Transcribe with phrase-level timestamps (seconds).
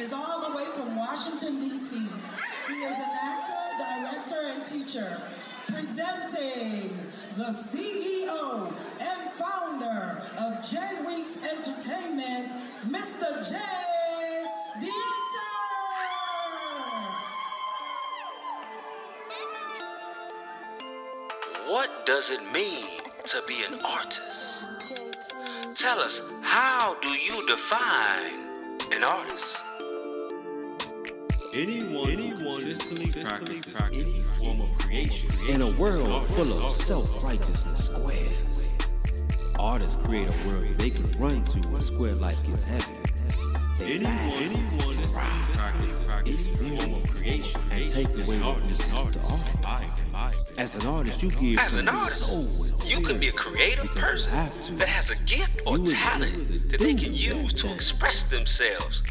[0.00, 1.94] is all the way from Washington, D.C.
[2.68, 5.20] He is an actor, director, and teacher.
[5.66, 6.96] Presenting
[7.36, 12.50] the CEO and founder of J Weeks Entertainment,
[12.88, 13.46] Mr.
[13.46, 13.56] J.
[13.56, 14.90] Actor.
[21.66, 22.86] What does it mean
[23.26, 24.64] to be an artist?
[25.76, 28.32] Tell us, how do you define
[28.92, 29.58] an artist?
[31.52, 34.04] Anyone, Anyone consistently, practices, any
[34.38, 38.76] form of creation In a world full of self-righteousness squares,
[39.58, 42.94] artists create a world they can run to when square life gets heavy.
[43.78, 48.36] They Anyone, laugh, anyone that cry, practices, practices a form of creation and take away
[48.36, 49.56] an what we have to offer.
[49.56, 50.54] in my, in my opinion.
[50.58, 52.24] As an artist, you give As an artist,
[52.78, 54.72] soul You can be a creative person have to.
[54.74, 56.32] that has a gift or You talent
[56.70, 59.02] that they can use to express themselves.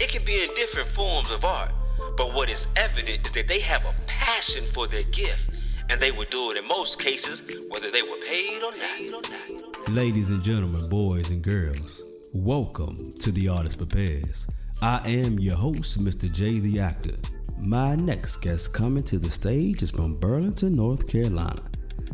[0.00, 1.70] It can be in different forms of art,
[2.16, 5.50] but what is evident is that they have a passion for their gift,
[5.90, 9.88] and they would do it in most cases, whether they were paid or not.
[9.88, 14.46] Ladies and gentlemen, boys and girls, welcome to The Artist Prepares.
[14.80, 16.30] I am your host, Mr.
[16.30, 17.16] J the Actor.
[17.58, 21.62] My next guest coming to the stage is from Burlington, North Carolina.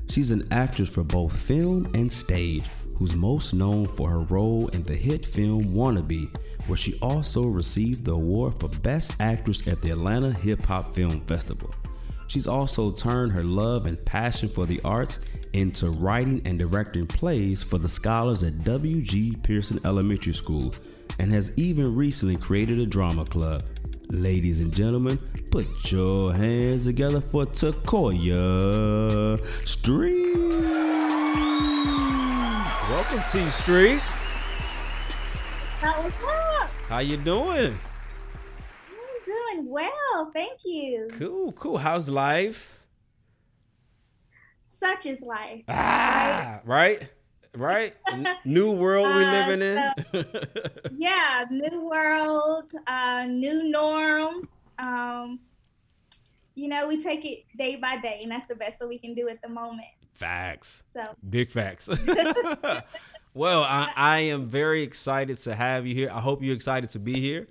[0.09, 2.65] She's an actress for both film and stage,
[2.97, 6.29] who's most known for her role in the hit film Wanna Be,
[6.67, 11.21] where she also received the award for Best Actress at the Atlanta Hip Hop Film
[11.23, 11.75] Festival.
[12.27, 15.19] She's also turned her love and passion for the arts
[15.53, 19.37] into writing and directing plays for the scholars at W.G.
[19.43, 20.73] Pearson Elementary School
[21.19, 23.63] and has even recently created a drama club.
[24.11, 25.19] Ladies and gentlemen,
[25.51, 30.37] put your hands together for Taquoia Street.
[32.91, 34.01] Welcome T Street.
[35.81, 36.13] How was
[36.63, 36.71] up?
[36.89, 37.79] How you doing?
[38.89, 41.09] I'm doing well, thank you.
[41.13, 41.79] Cool, cool.
[41.79, 42.85] How's life?
[44.65, 45.63] Such is life.
[45.69, 47.09] Ah, right?
[47.57, 47.95] Right?
[48.13, 49.93] N- New world we Uh, living in.
[50.99, 54.49] Yeah, new world, uh, new norm.
[54.79, 55.41] Um,
[56.55, 59.15] you know, we take it day by day, and that's the best that we can
[59.15, 59.89] do at the moment.
[60.13, 60.85] Facts.
[60.93, 61.89] So, Big facts.
[63.35, 66.11] well, I, I am very excited to have you here.
[66.13, 67.49] I hope you're excited to be here.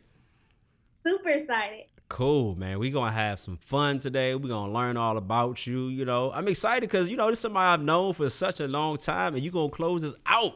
[1.03, 1.85] super excited.
[2.09, 2.79] Cool, man.
[2.79, 4.34] We're gonna have some fun today.
[4.34, 5.89] We're gonna learn all about you.
[5.89, 8.68] You know, I'm excited because you know this is somebody I've known for such a
[8.68, 10.56] long time, and you're gonna close this out.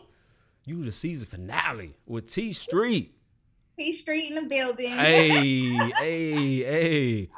[0.66, 3.16] You the season finale with T Street.
[3.78, 4.91] T Street in the building.
[4.94, 5.29] hey,
[6.00, 7.29] hey, hey.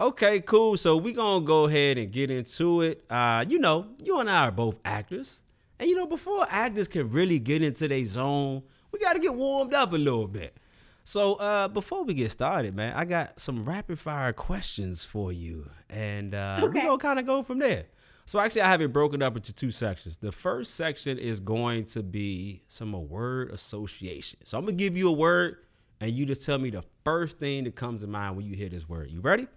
[0.00, 0.78] Okay, cool.
[0.78, 3.04] So we're gonna go ahead and get into it.
[3.10, 5.42] Uh, you know, you and I are both actors,
[5.82, 8.62] and you know, before actors can really get into their zone,
[8.92, 10.56] we gotta get warmed up a little bit.
[11.02, 15.68] So uh, before we get started, man, I got some rapid fire questions for you,
[15.90, 16.84] and uh, Okay.
[16.84, 17.86] gonna kind of go from there.
[18.26, 20.18] So actually, I have it broken up into two sections.
[20.18, 24.38] The first section is going to be some word association.
[24.44, 25.56] So I'm gonna give you a word,
[26.00, 28.68] and you just tell me the first thing that comes to mind when you hear
[28.68, 29.10] this word.
[29.10, 29.48] You ready?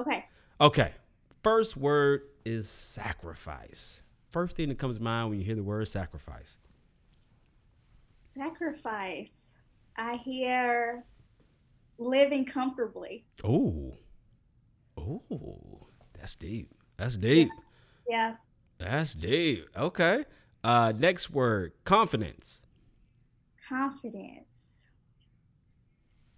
[0.00, 0.24] Okay.
[0.60, 0.92] Okay.
[1.44, 4.02] First word is sacrifice.
[4.28, 6.56] First thing that comes to mind when you hear the word sacrifice.
[8.36, 9.28] Sacrifice.
[9.96, 11.04] I hear
[11.98, 13.24] living comfortably.
[13.42, 13.94] Oh,
[14.96, 16.70] oh, that's deep.
[16.96, 17.48] That's deep.
[18.08, 18.34] Yeah.
[18.78, 19.66] That's deep.
[19.76, 20.24] Okay.
[20.62, 22.62] Uh, next word, confidence.
[23.68, 24.44] Confidence.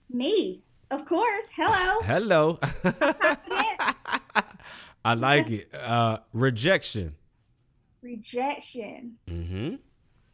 [0.09, 1.47] Me, of course.
[1.55, 2.01] Hello.
[2.05, 2.55] Hello.
[2.55, 3.95] Confidence.
[5.05, 5.75] I like it.
[5.75, 7.17] Uh, rejection.
[8.03, 9.17] Rejection.
[9.29, 9.77] Mm-hmm.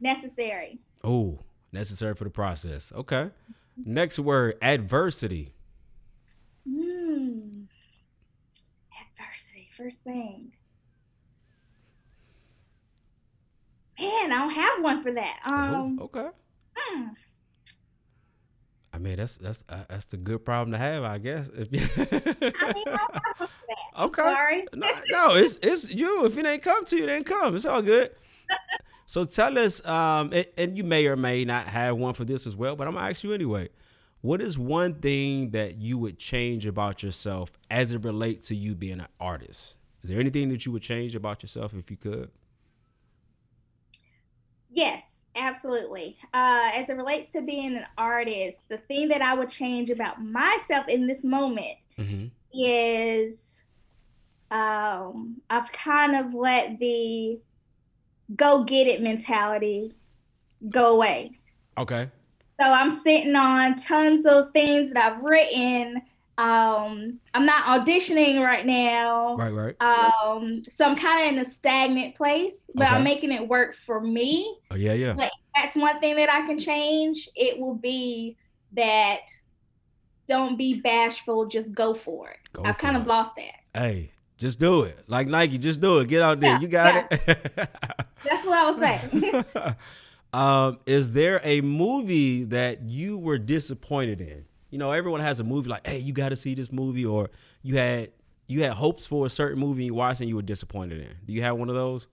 [0.00, 0.78] Necessary.
[1.02, 1.40] Oh,
[1.72, 2.92] necessary for the process.
[2.94, 3.30] Okay.
[3.76, 5.52] Next word, adversity.
[6.68, 7.64] Hmm.
[9.02, 9.68] Adversity.
[9.76, 10.52] First thing.
[13.98, 15.40] Man, I don't have one for that.
[15.44, 15.98] Um.
[16.00, 16.28] oh, okay.
[16.74, 17.04] hmm.
[18.96, 21.50] I mean, that's that's uh, that's the good problem to have, I guess.
[21.54, 24.02] If you I mean, I don't have one for that.
[24.04, 24.66] okay, Sorry.
[24.72, 26.24] no, no, it's it's you.
[26.24, 27.54] If it ain't come to you, it ain't come.
[27.54, 28.12] It's all good.
[29.06, 32.46] so tell us, um, and, and you may or may not have one for this
[32.46, 33.68] as well, but I'm gonna ask you anyway.
[34.22, 38.74] What is one thing that you would change about yourself as it relates to you
[38.74, 39.76] being an artist?
[40.02, 42.30] Is there anything that you would change about yourself if you could?
[44.70, 46.16] Yes, absolutely.
[46.34, 50.24] Uh, as it relates to being an artist, the thing that I would change about
[50.24, 52.26] myself in this moment Mm-hmm.
[52.52, 53.62] is
[54.50, 57.40] um, I've kind of let the
[58.34, 59.94] go get it mentality
[60.68, 61.38] go away.
[61.78, 62.10] Okay.
[62.60, 66.02] So I'm sitting on tons of things that I've written.
[66.38, 69.36] Um, I'm not auditioning right now.
[69.36, 69.74] Right, right.
[69.80, 72.94] Um, so I'm kind of in a stagnant place, but Okay.
[72.94, 74.58] I'm making it work for me.
[74.70, 75.14] Oh yeah, yeah.
[75.14, 77.28] Like that's one thing that I can change.
[77.34, 78.36] It will be
[78.72, 79.20] that
[80.28, 82.38] don't be bashful, just go for it.
[82.52, 83.54] Go I've kind of lost that.
[83.80, 84.98] Hey, just do it.
[85.06, 86.08] Like Nike, just do it.
[86.08, 86.52] Get out there.
[86.52, 87.20] Yeah, you got it.
[87.56, 89.44] That's what I was saying.
[90.32, 94.44] um, is there a movie that you were disappointed in?
[94.70, 97.30] You know, everyone has a movie like, hey, you got to see this movie, or
[97.62, 98.10] you had
[98.48, 101.14] you had hopes for a certain movie you watched and you were disappointed in.
[101.26, 102.06] Do you have one of those?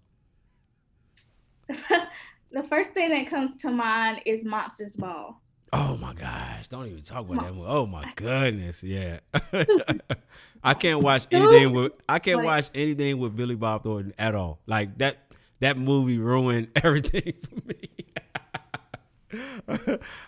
[1.67, 5.39] the first thing that comes to mind is Monster's Ball.
[5.71, 6.67] Oh my gosh!
[6.67, 7.65] Don't even talk about that movie.
[7.67, 9.19] Oh my goodness, yeah.
[10.63, 14.35] I can't watch anything with I can't Like- watch anything with Billy Bob Thornton at
[14.35, 14.59] all.
[14.67, 15.17] Like that
[15.61, 17.89] that movie ruined everything for me.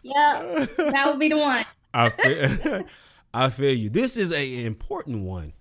[0.02, 1.64] Yeah, that would be the one.
[1.96, 2.84] I feel,
[3.34, 3.90] I feel you.
[3.90, 5.54] This is a important one.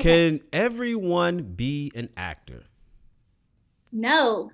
[0.00, 2.62] Can everyone be an actor?
[3.92, 4.50] No.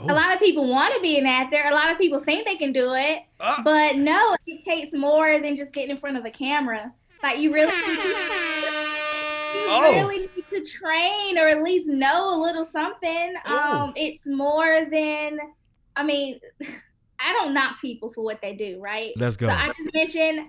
[0.00, 0.06] Oh.
[0.06, 1.62] A lot of people want to be an actor.
[1.66, 3.62] A lot of people think they can do it, Ah.
[3.64, 6.92] but no, it takes more than just getting in front of a camera.
[7.22, 8.04] Like you really, you
[9.66, 9.92] Oh.
[10.06, 13.34] really need to train or at least know a little something.
[13.46, 13.78] Oh.
[13.84, 15.38] Um, it's more than,
[15.96, 16.38] I mean,
[17.18, 19.12] I don't knock people for what they do, right?
[19.16, 19.48] Let's go.
[19.48, 20.48] So I just mentioned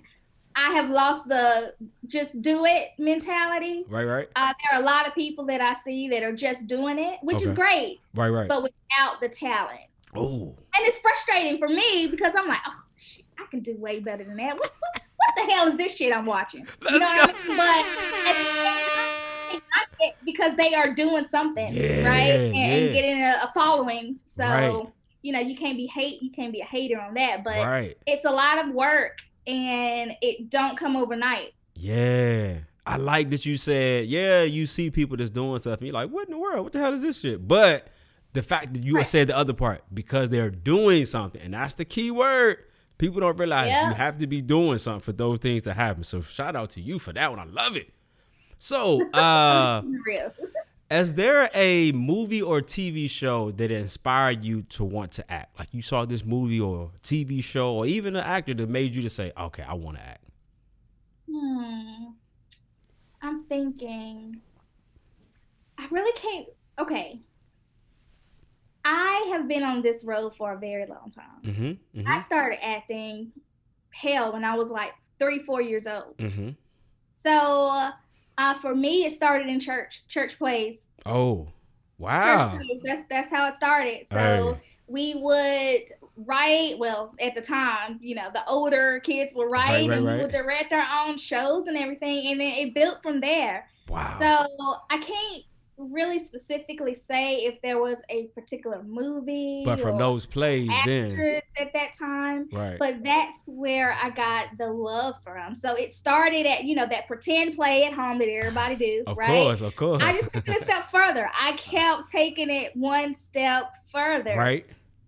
[0.56, 1.74] I have lost the
[2.08, 3.84] just do it mentality.
[3.90, 6.68] Right, right, Uh, there are a lot of people that I see that are just
[6.68, 8.48] doing it, which is great, right, right.
[8.48, 9.82] but without the talent.
[10.16, 14.00] Oh, And it's frustrating for me because I'm like, oh, shit, I can do way
[14.00, 14.54] better than that.
[14.54, 16.66] What, what, what the hell is this shit I'm watching?
[16.90, 17.58] You know what I mean?
[17.58, 22.30] But at the same time, it's not it- because they are doing something, Yeah, right?
[22.30, 24.20] And, and getting a, a following.
[24.28, 24.86] So, Right.
[25.26, 27.44] You know, you can't be hate, you can't be a hater on that.
[27.44, 27.98] But right.
[28.06, 29.18] it's a lot of work
[29.48, 31.54] and it don't come overnight.
[31.74, 32.60] Yeah.
[32.86, 36.12] I like that you said, yeah, you see people that's doing stuff and you're like,
[36.12, 36.64] what in the world?
[36.64, 37.48] What the hell is this shit?
[37.48, 37.88] But
[38.34, 39.08] the fact that you Right.
[39.08, 42.58] said the other part, because they're doing something, and that's the key word.
[43.00, 43.90] People don't realize Yeah.
[43.90, 46.04] you have to be doing something for those things to happen.
[46.04, 47.40] So shout out to you for that one.
[47.40, 47.92] I love it.
[48.60, 49.82] So, uh.
[50.92, 55.58] Is there a movie or TV show that inspired you to want to act?
[55.58, 59.02] Like you saw this movie or TV show or even an actor that made you
[59.02, 60.24] to say, okay, I want to act.
[61.30, 62.06] Hmm.
[63.22, 64.42] I'm thinking.
[65.78, 66.48] I really can't.
[66.80, 67.20] Okay.
[68.84, 71.42] I have been on this road for a very long time.
[71.96, 72.08] Mm-hmm.
[72.08, 73.32] I started acting,
[73.90, 76.16] hell, when I was like three, four years old.
[76.18, 76.50] Mm-hmm.
[77.16, 77.90] So,
[78.38, 80.80] uh, for me, it started in church, church plays.
[81.06, 81.48] Oh,
[81.98, 82.56] wow.
[82.58, 82.82] plays.
[82.84, 84.08] That's that's how it started.
[84.12, 84.62] So Hey.
[84.88, 85.82] we would
[86.18, 86.78] write.
[86.78, 90.16] Well, at the time, you know, the older kids would write, right, and right.
[90.18, 93.68] we would direct our own shows and everything, and then it built from there.
[93.88, 94.18] Wow.
[94.20, 95.44] So I can't
[95.78, 101.74] really specifically say if there was a particular movie, but from those plays, then at
[101.74, 102.48] that time.
[102.52, 102.78] right.
[102.80, 105.56] But that's where I got the love from.
[105.56, 109.18] So it started at you know that pretend play at home that everybody do, of
[109.18, 109.30] right?
[109.30, 110.04] Of course, of course.
[110.04, 111.30] I just took it a step further.
[111.40, 114.36] I kept taking it one step further.
[114.36, 114.66] right.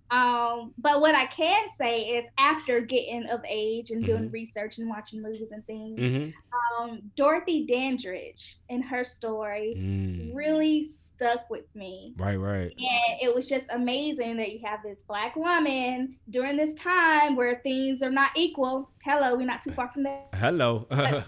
[0.09, 4.33] Um, but what I can say is after getting of age and doing Mhm.
[4.33, 6.83] research and watching movies and things, Mm-hmm.
[6.83, 10.33] um, Dorothy Dandridge and her story Mm.
[10.33, 12.13] really stuck with me.
[12.17, 12.71] Right, right.
[12.71, 17.59] And it was just amazing that you have this black woman during this time where
[17.63, 18.89] things are not equal.
[19.03, 20.29] Hello, we're not too far from that.
[20.35, 20.87] Hello.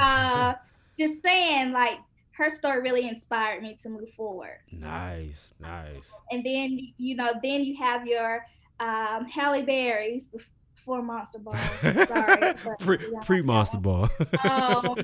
[0.00, 0.54] Uh,
[0.98, 1.98] just saying, like,
[2.36, 4.58] her story really inspired me to move forward.
[4.70, 6.12] nice, nice.
[6.30, 8.44] And then, you know, then you have your
[8.80, 11.54] um, Halle Berry's before Monster Ball.
[11.82, 12.54] Sorry.
[12.78, 14.08] pre we don't pre monster ball.
[14.44, 14.96] Um,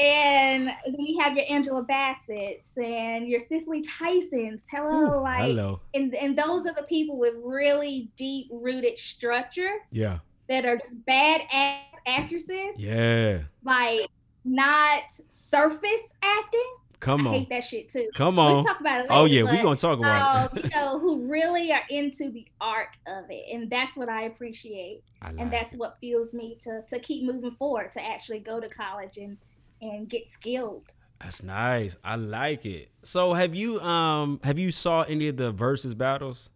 [0.00, 4.62] and then you have your Angela Bassett's and your Cicely Tyson's.
[4.70, 5.80] Hello, Ooh, like, hello.
[5.94, 10.18] and and those are the people with really deep rooted structure Yeah.
[10.48, 13.42] that are bad ass actresses, Yeah.
[13.64, 14.08] like
[14.44, 16.74] not surface acting.
[17.00, 17.34] Come on.
[17.34, 18.08] I hate that shit too.
[18.14, 18.64] Come on.
[18.64, 19.06] can talk about it.
[19.10, 20.64] Oh yeah, we but, gonna talk about um, it.
[20.64, 25.02] you know, who really are into the art of it, and that's what I appreciate,
[25.20, 25.80] I like and that's it.
[25.80, 29.36] what fuels me to to keep moving forward, to actually go to college and
[29.80, 30.84] and get skilled.
[31.20, 31.96] That's nice.
[32.04, 32.90] I like it.
[33.02, 36.50] So have you um have you saw any of the versus battles?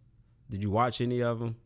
[0.49, 1.57] Did you watch any of them?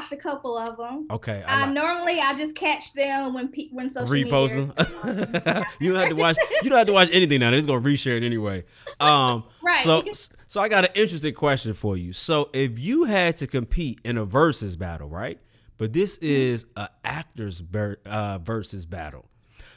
[0.00, 1.06] Watched a couple of them.
[1.10, 1.42] Okay.
[1.46, 5.64] I Uh, normally, I just catch them when pe- when social repost them.
[5.78, 6.36] you don't have to watch.
[6.62, 7.52] You don't have to watch anything now.
[7.52, 8.64] It's gonna reshare it anyway.
[8.98, 9.84] Um, Right.
[9.84, 10.02] So,
[10.48, 12.14] so I got an interesting question for you.
[12.14, 15.38] So, if you had to compete in a versus battle, right?
[15.76, 19.24] but this is a actors ber- uh, versus battle.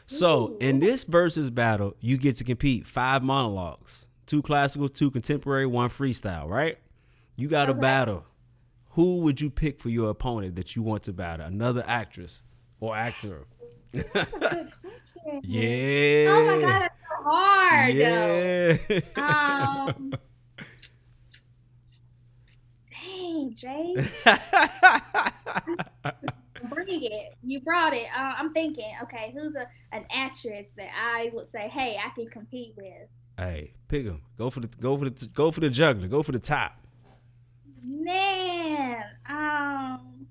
[0.05, 5.65] So in this versus battle, you get to compete five monologues, two classical, two contemporary,
[5.65, 6.47] one freestyle.
[6.49, 6.77] Right?
[7.37, 7.79] You got to Okay.
[7.81, 8.25] battle.
[8.93, 11.45] Who would you pick for your opponent that you want to battle?
[11.45, 12.43] Another actress
[12.79, 13.45] or actor?
[15.43, 16.25] Yeah.
[16.29, 17.93] Oh my god, it's so hard.
[17.93, 18.77] Yeah.
[19.15, 20.11] Um,
[22.91, 23.93] dang, Jay.
[26.69, 27.33] Bring it.
[27.41, 28.07] You brought it.
[28.15, 32.27] Uh, I'm thinking, okay, who's a an actress that I would say, hey, I can
[32.27, 33.07] compete with?
[33.37, 34.21] hey, pick him.
[34.37, 36.07] Go for the go for the go for the juggler.
[36.07, 36.82] Go for the top.
[37.83, 40.27] Man, um,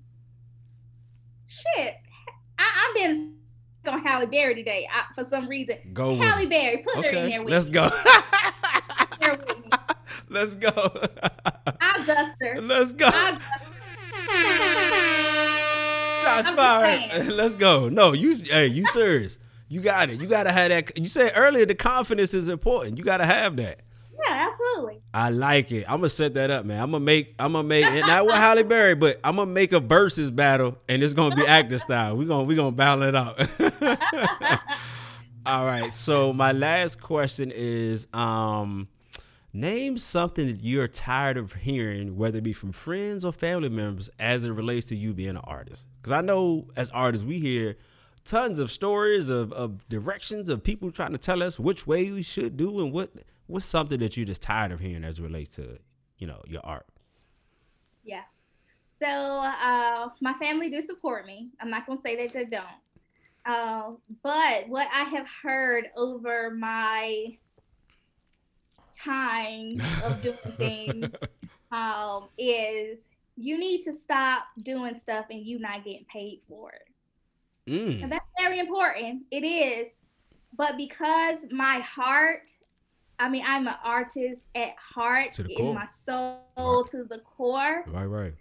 [1.47, 1.95] shit.
[2.57, 3.35] I, I've been
[3.87, 5.77] on Halle Berry today I, for some reason.
[5.93, 6.45] Go Halle.
[6.47, 7.73] Berry, put her in there with let's me.
[7.73, 7.89] go.
[9.19, 9.71] There with me.
[10.29, 10.69] let's go.
[11.79, 12.61] I'll dust her.
[12.61, 13.09] let's go.
[13.09, 13.41] Dust
[16.23, 17.27] Shots I'm fired.
[17.33, 17.89] Let's go.
[17.89, 18.35] No, you.
[18.35, 19.39] Hey, you serious?
[19.67, 20.21] You got it.
[20.21, 20.97] You got to have that.
[20.97, 22.97] You said earlier the confidence is important.
[22.97, 23.81] You got to have that.
[24.25, 25.01] Yeah, absolutely.
[25.13, 25.85] I like it.
[25.87, 26.81] I'm gonna set that up, man.
[26.81, 27.35] I'm gonna make.
[27.39, 27.85] I'm gonna make.
[28.05, 31.45] Not with Halle Berry, but I'm gonna make a versus battle, and it's gonna be
[31.45, 32.15] actor style.
[32.15, 33.39] We gonna we gonna battle it out.
[35.45, 35.91] All right.
[35.91, 38.87] So my last question is, um,
[39.51, 44.09] name something that you're tired of hearing, whether it be from friends or family members,
[44.19, 45.85] as it relates to you being an artist.
[46.01, 47.75] Because I know as artists, we hear
[48.23, 52.23] tons of stories of, of directions of people trying to tell us which way we
[52.23, 53.11] should do and what
[53.47, 55.77] what's something that you're just tired of hearing as it relates to
[56.17, 56.85] you know your art.
[58.03, 58.23] Yeah.
[58.91, 61.49] So uh, my family do support me.
[61.59, 62.65] I'm not gonna say that they don't.
[63.45, 67.37] Uh, but what I have heard over my
[69.03, 71.09] time of doing things
[71.71, 72.99] um, is
[73.35, 77.71] you need to stop doing stuff and you not getting paid for it.
[77.71, 78.03] Mm.
[78.03, 79.23] And that's very important.
[79.31, 79.91] It is.
[80.55, 82.43] But because my heart,
[83.19, 85.73] I mean, I'm an artist at heart, in core.
[85.73, 86.83] my soul Right.
[86.91, 87.83] to the core.
[87.87, 88.33] Right, right.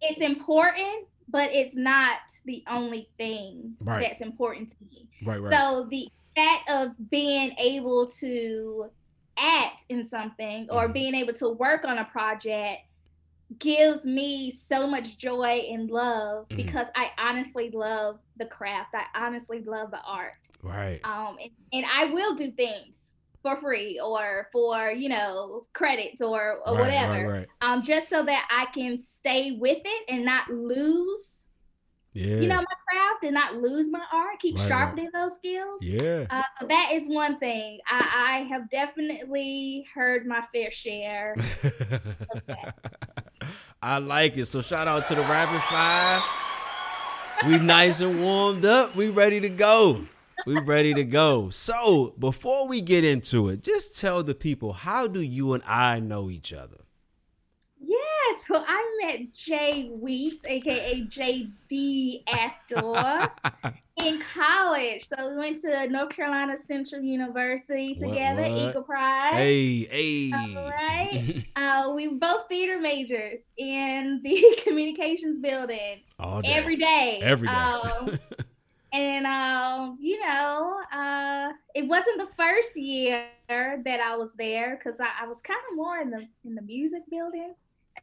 [0.00, 4.06] It's important, but it's not the only thing Right.
[4.08, 5.08] that's important to me.
[5.24, 5.52] Right, right.
[5.58, 8.90] So the fact of being able to
[9.36, 10.92] act in something or Mhm.
[10.92, 12.82] being able to work on a project
[13.58, 16.56] gives me so much joy and love Mhm.
[16.56, 18.94] because I honestly love the craft.
[18.94, 20.34] I honestly love the art.
[20.62, 21.00] right.
[21.04, 23.06] Um, and, and I will do things
[23.42, 27.46] for free or for you know credits or, or right, whatever Right, right.
[27.60, 31.42] um just so that i can stay with it and not lose
[32.12, 32.40] Yeah.
[32.40, 36.26] you know my craft and not lose my art keep sharpening those skills yeah.
[36.30, 41.36] uh, so that is one thing I, I have definitely heard my fair share
[43.80, 44.46] I like it.
[44.46, 46.20] So shout out to the rapid fire.
[47.46, 48.96] We nice and warmed up.
[48.96, 50.04] We ready to go.
[50.46, 51.50] We ready to go.
[51.50, 56.00] So before we get into it, just tell the people how do you and I
[56.00, 56.78] know each other?
[57.80, 63.30] yes so i met jay weeks aka jd actor
[64.04, 68.50] in college so we went to north carolina central university What, together what?
[68.50, 70.32] eagle pride Hey, hey.
[70.34, 71.44] All right.
[71.56, 76.52] Uh, we were both theater majors in the communications building All day.
[76.52, 77.18] every day.
[77.22, 77.54] Every day.
[77.54, 78.18] Um,
[78.92, 85.00] and um, you know, uh, it wasn't the first year that I was there because
[85.00, 87.54] I, I was kind of more in the in the music building.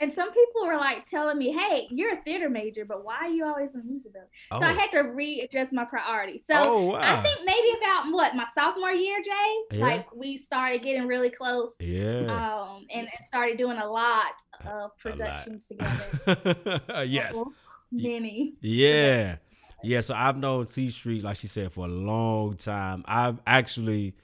[0.02, 3.30] And some people were like telling me, "Hey, you're a theater major, but why are
[3.30, 4.60] you always in the music building?" oh.
[4.60, 6.44] So I had to readjust my priorities.
[6.46, 7.00] So oh, wow.
[7.02, 9.86] I think maybe about what my sophomore year, Jay, Yeah.
[9.86, 12.26] like we started getting really close yeah.
[12.28, 14.98] um, and, and started doing a lot of A lot.
[14.98, 17.04] productions together.
[17.08, 17.38] yes.
[17.90, 18.56] Many.
[18.60, 19.38] Yeah.
[19.86, 23.04] Yeah, so I've known T Street, like she said, for a long time.
[23.08, 24.16] I've actually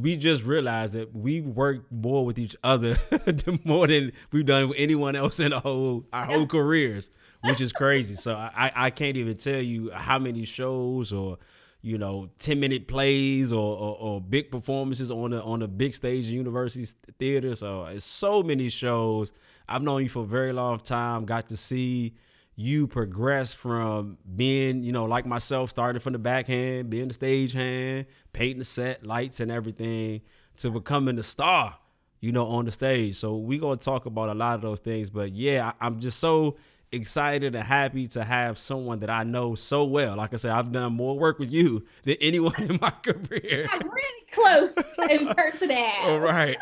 [0.00, 2.96] we just realized that we've worked more with each other
[3.64, 7.10] more than we've done with anyone else in the whole our whole careers,
[7.42, 8.16] which is crazy.
[8.16, 11.38] So I, I can't even tell you how many shows or
[11.82, 15.94] you know, 10 minute plays or, or, or big performances on the on the big
[15.94, 16.86] stage in university
[17.18, 17.54] theater.
[17.54, 19.32] So it's so many shows.
[19.68, 22.14] I've known you for a very long time, got to see
[22.60, 27.54] you progress from being, you know, like myself, starting from the backhand, being the stage
[27.54, 30.20] hand, painting the set, lights and everything,
[30.58, 31.78] to becoming the star,
[32.20, 33.16] you know, on the stage.
[33.16, 35.08] So we're gonna talk about a lot of those things.
[35.08, 36.58] But yeah, I, I'm just so
[36.92, 40.16] excited and happy to have someone that I know so well.
[40.16, 43.68] Like I said, I've done more work with you than anyone in my career.
[43.72, 44.76] I'm really close
[45.08, 45.92] in personality.
[46.02, 46.58] All right.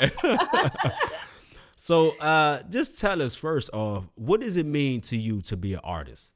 [1.81, 5.75] So uh just tell us first off, what does it mean to you to be
[5.75, 6.35] an artist?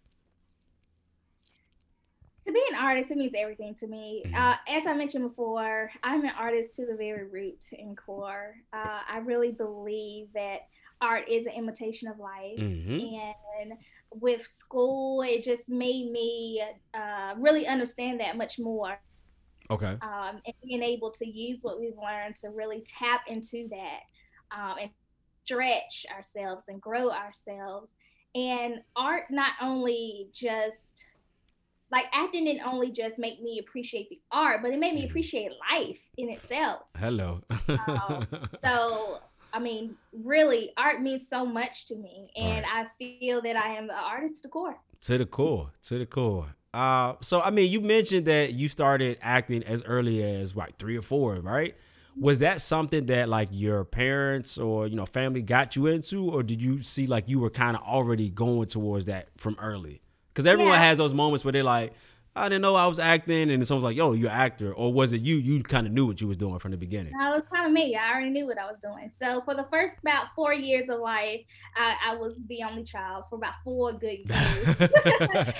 [2.46, 4.24] To be an artist, it means everything to me.
[4.26, 4.34] Mhm.
[4.34, 8.56] Uh, as I mentioned before, I'm an artist to the very root and core.
[8.72, 10.62] Uh, I really believe that
[11.00, 12.58] art is an imitation of life.
[12.58, 13.60] Mm-hmm.
[13.60, 13.72] And
[14.10, 16.62] with school, it just made me
[16.94, 19.00] uh, really understand that much more.
[19.70, 19.96] Okay.
[20.02, 24.00] Um, and being able to use what we've learned to really tap into that
[24.56, 24.90] um, and
[25.44, 27.92] stretch ourselves and grow ourselves.
[28.34, 31.04] And art not only just
[31.90, 35.10] like acting didn't only just make me appreciate the art, but it made me Mhm.
[35.10, 36.82] appreciate life in itself.
[36.98, 37.42] Hello.
[37.50, 38.26] Um,
[38.64, 39.18] So,
[39.52, 43.84] I mean, really, art means so much to me, and I feel that I am
[43.84, 44.78] an artist to the core.
[45.02, 45.72] to the core.
[45.82, 46.54] To the core.
[46.72, 50.96] Uh, so I mean, you mentioned that you started acting as early as like three
[50.96, 51.74] or four, right?
[52.18, 56.42] Was that something that like your parents or you know family got you into, or
[56.42, 60.02] did you see like you were kind of already going towards that from early?
[60.28, 60.84] Because everyone Yeah.
[60.84, 61.92] has those moments where they're like,
[62.34, 65.12] I didn't know I was acting, and someone's like, Yo, you're an actor, or was
[65.12, 65.36] it you?
[65.36, 67.12] You kind of knew what you was doing from the beginning.
[67.18, 67.94] That was kind of me.
[67.94, 69.10] I already knew what I was doing.
[69.14, 71.40] So for the first about four years of life,
[71.76, 74.76] I, I was the only child for about four good years.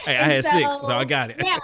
[0.05, 1.37] hey, I had six, so so- I got it.
[1.45, 1.59] yeah.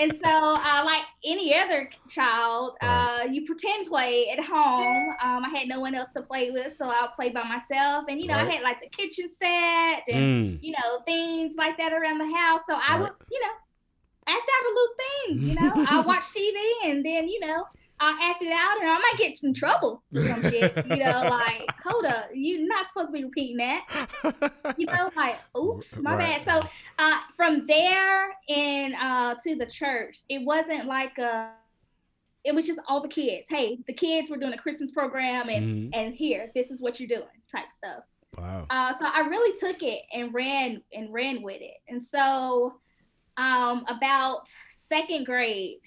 [0.00, 5.14] And so, uh, like any other child, uh, you pretend play at home.
[5.22, 8.04] Um, I had no one else to play with, so I'll play by myself.
[8.08, 8.46] And you know, Right.
[8.48, 10.58] I had like the kitchen set and Mm.
[10.62, 12.60] you know things like that around the house.
[12.68, 13.00] So I Right.
[13.00, 13.48] would, you know,
[14.28, 15.48] act out a little thing.
[15.48, 17.64] You know, I'll watch TV and then you know.
[18.00, 20.72] I'll act it out and I might get in trouble for some shit.
[20.86, 23.82] You know, like, hold up, you're not supposed to be repeating that
[24.76, 26.44] you know, like, oops, my Right.
[26.44, 26.62] bad.
[26.62, 26.68] So
[26.98, 31.50] uh, from there and uh, to the church, it wasn't like a,
[32.44, 33.48] it was just all the kids.
[33.50, 35.90] Hey, the kids were doing a Christmas program, and Mhm.
[35.92, 38.04] and here, this is what you're doing, type stuff.
[38.36, 38.66] Wow.
[38.70, 41.78] Uh, so I really took it and ran and ran with it.
[41.88, 42.80] And so
[43.38, 44.48] um, about
[44.88, 45.78] second grade,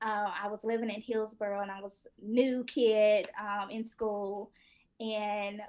[0.00, 4.52] uh, I was living in Hillsborough and I was new kid um, in school,
[5.00, 5.60] and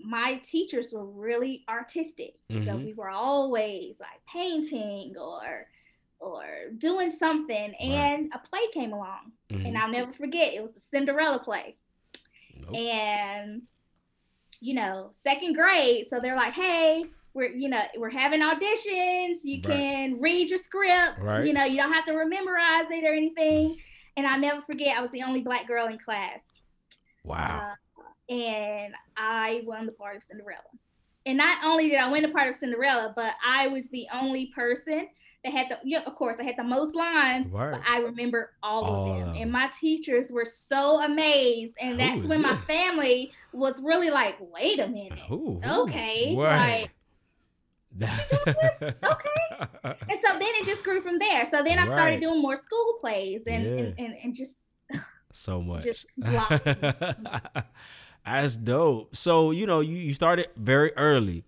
[0.00, 2.34] my teachers were really artistic.
[2.48, 2.84] So Mhm.
[2.84, 5.68] we were always like painting or
[6.18, 6.44] or
[6.76, 9.66] doing something, and a play came along, Mhm.
[9.68, 10.52] and I'll never forget.
[10.52, 11.76] It was the Cinderella play
[12.66, 12.76] Nope.
[12.76, 13.62] and
[14.60, 19.60] you know second grade so they're like hey we're you know we're having auditions you
[19.64, 19.72] Right.
[19.72, 21.44] can read your script Right.
[21.44, 23.76] you know you don't have to memorize it or anything
[24.16, 26.40] and i'll never forget i was the only black girl in class
[27.24, 27.74] Wow.
[28.30, 30.62] uh, and i won the part of cinderella
[31.26, 34.50] and not only did i win the part of cinderella but i was the only
[34.54, 35.06] person
[35.44, 37.72] that had the you know, of course i had the most lines Right.
[37.72, 39.36] but I remember all, All of them.
[39.36, 41.74] And my teachers were so amazed.
[41.80, 45.18] And that's when my family was really like, wait a minute.
[45.30, 46.90] Ooh, Okay, Right.
[48.02, 48.08] okay.
[50.08, 51.44] And so then it just grew from there.
[51.46, 51.92] So then I Right.
[51.92, 53.70] started doing more school plays and, Yeah.
[53.70, 54.56] and, and, and just
[55.32, 55.84] so much.
[55.84, 56.04] Just.
[58.24, 59.16] That's dope.
[59.16, 61.44] So, you know, you, you started very early,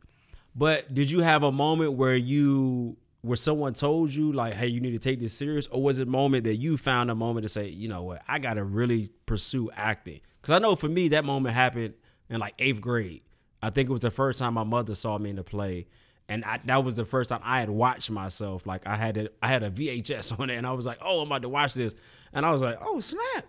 [0.55, 4.81] but did you have a moment where you where someone told you like, hey, you
[4.81, 5.69] need to take this serious?
[5.69, 8.23] Or was it a moment that you found a moment to say, you know what,
[8.27, 10.21] I gotta really pursue acting?
[10.41, 11.95] Because I know for me that moment happened
[12.29, 13.23] in like eighth grade.
[13.63, 15.87] I think it was the first time my mother saw me in the play.
[16.33, 18.67] And I, that was the first time I had watched myself.
[18.67, 21.21] Like I had it, I had a VHS on it, and I was like, "Oh,
[21.21, 21.95] I'm about to watch this,"
[22.33, 23.45] and I was like, "Oh snap!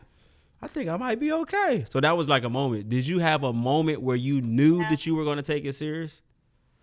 [0.62, 2.90] I think I might be okay." So that was like a moment.
[2.90, 4.90] Did you have a moment where you knew Yeah.
[4.90, 6.22] that you were going to take it serious?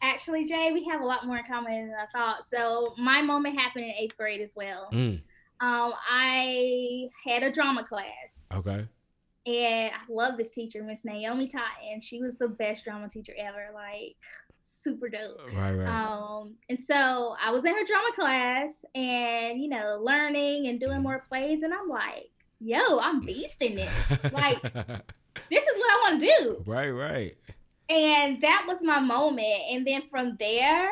[0.02, 2.46] actually, Jay, we have a lot more in common than I thought.
[2.46, 4.88] So my moment happened in eighth grade as well.
[4.92, 5.20] Mm,
[5.60, 8.06] Um, I had a drama class.
[8.54, 8.86] okay.
[9.46, 12.00] And I love this teacher, Miss Naomi Totten.
[12.02, 13.68] She was the best drama teacher ever.
[13.74, 14.16] Like
[14.82, 15.40] super dope.
[15.54, 15.86] Right, right.
[15.88, 21.02] Um, and so I was in her drama class and, you know, learning and doing
[21.02, 21.62] more plays.
[21.62, 24.32] And I'm like, yo, I'm beasting this.
[24.32, 24.62] like-
[25.48, 26.62] This is what I want to do.
[26.66, 27.36] right, right.
[27.88, 29.62] And that was my moment.
[29.70, 30.90] And then from there,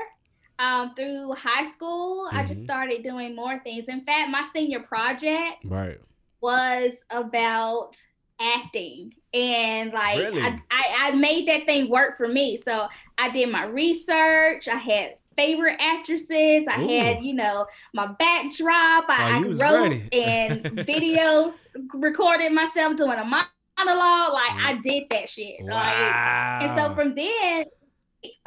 [0.59, 2.65] um, through high school, I just Mhm.
[2.65, 3.85] started doing more things.
[3.89, 5.99] In fact, my senior project Right.
[6.41, 7.93] was about
[8.41, 10.43] acting and like Really?
[10.43, 12.59] I, I i made that thing work for me.
[12.59, 12.89] So
[13.19, 14.69] i did my research.
[14.69, 16.67] I had favorite actresses.
[16.69, 19.05] I had you know my backdrop.
[19.09, 20.09] Oh, i, I you was wrote ready.
[20.13, 21.55] and video
[21.95, 24.33] recorded myself doing a monologue.
[24.33, 25.61] Like i did that shit.
[25.65, 26.59] Like Wow.
[26.63, 27.65] and so from then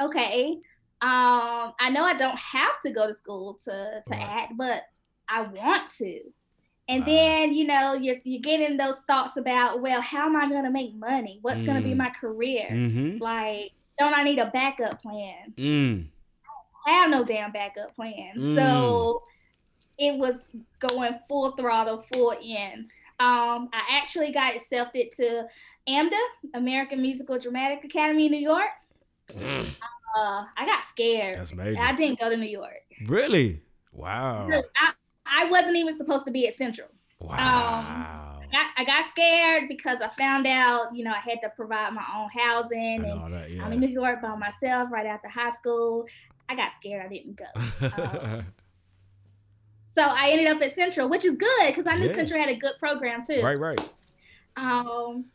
[0.02, 0.56] okay
[1.00, 4.20] um i know i don't have to go to school to to Right.
[4.22, 4.82] act but
[5.28, 6.20] i want to
[6.88, 10.64] and then you know you're, you're getting those thoughts about well how am i going
[10.64, 11.98] to make money what's going to be Mm.
[11.98, 13.18] my career Mm-hmm.
[13.22, 16.06] like don't i need a backup plan Mm.
[16.86, 18.56] I have no damn backup plan Mm.
[18.56, 19.22] so
[19.98, 20.36] it was
[20.80, 22.88] going full throttle, full in.
[23.20, 25.44] Um, I actually got accepted to
[25.88, 26.18] AMDA,
[26.54, 28.70] American Musical Dramatic Academy in New York.
[29.32, 29.66] Mm.
[30.14, 31.36] Uh, I got scared.
[31.38, 31.80] That's major.
[31.80, 32.82] I didn't go to New York.
[33.06, 33.62] Really?
[33.94, 34.46] Wow.
[34.50, 34.92] I,
[35.32, 36.88] I wasn't even supposed to be at Central.
[37.20, 37.36] Wow.
[37.38, 41.94] I got, I got scared because I found out, you know, I had to provide
[41.94, 43.64] my own housing and and that, yeah.
[43.64, 46.04] I'm in New York by myself right after high school.
[46.48, 47.04] I got scared.
[47.04, 47.46] I didn't go.
[48.42, 48.46] Um,
[49.94, 52.14] so I ended up at Central, which is good because I knew Yeah.
[52.14, 53.42] Central had a good program too.
[53.42, 53.80] right, right.
[54.56, 55.26] Um,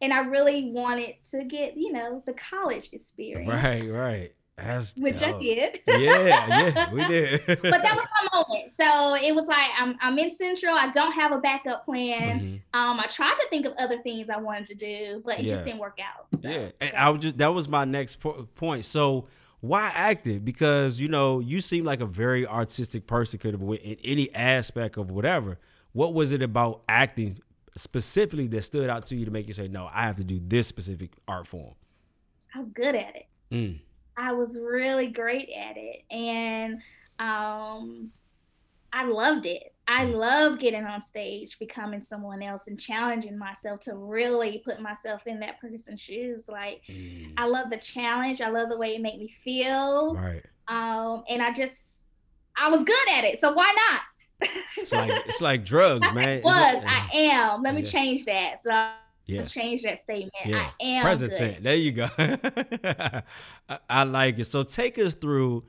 [0.00, 4.32] and I really wanted to get, you know, the college experience, Right, right.
[4.58, 5.80] That's which I did.
[5.86, 7.46] Yeah, yeah, we did.
[7.46, 8.72] but that was my moment.
[8.74, 10.74] So it was like I'm I'm in Central.
[10.74, 12.40] I don't have a backup plan.
[12.74, 12.78] Mhm.
[12.78, 15.52] Um, I tried to think of other things I wanted to do, but it Yeah.
[15.54, 16.26] just didn't work out.
[16.42, 18.84] So, Yeah, and I was just that was my next po- point.
[18.84, 19.28] So
[19.60, 20.40] why acting?
[20.40, 24.32] Because you know you seem like a very artistic person, could have went in any
[24.34, 25.58] aspect of whatever.
[25.92, 27.38] What was it about acting
[27.76, 30.40] specifically that stood out to you to make you say, "No, I have to do
[30.42, 31.74] this specific art form"?
[32.54, 33.26] I was good at it.
[33.52, 33.80] Mm.
[34.18, 36.82] I was really great at it, and
[37.20, 38.10] um,
[38.92, 39.74] I loved it.
[39.86, 45.22] I love getting on stage, becoming someone else, and challenging myself to really put myself
[45.26, 46.42] in that person's shoes.
[46.48, 47.32] Like Mm.
[47.38, 48.40] I love the challenge.
[48.40, 50.14] I love the way it made me feel.
[50.14, 50.42] Right.
[50.68, 51.82] Um, and I just
[52.60, 54.50] I was good at it, so why not?
[54.76, 56.38] It's like it's like drugs, man.
[56.38, 56.84] I was.
[56.84, 57.62] like- I am.
[57.62, 58.62] Let me change that.
[58.62, 58.90] So
[59.28, 59.40] yeah.
[59.40, 60.32] let's change that statement.
[60.44, 60.70] Yeah.
[60.80, 61.58] I am Present tense.
[61.60, 62.08] There you go.
[62.18, 63.22] I,
[63.88, 64.46] I like it.
[64.46, 65.64] So take us through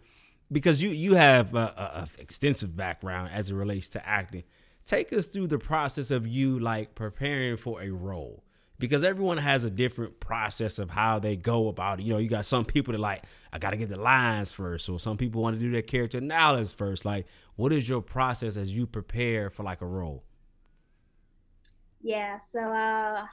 [0.52, 4.44] because you you have a, a, extensive background as it relates to acting.
[4.86, 8.44] Take us through the process of you like preparing for a role.
[8.80, 12.04] Because everyone has a different process of how they go about it.
[12.04, 15.02] You know, you got some people that like, I gotta get the lines first, or
[15.02, 17.04] some people want to do their character analysis first.
[17.04, 20.24] Like, what is your process as you prepare for like a role?
[22.02, 22.40] Yeah.
[22.52, 23.26] So uh,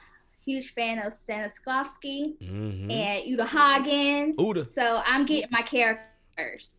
[0.47, 2.91] huge fan of Stanislavski Mm-hmm.
[2.91, 4.37] and Uta Hagen.
[4.37, 4.67] Uda.
[4.67, 6.05] So I'm getting my character
[6.39, 6.75] first.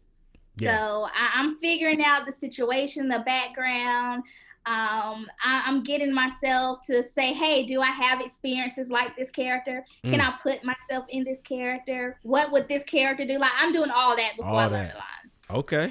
[0.58, 0.78] Yeah.
[0.78, 4.24] So I, I'm figuring out the situation, the background.
[4.66, 9.86] Um, I, I'm getting myself to say, hey, do I have experiences like this character?
[10.04, 10.28] Can Mm.
[10.28, 12.20] I put myself in this character?
[12.24, 13.38] What would this character do?
[13.38, 14.94] Like I'm doing all that before All I learn that.
[14.94, 15.60] the lines.
[15.62, 15.84] Okay.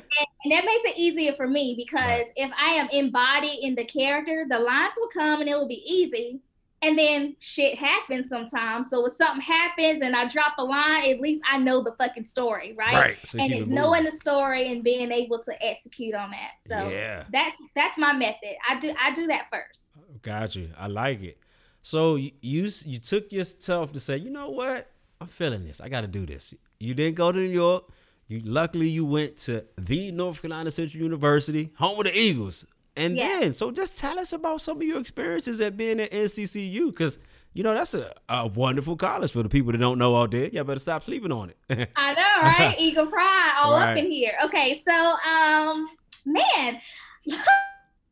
[0.45, 4.45] And that makes it easier for me because if I am embodied in the character,
[4.49, 6.41] the lines will come and it will be easy.
[6.83, 8.91] And then shit happens sometimes.
[8.91, 12.25] So if something happens and I drop a line, at least I know the fucking
[12.25, 12.95] story, right?
[12.95, 13.19] Right.
[13.27, 16.53] So and it's it knowing the story and being able to execute on that.
[16.69, 17.25] So yeah.
[17.33, 18.57] that's that's my method.
[18.69, 19.87] I do I do that first.
[20.23, 20.69] Got you.
[20.79, 21.39] I like it.
[21.81, 24.91] So you you, you took yourself to say, you know what?
[25.21, 25.81] I'm feeling this.
[25.81, 26.53] I got to do this.
[26.79, 27.85] You didn't go to New York.
[28.29, 32.67] You luckily you went to the North Carolina Central University, home of the Eagles.
[32.97, 33.41] And Yeah.
[33.41, 37.19] then, so just tell us about some of your experiences at being at NCCU, because
[37.53, 40.49] you know that's a, a wonderful college for the people that don't know out there.
[40.49, 41.91] Y'all better stop sleeping on it.
[41.97, 42.77] I know, right?
[42.81, 43.91] Eagle pride all Right.
[43.93, 44.33] up in here.
[44.45, 45.87] Okay, so um,
[46.25, 46.81] man,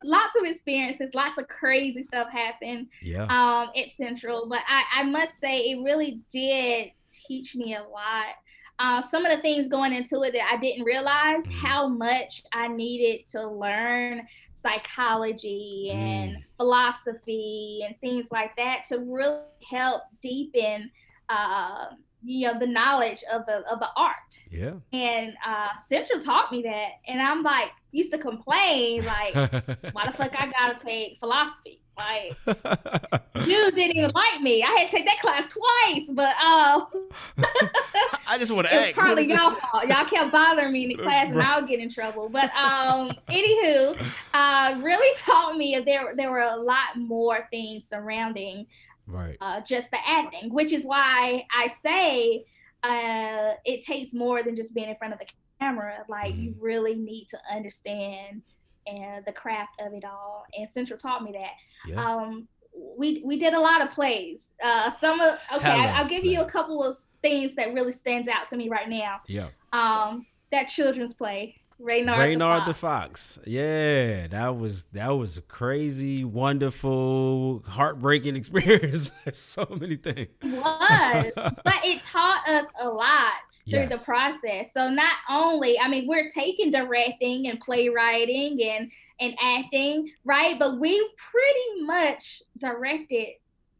[0.03, 3.23] lots of experiences, lots of crazy stuff happened yeah.
[3.23, 6.91] um at Central, but I, I must say it really did
[7.27, 8.25] teach me a lot.
[8.77, 11.51] Uh, some of the things going into it that I didn't realize Mhm.
[11.53, 14.27] how much I needed to learn
[14.65, 16.43] psychology and Mm.
[16.57, 20.91] philosophy and things like that to really help deepen
[21.29, 21.85] uh,
[22.23, 24.73] you know the knowledge of the of the art yeah.
[24.93, 29.35] and uh central taught me that and i'm like used to complain like
[29.93, 32.37] why the fuck i gotta take philosophy like
[33.45, 36.85] dude didn't even like me i had to take that class twice but uh
[38.27, 39.87] I just want to it was probably y'all fault.
[39.87, 42.27] Y'all kept bothering me in the class, and I would get in trouble.
[42.27, 43.95] But um, anywho,
[44.33, 48.65] uh, really taught me there there were a lot more things surrounding
[49.07, 49.37] Right.
[49.41, 52.45] uh, just the acting, which is why I say
[52.83, 55.27] uh, it takes more than just being in front of the
[55.59, 56.03] camera.
[56.09, 56.61] Like you Mm-hmm.
[56.61, 58.41] really need to understand
[58.87, 60.45] and the craft of it all.
[60.57, 61.51] And Central taught me that.
[61.87, 62.03] Yeah.
[62.03, 62.47] Um,
[62.97, 64.39] we we did a lot of plays.
[64.63, 68.27] Uh, some of okay, I, will give you a couple of things that really stands
[68.27, 69.21] out to me right now.
[69.27, 69.47] yeah.
[69.73, 73.35] Um, that children's play, Reynard, Reynard the the Fox.
[73.35, 73.47] Fox.
[73.47, 79.11] Yeah, that was that was a crazy, wonderful, heartbreaking experience.
[79.33, 80.27] so many things.
[80.43, 83.33] was, but it taught us a lot
[83.69, 84.71] through the process.
[84.73, 90.59] So not only, I mean, we're taking directing and playwriting and and acting, right?
[90.59, 93.27] But we pretty much directed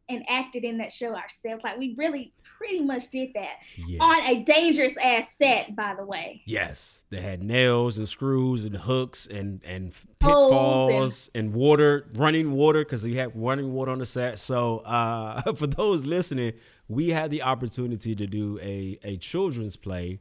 [0.08, 1.62] and acted in that show ourselves.
[1.64, 3.98] Like we really pretty much did that Yeah.
[4.02, 6.42] on a dangerous ass set, by the way.
[6.46, 12.84] Yes, they had nails and screws and hooks and and pitfalls and, water, running water
[12.84, 14.38] because we had running water on the set.
[14.38, 16.54] So uh, for those listening,
[16.88, 20.20] we had the opportunity to do a a children's play,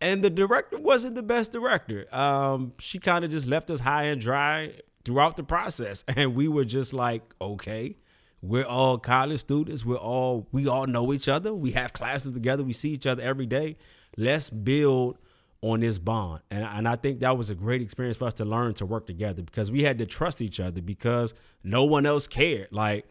[0.00, 2.06] and the director wasn't the best director.
[2.14, 4.72] Um, she kind of just left us high and dry
[5.04, 7.96] throughout the process, and we were just like, okay.
[8.42, 9.84] We're all college students.
[9.84, 11.54] We're all we all know each other.
[11.54, 12.62] We have classes together.
[12.62, 13.76] We see each other every day.
[14.18, 15.18] Let's build
[15.62, 16.42] on this bond.
[16.50, 19.06] And, and I think that was a great experience for us to learn to work
[19.06, 22.70] together because we had to trust each other because no one else cared.
[22.72, 23.06] Like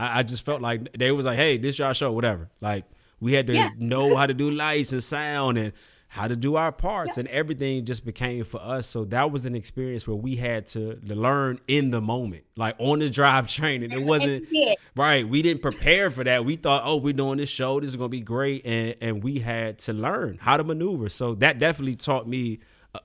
[0.00, 2.48] I, I just felt like they was like, hey, this y'all show, whatever.
[2.60, 2.84] Like
[3.20, 3.70] we had to Yeah.
[3.78, 5.72] know how to do lights and sound and
[6.08, 8.88] how to do our parts and everything just became for us.
[8.88, 12.98] So that was an experience where we had to, learn in the moment, like on
[12.98, 13.92] the job training.
[13.92, 14.48] It wasn't
[14.96, 15.28] right.
[15.28, 16.44] We didn't prepare for that.
[16.44, 17.78] We thought, oh, we're doing this show.
[17.78, 21.08] This is gonna be great, and and we had to learn how to maneuver.
[21.10, 22.58] So that definitely taught me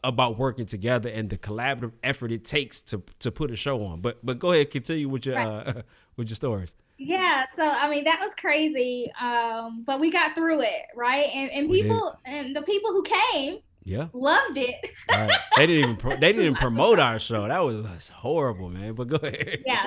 [0.03, 4.01] about working together and the collaborative effort it takes to to put a show on.
[4.01, 5.81] But but go ahead, continue with your uh,
[6.17, 6.73] with your stories.
[6.97, 11.29] Yeah, so I mean that was crazy, um, but we got through it, right?
[11.34, 11.89] And and We did.
[11.91, 14.75] people and the people who came Yeah, loved it.
[15.10, 15.29] right.
[15.58, 17.47] they didn't even pro- they didn't even promote our show.
[17.47, 18.93] That was that's horrible, man.
[18.93, 19.63] But go ahead.
[19.65, 19.86] yeah,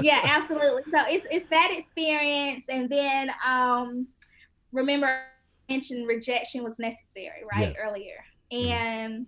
[0.00, 0.82] yeah, absolutely.
[0.92, 4.06] So it's it's that experience, and then um,
[4.72, 9.26] remember I mentioned rejection was necessary, right earlier, and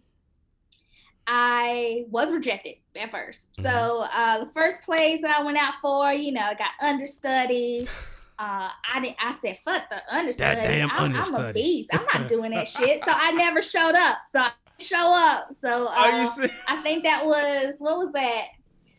[1.26, 3.50] I was rejected at first.
[3.60, 7.88] So uh, the first place that I went out for, you know, I got understudy.
[8.38, 9.18] Uh, I didn't.
[9.22, 10.62] I said, "Fuck the understudy.
[10.62, 11.90] damn I'm, I'm a beast.
[11.92, 14.16] I'm not doing that shit." So I never showed up.
[14.32, 15.50] So I didn't show up.
[15.60, 16.56] So uh, Are you serious?
[16.66, 18.46] I think that was what was that?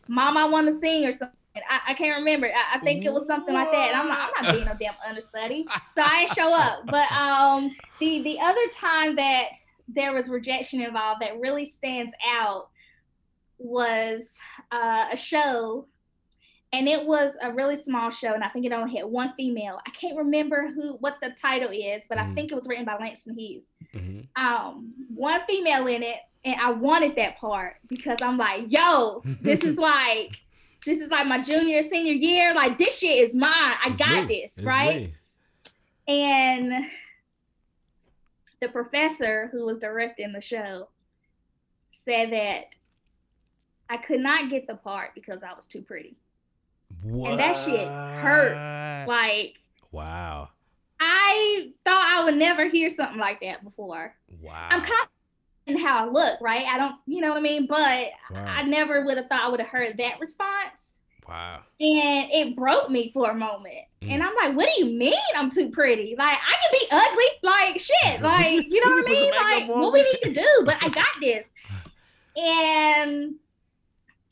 [0.08, 1.36] Mom, I want to sing or something.
[1.68, 2.46] I, I can't remember.
[2.46, 3.88] I, I think it was something like that.
[3.88, 6.86] And I'm not, I'm not being no damn understudy, so I ain't show up.
[6.86, 9.48] But um, the the other time that
[9.88, 12.68] there was rejection involved that really stands out
[13.58, 14.22] was
[14.72, 15.86] uh, a show,
[16.72, 19.78] and it was a really small show, and I think it only had one female.
[19.86, 22.34] I can't remember who what the title is, but I Mhm.
[22.34, 24.26] think it was written by Langston Hughes Mhm.
[24.36, 29.62] um one female in it and I wanted that part because I'm like, yo, this
[29.62, 30.36] is like
[30.84, 32.52] this is like my junior senior year.
[32.54, 33.50] Like this shit is mine.
[33.52, 34.42] I It's got me.
[34.42, 34.96] this, It's right?
[35.02, 35.14] me.
[36.08, 36.86] And
[38.64, 40.88] the professor who was directing the show
[42.04, 42.64] said that
[43.90, 46.16] I could not get the part because I was too pretty.
[47.02, 47.36] What?
[47.36, 49.06] that shit hurt.
[49.06, 49.56] Like
[49.92, 50.48] wow.
[50.98, 54.14] I thought I would never hear something like that before.
[54.40, 54.68] Wow.
[54.70, 55.10] I'm confident
[55.66, 56.64] in how I look, right?
[56.66, 57.66] I don't, you know what I mean?
[57.66, 58.44] But Wow.
[58.46, 60.83] I never would have thought I would have heard that response.
[61.28, 61.60] Wow.
[61.80, 63.74] And it broke me for a moment.
[64.02, 64.10] Mm.
[64.12, 66.14] And I'm like, what do you mean I'm too pretty?
[66.18, 67.24] Like, I can be ugly.
[67.42, 68.20] Like, shit.
[68.22, 69.30] Like, you know what I mean?
[69.30, 70.62] Like, what we need to do?
[70.64, 71.46] But I got this.
[72.36, 73.34] And,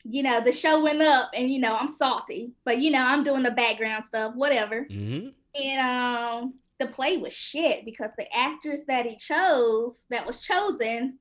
[0.02, 2.50] you know, the show went up and, you know, I'm salty.
[2.64, 4.84] But, you know, I'm doing the background stuff, whatever.
[4.90, 10.40] hmm And um, the play was shit because the actress that he chose, that was
[10.40, 11.18] chosen,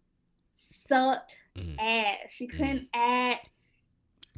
[0.52, 1.76] sucked Mm.
[1.80, 2.32] ass.
[2.32, 3.50] She couldn't act.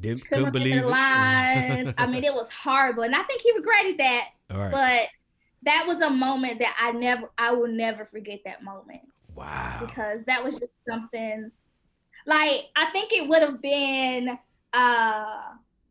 [0.03, 0.85] Didn't, couldn't couldn't believe it.
[0.85, 1.93] lines.
[1.97, 4.29] I mean, it was horrible, and I think he regretted that.
[4.51, 4.71] Right.
[4.71, 5.07] But
[5.63, 9.01] that was a moment that I never, I will never forget that moment
[9.33, 9.77] wow.
[9.79, 11.51] because that was just something.
[12.25, 14.37] Like I think it would have been
[14.73, 15.41] uh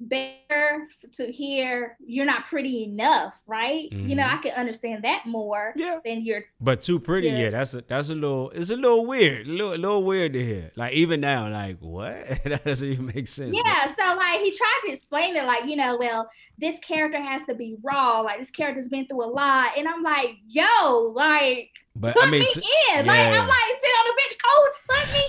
[0.08, 3.90] better to hear you're not pretty enough, right?
[3.92, 4.38] You know, Mhm.
[4.38, 5.98] I can understand that more Yeah.
[6.04, 7.38] than you're But too pretty, yeah.
[7.38, 7.50] Yeah.
[7.50, 10.44] That's a that's a little it's a little weird, a little, a little weird to
[10.44, 10.72] hear.
[10.76, 12.14] Like even now, like what?
[12.44, 13.54] that doesn't even make sense.
[13.56, 17.20] but- Yeah, so like he tried to explain it, like, you know, well, this character
[17.20, 19.72] has to be raw, like this character's been through a lot.
[19.76, 22.62] And I'm like, yo, like, But put I mean, me t-
[22.94, 23.06] in.
[23.06, 23.18] Like.
[23.18, 25.24] I'm like, sit on the bench, coach, put me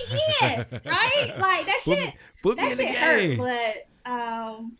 [0.84, 0.90] in.
[0.90, 1.38] right?
[1.38, 3.38] Like that put shit, put me that shit hurt.
[3.38, 4.76] But um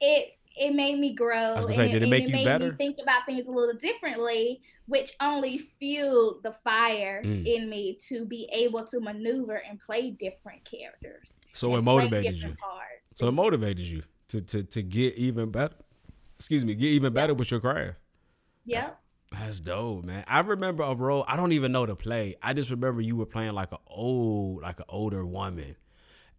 [0.00, 1.54] it it made me grow.
[1.54, 2.70] was gonna and say, did it make you made better?
[2.70, 7.44] me think about things a little differently, which only fueled the fire Mm.
[7.46, 11.28] in me to be able to maneuver and play different characters.
[11.54, 12.54] So it motivated you.
[12.60, 13.16] Parts.
[13.16, 15.74] So it motivated you to to to get even better.
[16.38, 17.96] Excuse me, get even better with your craft.
[18.66, 19.00] Yep.
[19.32, 20.24] That's dope, man.
[20.28, 21.24] I remember a role.
[21.26, 22.36] I don't even know the play.
[22.42, 25.74] I just remember you were playing like an old, like an older woman,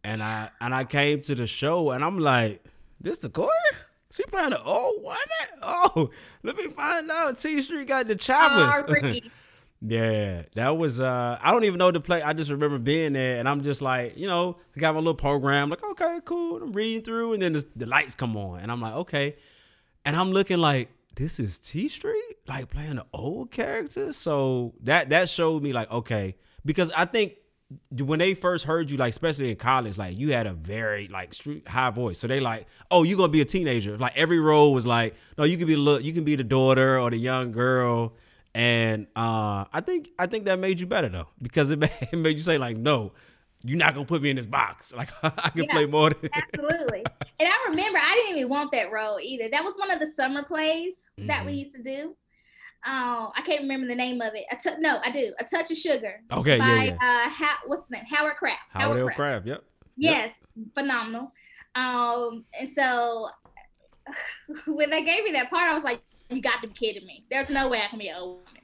[0.05, 2.63] and I and I came to the show and I'm like,
[3.01, 3.49] this the core?
[4.11, 5.19] She playing an old woman?
[5.61, 6.09] Oh,
[6.43, 7.39] let me find out.
[7.39, 9.21] T Street got the choppers.
[9.87, 12.21] Yeah, that was uh I don't even know the play.
[12.21, 15.13] I just remember being there and I'm just like, you know, I got my little
[15.13, 16.63] program, like, okay, cool.
[16.63, 19.35] I'm reading through and then the, the lights come on and I'm like, okay.
[20.05, 24.13] and I'm looking like this is T Street, like playing the old character.
[24.13, 27.33] So that that showed me like okay, because I think
[27.99, 31.33] when they first heard you, like especially in college, like you had a very like
[31.33, 32.19] street high voice.
[32.19, 33.97] So they like, oh, you're gonna be a teenager.
[33.97, 36.99] Like every role was like, no, you can be look, you can be the daughter
[36.99, 38.13] or the young girl.
[38.53, 42.15] And uh, I think I think that made you better though, because it made, it
[42.17, 43.13] made you say like, no,
[43.63, 44.93] you're not gonna put me in this box.
[44.97, 47.03] Like I can Yeah, play more than Absolutely.
[47.39, 49.49] and I remember I didn't even want that role either.
[49.49, 51.57] That was one of the summer plays that we Mhm.
[51.59, 52.15] used to do.
[52.85, 54.45] Um, I can't remember the name of it.
[54.51, 55.33] A tou- no, I do.
[55.39, 56.21] A touch of sugar.
[56.31, 56.93] Okay, by, yeah, yeah.
[56.93, 58.03] Uh, How, what's his name?
[58.11, 58.61] Howard Craft.
[58.69, 59.09] Howard L.
[59.09, 59.47] Craft.
[59.47, 59.63] Yep.
[59.97, 60.35] Yes,
[60.75, 61.31] phenomenal.
[61.73, 63.29] Um, and so
[64.67, 67.25] when they gave me that part, I was like, "You got to be kidding me!
[67.29, 68.61] There's no way I can be an old woman."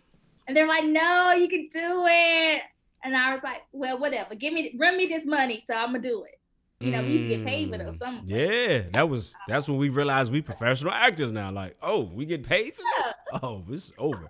[0.47, 2.62] And they're like, "No, you can do it."
[3.03, 4.36] And I was like, "Well, whatever.
[4.36, 6.39] Give me, run me this money, so I'm gonna do it."
[6.82, 7.96] You know, we used to get paid for those.
[7.98, 11.52] Mm, Yeah, that was that's when we realized we professional actors now.
[11.52, 13.13] Like, oh, we get paid for this?
[13.44, 14.30] Oh, this is over.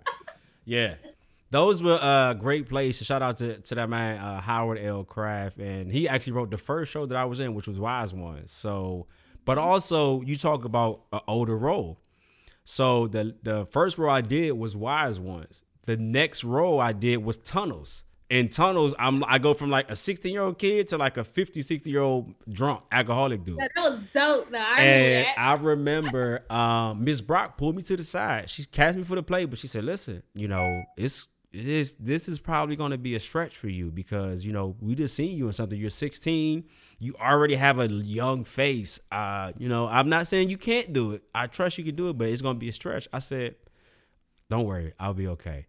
[0.64, 0.94] Yeah.
[1.50, 2.98] Those were uh great plays.
[2.98, 5.04] So shout out to, to that man uh, Howard L.
[5.04, 8.14] Craft, and he actually wrote the first show that I was in, which was Wise
[8.14, 8.52] Ones.
[8.52, 9.06] So,
[9.44, 11.98] but also you talk about an older role.
[12.64, 15.62] So the the first role I did was Wise Ones.
[15.84, 18.04] The next role I did was Tunnels.
[18.32, 21.24] In Tunnels, I'm I go from like a 16 year old kid to like a
[21.24, 23.58] 50, 60 year old drunk alcoholic dude.
[23.58, 24.50] That was dope.
[24.50, 25.28] Though I And.
[25.36, 28.48] I remember um, Miss Brock pulled me to the side.
[28.48, 31.92] She cast me for the play, but she said, "Listen, you know, it's it is
[32.00, 35.14] this is probably going to be a stretch for you because you know we just
[35.14, 35.78] seen you in something.
[35.78, 36.64] You're 16,
[37.00, 38.98] you already have a young face.
[39.10, 41.22] Uh, you know, I'm not saying you can't do it.
[41.34, 43.56] I trust you can do it, but it's going to be a stretch." I said,
[44.48, 45.66] "Don't worry, I'll be okay."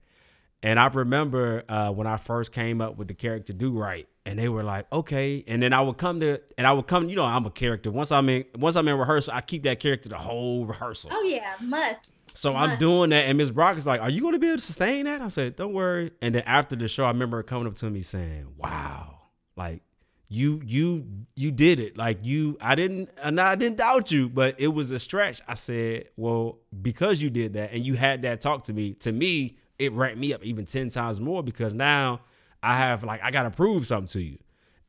[0.63, 4.39] And I remember uh, when I first came up with the character Do Right, and
[4.39, 7.09] they were like, "Okay." And then I would come to, and I would come.
[7.09, 7.91] You know, I'm a character.
[7.91, 11.11] Once I'm in, once I'm in rehearsal, I keep that character the whole rehearsal.
[11.13, 11.99] oh yeah, must.
[12.33, 14.57] So I'm doing that, and Miss Brock is like, "Are you going to be able
[14.57, 17.43] to sustain that?" I said, "Don't worry." And then after the show, I remember her
[17.43, 19.19] coming up to me saying, "Wow,
[19.57, 19.83] like
[20.29, 21.95] you, you, you did it.
[21.97, 25.53] Like you, I didn't, and I didn't doubt you, but it was a stretch." I
[25.55, 29.57] said, "Well, because you did that, and you had that talk to me, to me,
[29.85, 32.21] it ranked me up even ten times more because now
[32.61, 34.37] I have like I got to prove something to you."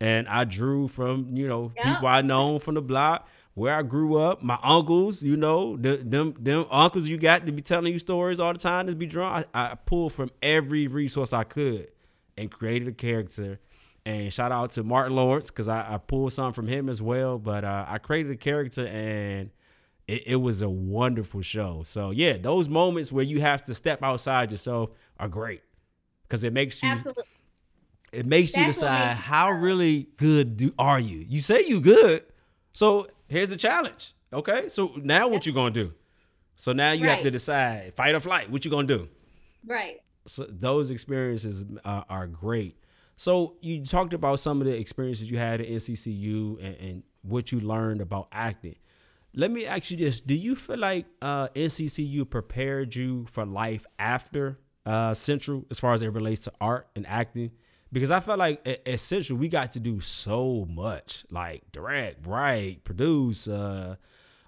[0.00, 1.94] And I drew from you know Yeah.
[1.94, 5.96] people I known from the block where I grew up, my uncles, you know, the,
[5.98, 9.06] them them uncles you got to be telling you stories all the time to be
[9.06, 9.44] drawn.
[9.54, 11.88] I, I pulled from every resource I could
[12.36, 13.60] and created a character.
[14.06, 17.38] And shout out to Martin Lawrence because I, I pulled some from him as well.
[17.38, 19.50] But uh, I created a character and
[20.06, 21.82] it, it was a wonderful show.
[21.84, 25.62] So yeah, those moments where you have to step outside yourself are great
[26.22, 27.24] because it makes you Absolutely.
[28.12, 31.24] it makes you That's what decide makes you how really good do are you.
[31.28, 32.24] You say you good,
[32.72, 34.12] so here's the challenge.
[34.32, 35.94] Okay, so now what you gonna do?
[36.56, 38.50] So now you have to decide fight or flight.
[38.50, 39.08] What you gonna do?
[39.66, 40.00] Right.
[40.26, 42.76] So those experiences uh, are great.
[43.16, 47.52] So you talked about some of the experiences you had at NCCU and, and what
[47.52, 48.76] you learned about acting.
[49.36, 53.84] Let me ask you this: Do you feel like uh, NCCU prepared you for life
[53.98, 57.50] after uh, Central, as far as it relates to art and acting?
[57.92, 62.26] Because I felt like at, at Central we got to do so much, like direct,
[62.26, 63.48] write, produce.
[63.48, 63.96] Uh,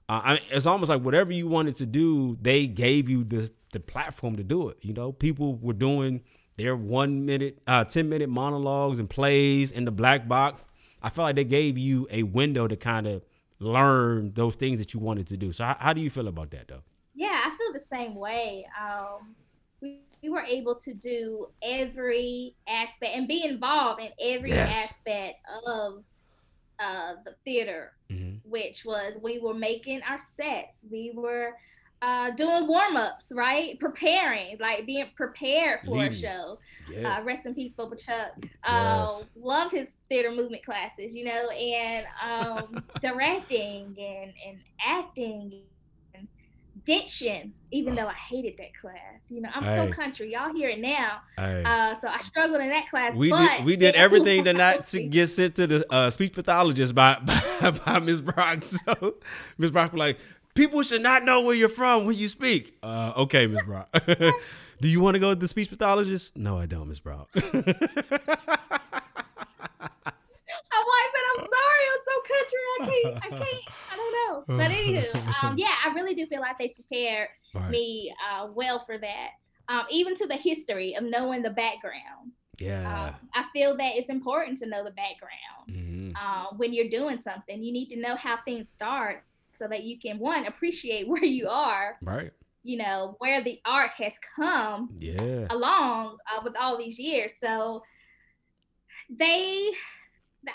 [0.08, 3.50] uh, I mean, it's almost like whatever you wanted to do, they gave you the
[3.72, 4.78] the platform to do it.
[4.82, 6.22] You know, people were doing
[6.56, 10.68] their one minute, uh, ten minute monologues and plays in the black box.
[11.02, 13.22] I felt like they gave you a window to kind of
[13.58, 15.52] learn those things that you wanted to do.
[15.52, 16.82] So, how, how do you feel about that, though?
[17.14, 18.66] Yeah, I feel the same way.
[18.80, 19.34] Um,
[19.80, 24.68] we, we were able to do every aspect and be involved in every Yes.
[24.68, 26.04] aspect of
[26.78, 28.48] uh, the theater, Mm-hmm.
[28.48, 31.54] which was we were making our sets, we were
[32.02, 33.78] uh, doing warm ups, right?
[33.80, 36.12] Preparing, like being prepared for Leading.
[36.12, 36.58] a show.
[36.90, 38.32] Yeah, Uh, rest in peace, Bubba Chuck.
[38.62, 39.26] Uh, Yes.
[39.34, 45.62] Loved his theater movement classes, you know, and um, directing and, and acting
[46.14, 46.28] and
[46.84, 49.22] diction, even though I hated that class.
[49.28, 49.88] You know, I'm Hey.
[49.88, 50.32] so country.
[50.32, 51.18] Y'all hear it now.
[51.36, 53.16] Uh, so I struggled in that class.
[53.16, 56.32] we but did we did everything to not to get sent to the uh, speech
[56.34, 57.18] pathologist by
[57.60, 58.20] by, by Ms.
[58.20, 58.62] Brock.
[58.64, 59.16] So
[59.58, 60.18] Miss Brock was like,
[60.56, 62.76] people should not know where you're from when you speak.
[62.82, 63.60] Uh, okay, Ms.
[63.66, 63.88] Brock.
[64.80, 66.36] Do you want to go to the speech pathologist?
[66.36, 67.00] No, I don't, Ms.
[67.00, 67.28] Brock.
[67.34, 67.42] I'm
[70.92, 72.60] like, but I'm sorry, I'm so country.
[72.80, 74.32] I can't, I can't, I don't know.
[74.58, 75.08] But anywho,
[75.44, 77.70] um, yeah, I really do feel like they prepared Right.
[77.70, 79.28] me uh, well for that.
[79.68, 82.32] Um, even to the history of knowing the background.
[82.58, 83.08] Yeah.
[83.08, 86.12] Um, I feel that it's important to know the background Mhm.
[86.14, 87.62] uh, when you're doing something.
[87.62, 89.24] You need to know how things start
[89.56, 92.32] so that you can one appreciate where you are, Right.
[92.62, 95.46] you know, where the art has come Yeah.
[95.50, 97.32] along uh, with all these years.
[97.40, 97.82] So
[99.10, 99.70] they,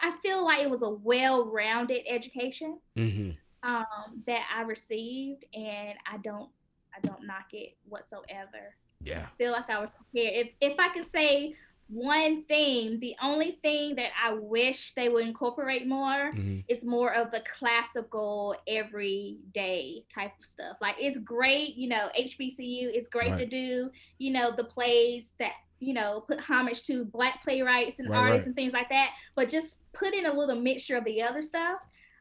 [0.01, 3.31] I feel like it was a well-rounded education Mm-hmm.
[3.69, 6.49] um, that I received, and I don't,
[6.95, 8.75] I don't knock it whatsoever.
[9.03, 9.21] Yeah.
[9.25, 10.47] i feel like I was prepared.
[10.61, 11.55] If if I can say
[11.91, 16.59] one thing, the only thing that I wish they would incorporate more Mm-hmm.
[16.69, 20.77] is more of the classical everyday type of stuff.
[20.81, 25.53] Like it's great, you know, HBCU, it's great to do, you know, the plays that
[25.79, 28.47] you know put homage to black playwrights and Right, artists right.
[28.47, 31.79] and things like that, but just put in a little mixture of the other stuff.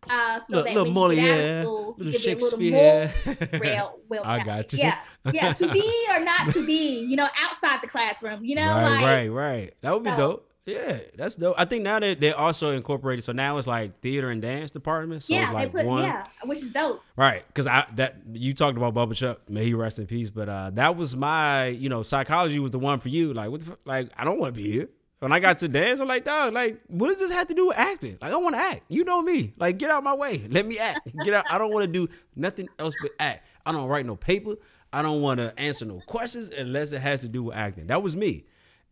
[0.09, 3.61] Uh, so that little when you get out Moliere, school, little a little more Shakespeare.
[3.63, 4.79] well, well I got you.
[4.79, 4.99] Yeah,
[5.33, 8.89] yeah, to be or not to be, you know, outside the classroom, you know, right,
[8.93, 9.75] like right, right.
[9.83, 10.47] That would be So- dope.
[10.67, 11.57] Yeah, that's dope.
[11.59, 15.25] I think now that they're also incorporated, so now it's like theater and dance department.
[15.25, 17.03] So yeah, it's like they put one, yeah, which is dope.
[17.17, 17.45] right?
[17.49, 20.31] Because I that you talked about Bubba Chuck, may he rest in peace.
[20.31, 23.33] But uh that was my, you know, psychology was the one for you.
[23.33, 24.89] Like, what the, like I don't want to be here.
[25.21, 27.69] When I got to dance, I'm like, dog, like, what does this have to do
[27.69, 28.17] with acting?
[28.23, 28.85] Like, I want to act.
[28.89, 29.53] You know me.
[29.59, 30.47] Like, get out my way.
[30.51, 31.11] Let me act.
[31.25, 31.45] Get out.
[31.51, 33.47] I don't want to do nothing else but act.
[33.67, 34.57] I don't write no paper.
[34.95, 37.89] I don't want to answer no questions unless it has to do with acting.
[37.89, 38.47] That was me.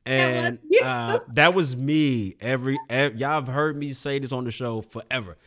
[0.05, 2.37] And uh, that was me.
[2.41, 5.39] Every, ev y'all have heard me say this on the show forever.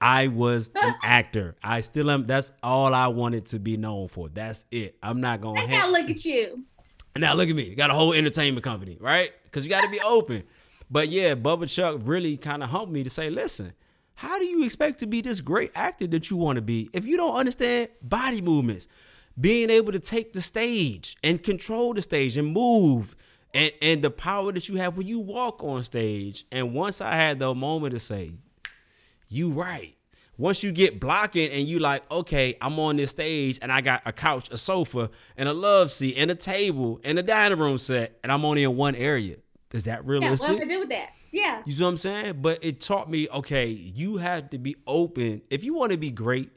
[0.00, 1.56] I was an actor.
[1.62, 2.26] I still am.
[2.26, 4.28] That's all I wanted to be known for.
[4.28, 4.96] That's it.
[5.02, 5.60] I'm not gonna.
[5.60, 6.64] Hey, hang- now look at you.
[7.20, 7.74] Now look at me.
[7.74, 9.32] Got a whole entertainment company, right?
[9.44, 10.44] Because you got to be open.
[10.90, 13.72] But yeah, Bubba Chuck really kind of helped me to say, listen,
[14.14, 17.04] how do you expect to be this great actor that you want to be if
[17.04, 18.88] you don't understand body movements,
[19.40, 23.14] being able to take the stage and control the stage and move,
[23.54, 26.46] and and the power that you have when you walk on stage.
[26.50, 28.32] And once I had the moment to say,
[29.28, 29.97] you right.
[30.38, 34.02] Once you get blocking and you like, okay, I'm on this stage and I got
[34.06, 37.76] a couch, a sofa, and a love seat, and a table, and a dining room
[37.76, 39.36] set, and I'm only in one area.
[39.72, 40.48] Is that realistic?
[40.48, 41.10] Yeah, what to do with that?
[41.30, 42.40] Yeah, You see what I'm saying?
[42.40, 45.42] But it taught me, okay, you have to be open.
[45.50, 46.50] If you want to be great,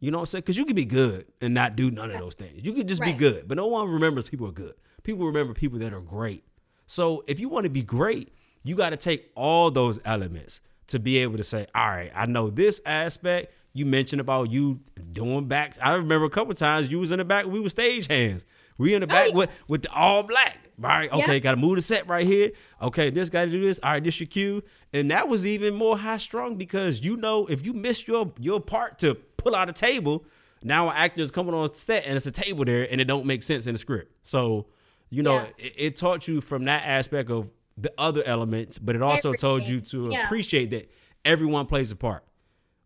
[0.00, 0.40] you know what I'm saying?
[0.40, 2.64] Because you can be good and not do none of those things.
[2.64, 3.46] You can just be good.
[3.46, 4.74] But no one remembers people are good.
[5.04, 6.42] People remember people that are great.
[6.86, 8.32] So if you want to be great,
[8.64, 12.26] you got to take all those elements to be able to say, all right, I
[12.26, 13.52] know this aspect.
[13.72, 14.80] You mentioned about you
[15.12, 15.78] doing backs.
[15.82, 17.44] I remember a couple times you was in the back.
[17.46, 18.46] We were stage hands.
[18.78, 19.34] We in the back Oh, yeah.
[19.36, 20.60] with with the all black.
[20.78, 21.10] Right?
[21.12, 21.38] Okay, Yeah.
[21.38, 22.52] got to move the set right here.
[22.80, 23.78] Okay, this got to do this.
[23.82, 24.62] All right, this your cue.
[24.92, 28.60] And that was even more high strung because you know if you miss your your
[28.60, 30.24] part to pull out a table,
[30.62, 33.26] now an actor is coming on set and it's a table there and it don't
[33.26, 34.10] make sense in the script.
[34.22, 34.66] So
[35.10, 35.46] you know Yeah.
[35.58, 39.68] it, it taught you from that aspect of the other elements, but it also told
[39.68, 40.24] you to Yeah.
[40.24, 40.90] appreciate that
[41.24, 42.24] everyone plays a part.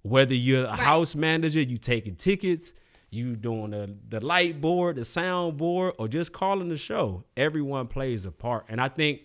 [0.03, 2.73] Whether you're a house manager, you taking tickets,
[3.11, 7.87] you doing the, the light board, the sound board, or just calling the show, everyone
[7.87, 8.65] plays a part.
[8.69, 9.23] And I think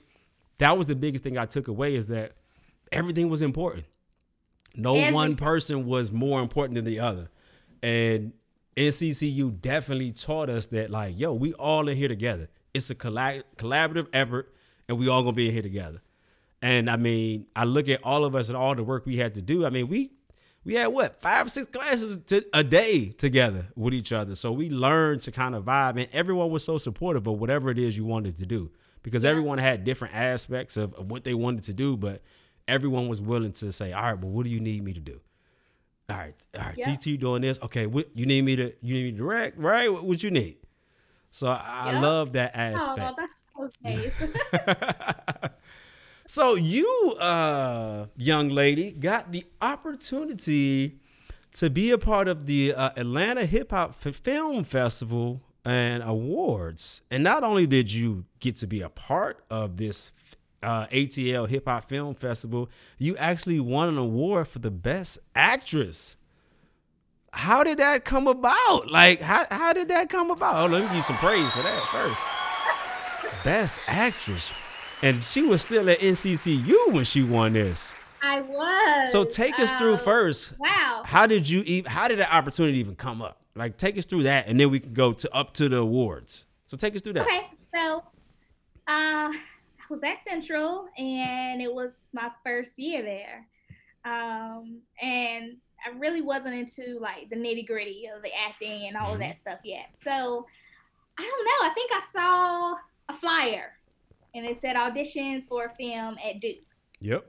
[0.57, 2.33] that was the biggest thing I took away is that
[2.91, 3.85] everything was important.
[4.75, 7.29] No one person was more important than the other.
[7.81, 8.33] And
[8.75, 12.49] NCCU definitely taught us that, like, yo, we all in here together.
[12.73, 14.53] It's a colla- collaborative effort,
[14.87, 16.01] and we all gonna be in here together.
[16.61, 19.35] And I mean, I look at all of us and all the work we had
[19.35, 19.65] to do.
[19.65, 20.11] I mean, we
[20.63, 24.33] we had what five, six classes to, a day together with each other.
[24.35, 27.77] So we learned to kind of vibe, and everyone was so supportive of whatever it
[27.77, 28.71] is you wanted to do
[29.03, 32.23] because everyone had different aspects of, of what they wanted to do, but
[32.67, 35.21] everyone was willing to say, "All right, but what do you need me to do?"
[36.09, 36.95] All right, all right, Yeah.
[36.95, 37.59] TT doing this.
[37.61, 39.91] Okay, what you need me to you need me to direct, right?
[39.91, 40.57] What, what you need?
[41.31, 42.01] So I Yeah.
[42.01, 43.17] love that Oh, aspect.
[43.17, 43.31] that's
[46.27, 50.97] So you, uh, young lady, got the opportunity
[51.53, 57.03] to be a part of the uh, Atlanta Hip Hop Film Festival and Awards.
[57.11, 60.11] And not only did you get to be a part of this
[60.63, 66.17] uh, ATL Hip Hop Film Festival, you actually won an award for the Best Actress.
[67.33, 68.89] How did that come about?
[68.89, 70.55] Like, how, how did that come about?
[70.55, 72.23] Oh, let me give you some praise for that first.
[73.45, 74.51] Best Actress.
[75.03, 77.93] And she was still at NCCU when she won this.
[78.23, 79.11] I was.
[79.11, 80.55] So take us through um, first.
[80.57, 81.03] Wow.
[81.05, 81.91] How did you even?
[81.91, 83.39] How did that opportunity even come up?
[83.55, 86.45] Like, take us through that, and then we can go to up to the awards.
[86.65, 87.27] So take us through that.
[87.27, 87.97] Okay, so
[88.87, 89.31] uh, I
[89.91, 93.45] was at Central, and it was my first year there,
[94.05, 99.13] um, and I really wasn't into like the nitty gritty of the acting and all
[99.13, 99.89] of that stuff yet.
[100.01, 100.47] So
[101.17, 101.69] I don't know.
[101.69, 102.75] I think I saw
[103.09, 103.73] a flyer,
[104.33, 106.57] and it said auditions for a film at Duke.
[107.01, 107.25] Yep.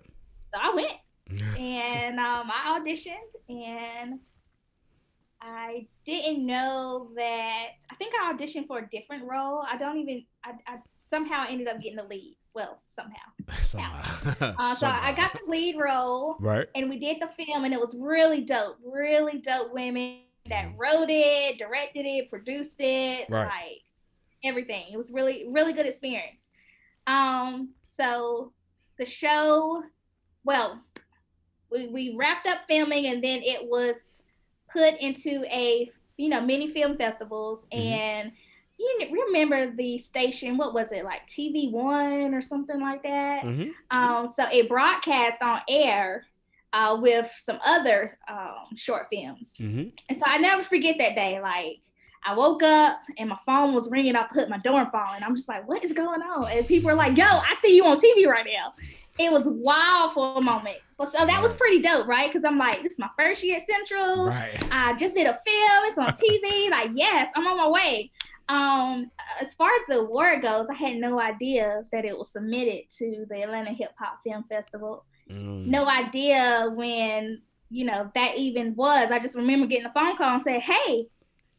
[0.53, 0.93] So I went,
[1.59, 3.15] and um, I auditioned,
[3.49, 4.21] and
[5.41, 7.67] I didn't know that.
[7.91, 9.65] I think I auditioned for a different role.
[9.71, 10.25] I don't even.
[10.45, 12.37] I, I somehow ended up getting the lead.
[12.55, 13.17] Well, somehow.
[13.61, 14.23] Somehow.
[14.59, 16.67] Uh, so I got the lead role, right.
[16.75, 18.79] and we did the film, and it was really dope.
[18.83, 23.47] Really dope women that wrote it, directed it, produced it, Right.
[23.47, 23.83] like
[24.45, 24.87] everything.
[24.93, 26.49] It was really, really good experience.
[27.07, 28.53] Um, so
[28.99, 29.83] the show,
[30.45, 30.83] well,
[31.71, 33.97] we, we wrapped up filming, and then it was
[34.73, 37.79] put into a you know mini film festivals, Mhm.
[37.81, 38.33] and
[38.79, 40.57] you remember the station?
[40.59, 43.43] What was it like TV One or something like that?
[43.43, 46.27] hmm Um, so it broadcast on air
[46.73, 49.55] uh, with some other um, short films.
[49.57, 51.41] hmm And so I never forget that day.
[51.41, 51.79] Like
[52.27, 54.17] I woke up and my phone was ringing.
[54.17, 56.51] I put my door phone and I'm just like, what is going on?
[56.51, 58.75] And people are like, yo, I see you on TV right now.
[59.19, 60.79] It was wild for a moment.
[60.99, 62.29] But so that was pretty dope, right?
[62.29, 64.27] Because I'm like, this is my first year at Central.
[64.27, 64.59] Right.
[64.73, 65.85] I just did a film.
[65.85, 66.71] It's on TV.
[66.71, 68.11] like, yes, I'm on my way.
[68.49, 69.11] Um,
[69.41, 73.25] as far as the award goes, I had no idea that it was submitted to
[73.29, 75.05] the Atlanta Hip Hop Film Festival.
[75.31, 75.67] Mm.
[75.67, 79.11] No idea when you know that even was.
[79.11, 81.09] I just remember getting a phone call and saying, "Hey,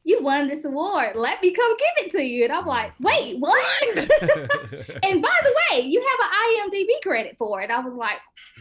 [0.07, 1.15] you won this award.
[1.15, 3.63] Let me come give it to you." And I'm like, "Wait, what?"
[3.97, 7.69] and by the way, you have an IMDb credit for it.
[7.69, 8.17] I was like,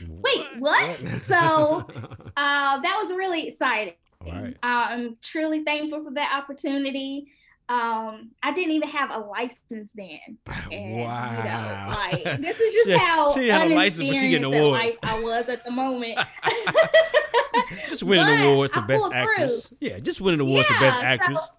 [0.06, 0.98] Wait, what?
[1.22, 1.86] So,
[2.36, 3.94] uh, that was really exciting.
[4.20, 4.56] Right.
[4.62, 7.28] I'm truly thankful for that opportunity.
[7.68, 10.38] Um, I didn't even have a license then.
[10.70, 11.38] And, wow.
[11.38, 14.96] You know, like this is just how she had a license, but she getting awards.
[15.02, 16.18] I was at the moment.
[17.54, 19.20] just, just winning But awards for I best pulled through.
[19.22, 19.72] actress.
[19.80, 21.50] Yeah, just winning awards for best Yeah, so- actress.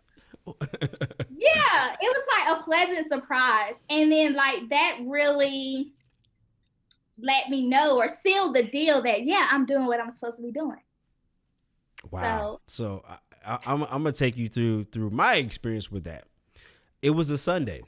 [1.29, 3.73] yeah, it was like a pleasant surprise.
[3.89, 5.91] And then like that really
[7.19, 10.43] let me know or sealed the deal that yeah, I'm doing what I'm supposed to
[10.43, 10.79] be doing.
[12.11, 12.61] Wow.
[12.67, 13.03] So,
[13.47, 16.25] I, I, I'm, I'm gonna take you through through my experience with that.
[17.01, 17.83] It was a Sunday,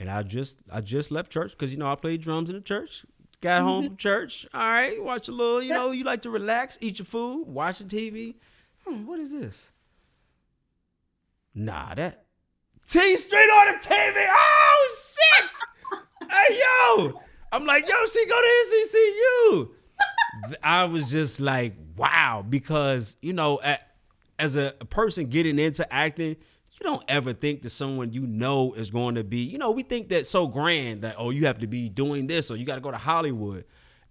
[0.00, 2.62] and I just I just left church because you know I played drums in the
[2.62, 3.04] church.
[3.42, 3.88] Got home Mm-hmm.
[3.88, 4.46] from church.
[4.54, 5.62] All right, watch a little.
[5.62, 8.34] You know, you like to relax, eat your food, watch the TV.
[8.86, 9.70] Hmm, what is this?
[11.54, 12.24] Nah, that
[12.88, 14.26] T Street on the TV.
[14.28, 15.50] Oh shit!
[16.30, 16.58] hey
[17.10, 17.20] yo,
[17.52, 19.68] I'm like yo, she go to NCCU.
[20.62, 23.78] I was just like, wow, because you know, a-
[24.38, 26.36] as a person getting into acting,
[26.78, 29.82] you don't ever think that someone you know is going to be, you know, we
[29.82, 32.74] think that so grand that oh, you have to be doing this or you got
[32.74, 33.64] to go to Hollywood.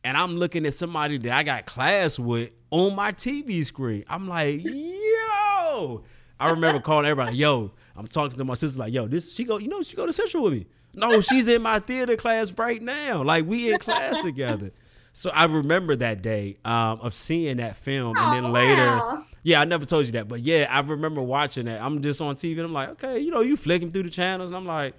[0.03, 4.03] And I'm looking at somebody that I got class with on my TV screen.
[4.07, 6.03] I'm like, yo.
[6.39, 9.57] I remember calling everybody, yo, I'm talking to my sister like, yo, this she go,
[9.57, 10.67] you know, she go to Central with me.
[10.93, 13.23] No, she's in my theater class right now.
[13.23, 14.71] Like we in class together.
[15.13, 19.24] So I remember that day um, of seeing that film, and then Oh, later, wow.
[19.45, 21.79] Yeah, I never told you that, but yeah, I remember watching that.
[21.79, 24.49] I'm just on TV, and I'm like, okay, you know, you flicking through the channels,
[24.49, 24.95] and I'm like,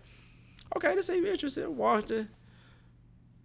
[0.76, 1.76] okay, this ain't interesting.
[1.76, 2.28] Watch it,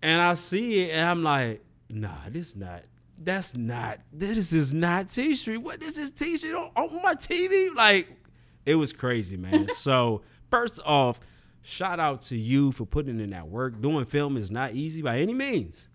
[0.04, 2.84] and I see it, and I'm like, nah, this not.
[3.18, 4.00] That's not.
[4.14, 5.58] This is not T Street.
[5.58, 7.74] What is this T Street on, on my TV?
[7.76, 8.08] Like,
[8.66, 9.68] it was crazy, man.
[9.74, 10.22] so
[10.52, 11.20] first off,
[11.64, 13.82] shout out to you for putting in that work.
[13.82, 15.90] Doing film is not easy by any means,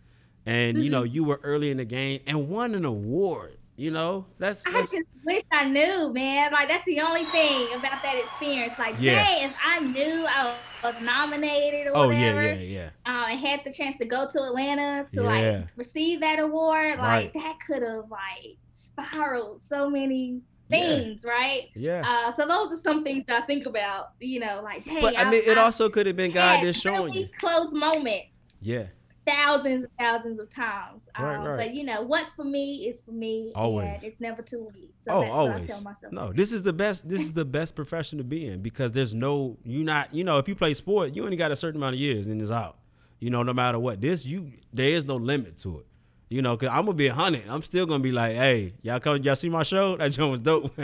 [0.44, 1.14] and you know Mm-hmm.
[1.14, 3.56] you were early in the game and won an award.
[3.78, 6.50] You know that's, I just wish I knew, man.
[6.52, 8.78] Like that's the only thing about that experience.
[8.78, 9.22] Like, Yeah.
[9.22, 13.24] dang, if I knew I was nominated or oh whatever, yeah yeah yeah.
[13.24, 15.28] uh, and had the chance to go to Atlanta to Yeah.
[15.60, 17.24] like receive that award, Right.
[17.24, 20.78] like that could have like spiraled so many Yeah.
[20.78, 21.68] things, right?
[21.74, 22.02] Yeah.
[22.06, 25.18] Uh, so those are some things that I think about, you know, like, hey, but
[25.18, 27.28] I mean, it also could have been God just showing really you.
[27.38, 28.84] close moments Yeah.
[29.26, 31.08] Thousands and thousands of times.
[31.14, 31.56] Um, right.
[31.56, 33.52] But you know, what's for me is for me.
[33.54, 34.02] Always.
[34.02, 34.94] It's never too late.
[35.06, 35.52] So Oh, that's always.
[35.54, 36.12] What I tell myself.
[36.12, 37.08] No, this is the best.
[37.08, 40.38] This is the best profession to be in because there's no you not you know
[40.38, 42.78] if you play sport you only got a certain amount of years and it's out.
[43.20, 44.00] You know, no matter what.
[44.00, 45.86] This you there is no limit to it.
[46.28, 47.44] You know, cause I'm gonna be a hundred.
[47.48, 49.96] I'm still gonna be like, hey, y'all come, y'all see my show?
[49.96, 50.76] That joint was dope.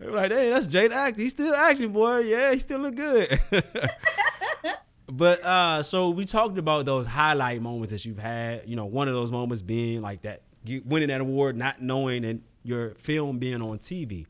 [0.00, 1.24] like, hey, that's Jade acting.
[1.24, 2.18] He's still acting, boy.
[2.20, 3.40] Yeah, he still look good.
[5.10, 8.62] but uh, so we talked about those highlight moments that you've had.
[8.66, 10.42] You know, one of those moments being like that,
[10.84, 14.26] winning that award, not knowing, and your film being on TV.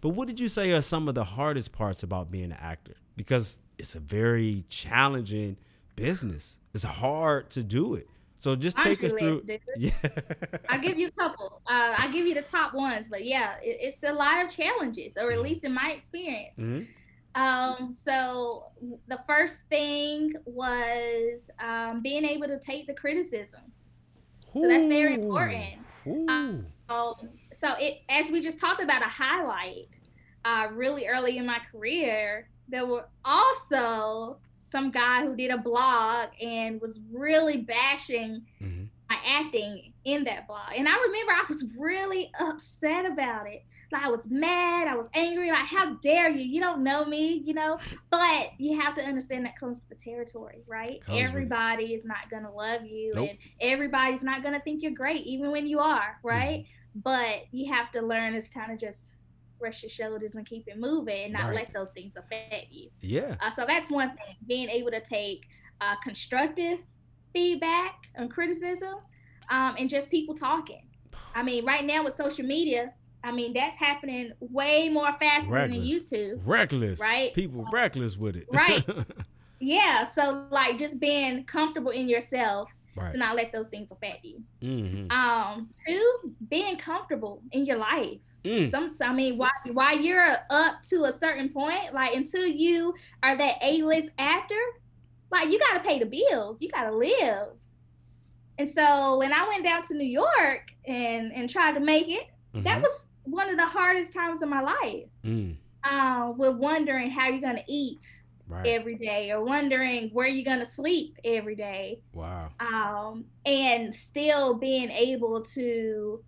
[0.00, 2.94] But what did you say are some of the hardest parts about being an actor?
[3.16, 5.56] Because it's a very challenging
[5.96, 6.58] business.
[6.74, 8.06] It's hard to do it.
[8.38, 9.42] So just take us through.
[9.42, 9.60] dude.
[9.78, 9.90] Yeah.
[10.68, 11.60] I'll give you a couple.
[11.66, 13.06] Uh, I'll give you the top ones.
[13.10, 16.58] But yeah, it, it's a lot of challenges, or at least in my experience.
[16.58, 16.86] Mhm.
[17.36, 18.64] Um, so
[19.08, 23.60] the first thing was um, being able to take the criticism.
[24.54, 25.80] So that's very important.
[26.28, 26.66] Um,
[27.54, 29.88] so it as we just talked about a highlight,
[30.44, 36.28] uh, really early in my career, there were also some guy who did a blog
[36.40, 38.84] and was really bashing Mm-hmm.
[39.10, 40.72] my acting in that blog.
[40.76, 43.64] And I remember I was really upset about it.
[43.92, 46.42] Like I was mad, I was angry, like how dare you?
[46.42, 47.78] You don't know me, you know?
[48.10, 51.00] But you have to understand that comes with the territory, right?
[51.04, 51.26] Comes.
[51.26, 53.30] Everybody is not gonna love you Nope.
[53.30, 56.60] and everybody's not gonna think you're great, even when you are, right?
[56.60, 57.00] Mm-hmm.
[57.00, 59.10] But you have to learn to kind of just
[59.60, 61.56] rest your shoulders and keep it moving and not Right.
[61.56, 62.90] let those things affect you.
[63.00, 63.36] Yeah.
[63.40, 65.42] Uh, so that's one thing, being able to take
[65.80, 66.78] uh, constructive
[67.32, 68.94] feedback and criticism
[69.50, 70.82] um, and just people talking.
[71.34, 72.92] I mean, right now with social media,
[73.26, 76.38] I mean, that's happening way more faster than it used to.
[76.46, 77.00] Reckless.
[77.00, 77.34] Right?
[77.34, 78.46] People So- reckless with it.
[78.52, 78.84] Right.
[79.58, 80.06] Yeah.
[80.14, 83.10] So, like, just being comfortable in yourself right.
[83.10, 84.42] to not let those things affect you.
[84.60, 85.10] Mm-hmm.
[85.10, 88.18] Um, two, being comfortable in your life.
[88.44, 88.70] Mm.
[88.70, 93.34] Some, I mean, while while you're up to a certain point, like until you are
[93.36, 94.60] that A-list actor,
[95.32, 97.48] like you got to pay the bills, you got to live.
[98.58, 102.24] And so when I went down to New York and and tried to make it,
[102.52, 102.82] that Mhm.
[102.82, 105.04] was one of the hardest times of my life.
[105.24, 105.56] Mm.
[105.84, 108.00] Uh, with wondering how you're gonna eat
[108.48, 108.66] Right.
[108.66, 112.50] every day, or wondering where you're gonna sleep every day wow.
[112.60, 116.22] um, and still being able to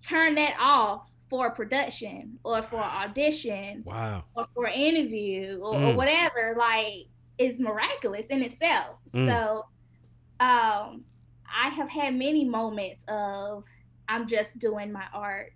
[0.00, 4.24] turn that off for a production or for an audition Wow.
[4.34, 5.96] or for an interview or, or Mm.
[5.96, 7.06] whatever, like
[7.38, 8.96] is miraculous in itself.
[9.12, 9.28] Mm.
[9.28, 9.64] So
[10.40, 11.04] um,
[11.46, 13.64] I have had many moments of
[14.10, 15.52] I'm just doing my art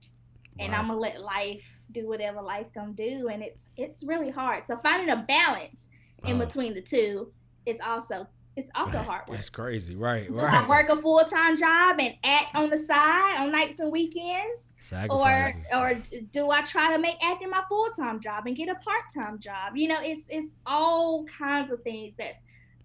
[0.61, 0.79] and Wow.
[0.79, 4.65] I'm gonna let life do whatever life gonna do, and it's it's really hard.
[4.67, 5.89] So finding a balance
[6.25, 6.45] in uh-huh.
[6.47, 7.33] between the two
[7.67, 8.27] is also
[8.57, 9.07] it's also Right.
[9.07, 9.37] hard work.
[9.37, 9.97] That's crazy.
[9.97, 10.29] Right.
[10.29, 10.69] Do I Right.
[10.69, 14.81] work a full time job and act on the side on nights and weekends, or
[14.81, 15.67] Sacrifices.
[15.75, 15.95] or
[16.33, 19.41] do I try to make acting my full time job and get a part time
[19.41, 19.77] job?
[19.77, 22.39] You know, it's it's all kinds of things that's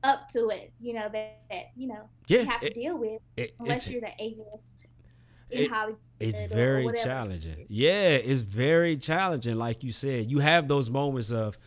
[0.03, 0.73] up to it.
[0.81, 2.39] You know that, that you know yeah.
[2.41, 4.78] you have to it- deal with it- unless you're the A list
[5.49, 5.99] it- Hollywood.
[6.21, 7.65] It's very challenging.
[7.69, 9.55] Yeah, it's very challenging.
[9.57, 11.57] Like you said, you have those moments of,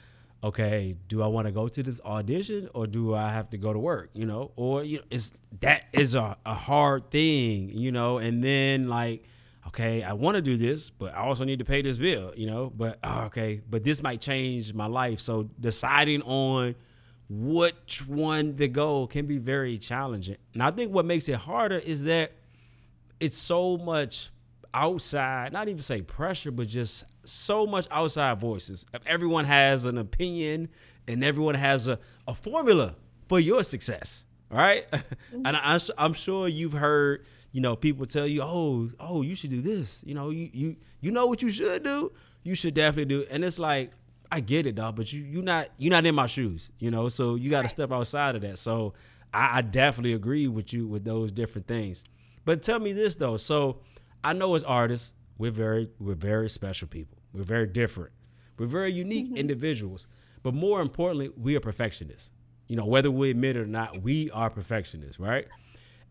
[0.45, 3.73] okay, do I want to go to this audition or do I have to go
[3.73, 4.11] to work?
[4.13, 8.45] You know, or you know, it's that is a, a hard thing, you know, and
[8.45, 9.25] then like,
[9.69, 12.47] okay, I want to do this, but I also need to pay this bill, you
[12.47, 15.21] know, but oh, okay, but this might change my life.
[15.21, 16.75] So deciding on
[17.31, 20.37] which one to go can be very challenging.
[20.53, 22.33] And I think what makes it harder is that
[23.23, 24.31] it's so much
[24.75, 28.85] outside, not even say pressure, but just so much outside voices.
[29.07, 30.69] Everyone has an opinion
[31.07, 32.97] and everyone has a, a formula
[33.29, 34.87] for your success, all right?
[35.33, 39.51] and I, I'm sure you've heard, you know, people tell you, oh, oh, you should
[39.51, 40.03] do this.
[40.05, 42.11] You know, you you you know what you should do.
[42.43, 43.25] You should definitely do.
[43.31, 43.93] And it's like,
[44.33, 47.09] I get it, dog, but you you not you not in my shoes, you know.
[47.09, 48.59] So you got to step outside of that.
[48.59, 48.95] So
[49.33, 52.03] I, I definitely agree with you with those different things.
[52.45, 53.37] But tell me this though.
[53.37, 53.81] So
[54.25, 57.19] I know as artists, we're very we're very special people.
[57.33, 58.13] We're very different.
[58.59, 59.37] We're very unique mm-hmm.
[59.37, 60.07] individuals.
[60.43, 62.31] But more importantly, we are perfectionists.
[62.69, 65.47] You know, whether we admit it or not, we are perfectionists, right?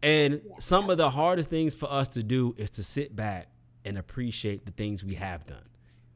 [0.04, 3.50] And some of the hardest things for us to do is to sit back
[3.86, 5.64] and appreciate the things we have done.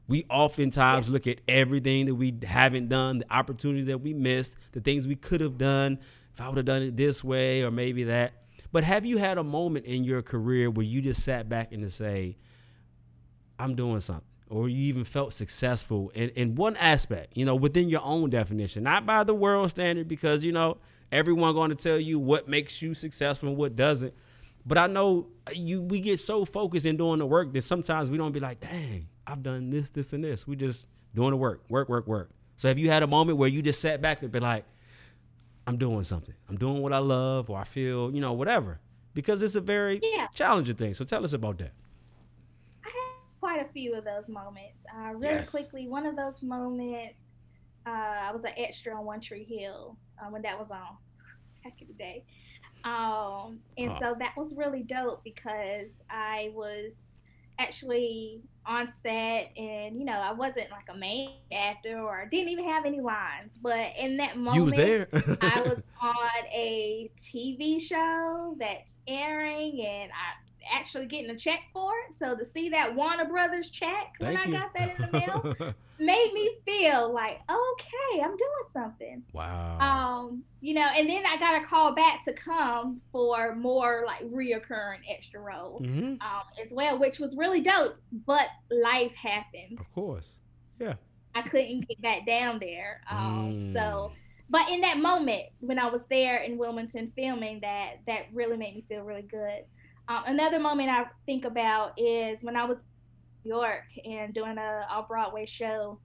[0.08, 4.82] We oftentimes look at everything that we haven't done, the opportunities that we missed, the
[4.82, 6.00] things we could have done.
[6.34, 8.34] If I would have done it this way or maybe that.
[8.76, 11.82] But have you had a moment in your career where you just sat back and
[11.82, 12.36] to say,
[13.58, 14.28] I'm doing something?
[14.50, 18.84] Or you even felt successful in, in one aspect, you know, within your own definition,
[18.84, 22.82] not by the world standard, because, you know, everyone going to tell you what makes
[22.82, 24.14] you successful and what doesn't.
[24.66, 28.12] But I know uh, you we get so focused in doing the work that sometimes
[28.12, 30.46] we don't be like, dang, I've done this, this, and this.
[30.46, 32.30] We just doing the work, work, work, work.
[32.58, 34.66] So have you had a moment where you just sat back and be like,
[35.68, 36.36] I'm doing something.
[36.50, 38.80] I'm doing what I love or I feel, you know, whatever.
[39.14, 40.28] Because it's a very Yeah.
[40.34, 40.94] challenging thing.
[40.94, 41.72] So tell us about that.
[42.84, 44.86] I had quite a few of those moments.
[44.94, 45.52] Uh, really Yes.
[45.52, 47.40] quickly, one of those moments,
[47.86, 50.98] uh, I was an extra on One Tree Hill uh, when that was on
[51.64, 52.24] back in the day.
[52.84, 54.00] Um, and Oh.
[54.00, 56.94] so that was really dope because I was
[57.60, 62.66] actually on set and you know I wasn't like a main actor or didn't even
[62.66, 65.08] have any lines but in that moment you was there.
[65.42, 71.92] I was on a TV show that's airing, and I actually getting a check for
[72.10, 72.18] it.
[72.18, 75.74] So to see that Warner Brothers check when Thank I got that in the mail
[76.00, 79.24] made me feel like, okay, I'm doing something.
[79.34, 79.80] wow.
[79.80, 84.24] Um, you know, and then I got a call back to come for more like
[84.32, 87.96] reoccurring extra roles hmm um, as well, which was really dope.
[88.26, 89.80] But life happened.
[89.80, 90.36] Of course.
[90.80, 90.96] Yeah.
[91.34, 93.02] I couldn't get back down there.
[93.10, 94.12] Um, so, Mm.
[94.50, 98.76] but in that moment when I was there in Wilmington filming, that that really made
[98.76, 99.66] me feel really good.
[100.08, 104.58] Um, another moment I think about is when I was in New York and doing
[104.58, 106.00] a off Broadway show.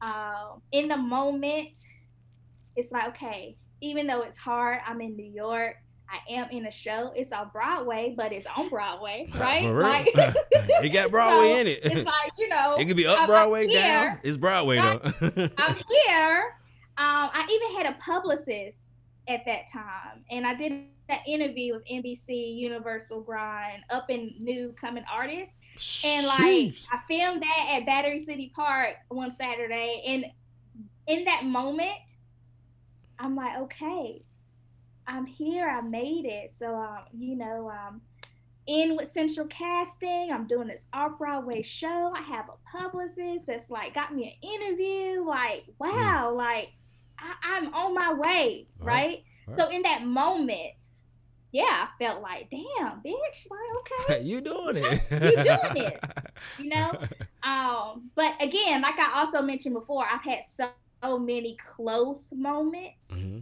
[0.00, 1.76] Um, in the moment,
[2.76, 5.76] it's like okay, even though it's hard, I'm in New York.
[6.10, 7.12] I am in a show.
[7.16, 9.62] It's on Broadway, but it's on Broadway, right?
[9.62, 9.88] For real.
[9.88, 11.80] Like, it got Broadway so in it.
[11.84, 14.20] It's like you know, it could be up I'm- Broadway, I'm down.
[14.22, 15.00] It's Broadway though.
[15.58, 16.56] I'm here.
[16.96, 18.78] Um, I even had a publicist
[19.26, 24.74] at that time, and I did that interview with NBC Universal Grind, up and new
[24.80, 25.54] coming artists,
[26.04, 26.38] and like.
[26.92, 30.24] I filmed that at Battery City Park one Saturday, and
[31.06, 31.96] in that moment,
[33.18, 34.22] I'm like, okay,
[35.06, 35.68] I'm here.
[35.68, 36.54] I made it.
[36.58, 38.00] So, um, you know, um,
[38.66, 40.30] in with Central Casting.
[40.32, 42.12] I'm doing this off Broadway show.
[42.14, 45.24] I have a publicist that's like got me an interview.
[45.24, 46.72] Like, wow, like
[47.18, 49.56] I, I'm on my way, Right, right?
[49.56, 50.72] So in that moment,
[51.54, 55.02] yeah, I felt like, damn, bitch, like okay, you doing it.
[55.12, 56.04] You doing it.
[56.58, 56.98] you know.
[57.46, 60.70] Um, but again, like I also mentioned before, I've had so,
[61.02, 63.38] so many close moments hmm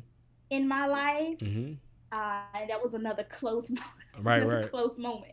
[0.51, 1.41] in my life.
[1.41, 1.73] hmm
[2.13, 3.87] Uh, and that was another close moment.
[4.21, 4.71] Right, right.
[4.71, 5.33] Close moment.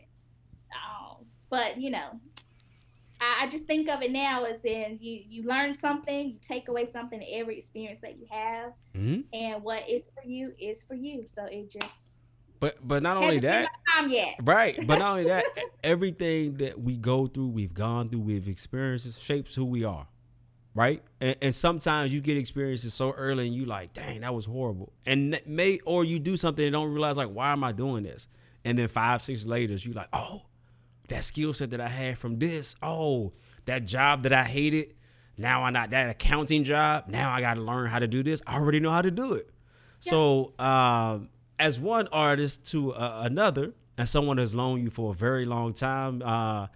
[0.74, 2.18] Um, but you know,
[3.20, 6.68] I, I just think of it now as in you you learn something, you take
[6.68, 10.94] away something every experience that you have, hmm and what is for you is for
[10.94, 11.26] you.
[11.28, 12.09] So it just
[12.60, 13.68] But but not only that.
[14.42, 14.86] Right.
[14.86, 15.44] But not only that,
[15.84, 20.06] everything that we go through, we've gone through, we've experienced shapes who we are.
[20.74, 21.02] Right.
[21.20, 24.92] And, and sometimes you get experiences so early and you like, dang, that was horrible.
[25.04, 28.04] And that may, or you do something and don't realize, like, why am I doing
[28.04, 28.28] this?
[28.64, 30.42] And then five, six later, you like, oh,
[31.08, 32.76] that skill set that I had from this.
[32.82, 33.32] Oh,
[33.64, 34.94] that job that I hated.
[35.36, 37.04] Now I not that accounting job.
[37.08, 38.42] Now I got to learn how to do this.
[38.46, 39.50] I already know how to do it.
[39.98, 41.28] So, um,
[41.60, 45.74] as one artist to uh, another, and someone that's known you for a very long
[45.74, 46.66] time, uh,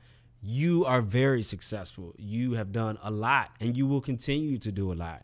[0.43, 2.15] you are very successful.
[2.19, 5.23] You have done a lot, and you will continue to do a lot.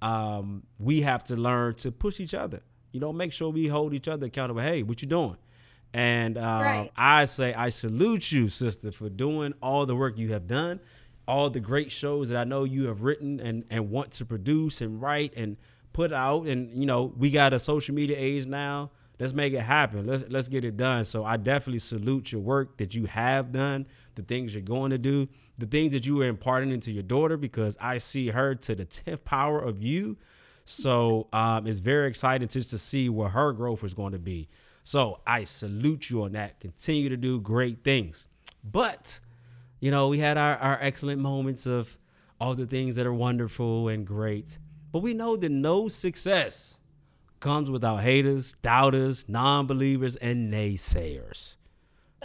[0.00, 2.62] Um, we have to learn to push each other.
[2.92, 4.62] You know, make sure we hold each other accountable.
[4.62, 5.36] Hey, what you doing?
[5.94, 6.90] And uh, Right.
[6.96, 10.80] I say, I salute you, sister, for doing all the work you have done,
[11.28, 14.80] all the great shows that I know you have written and, and want to produce
[14.80, 15.56] and write and
[15.92, 16.46] put out.
[16.46, 18.90] And, you know, we got a social media age now.
[19.22, 20.04] Let's make it happen.
[20.04, 21.04] Let's let's get it done.
[21.04, 24.98] So I definitely salute your work that you have done, the things you're going to
[24.98, 28.74] do, the things that you are imparting into your daughter, because I see her to
[28.74, 30.16] the tenth power of you.
[30.64, 34.48] So um, it's very exciting just to see where her growth is going to be.
[34.82, 36.58] So I salute you on that.
[36.58, 38.26] Continue to do great things.
[38.64, 39.20] But,
[39.78, 41.96] you know, we had our, our excellent moments of
[42.40, 44.58] all the things that are wonderful and great.
[44.90, 46.80] But we know that no success
[47.42, 51.56] comes without haters, doubters, non believers, and naysayers.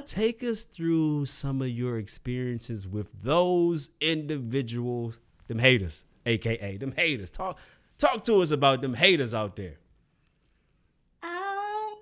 [0.06, 7.32] Take us through some of your experiences with those individuals, them haters, aka them haters.
[7.32, 7.58] Talk
[7.98, 9.78] talk to us about them haters out there.
[11.24, 11.96] Um,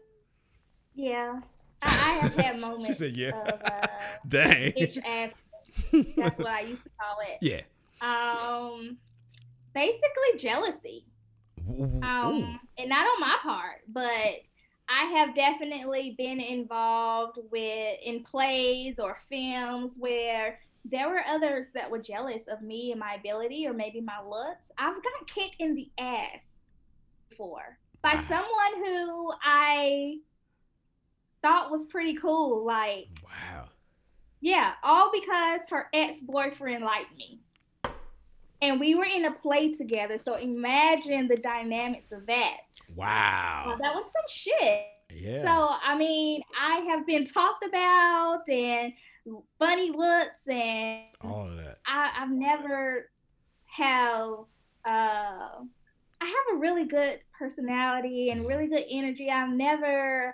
[0.94, 1.40] yeah,
[1.82, 2.88] I, I have had moments.
[2.88, 3.30] she said, yeah.
[3.30, 3.88] Of, uh,
[4.28, 4.74] Dang.
[4.74, 5.32] bitch ass.
[6.18, 7.38] That's what I used to call it.
[7.42, 7.62] Yeah.
[8.02, 8.98] Um,
[9.74, 11.06] basically jealousy.
[11.70, 12.02] Ooh.
[12.04, 14.42] Um, and not on my part, but
[14.88, 21.90] I have definitely been involved with in plays or films where there were others that
[21.90, 24.72] were jealous of me and my ability or maybe my looks.
[24.78, 26.46] I've got kicked in the ass
[27.30, 30.18] before by someone who I
[31.42, 32.64] thought was pretty cool.
[32.64, 33.66] Like, wow.
[34.42, 37.40] yeah, all because her ex boyfriend liked me.
[38.62, 40.18] And we were in a play together.
[40.18, 42.58] So imagine the dynamics of that.
[42.96, 43.76] Wow.
[43.82, 44.86] That was some shit.
[45.14, 45.44] Yeah.
[45.44, 48.94] So, I mean, I have been talked about and
[49.60, 51.80] funny looks, and all of that.
[51.86, 53.10] I, I've never
[53.66, 54.30] have.
[54.86, 55.64] Uh,
[56.22, 59.30] I have a really good personality and really good energy.
[59.30, 60.34] I've never,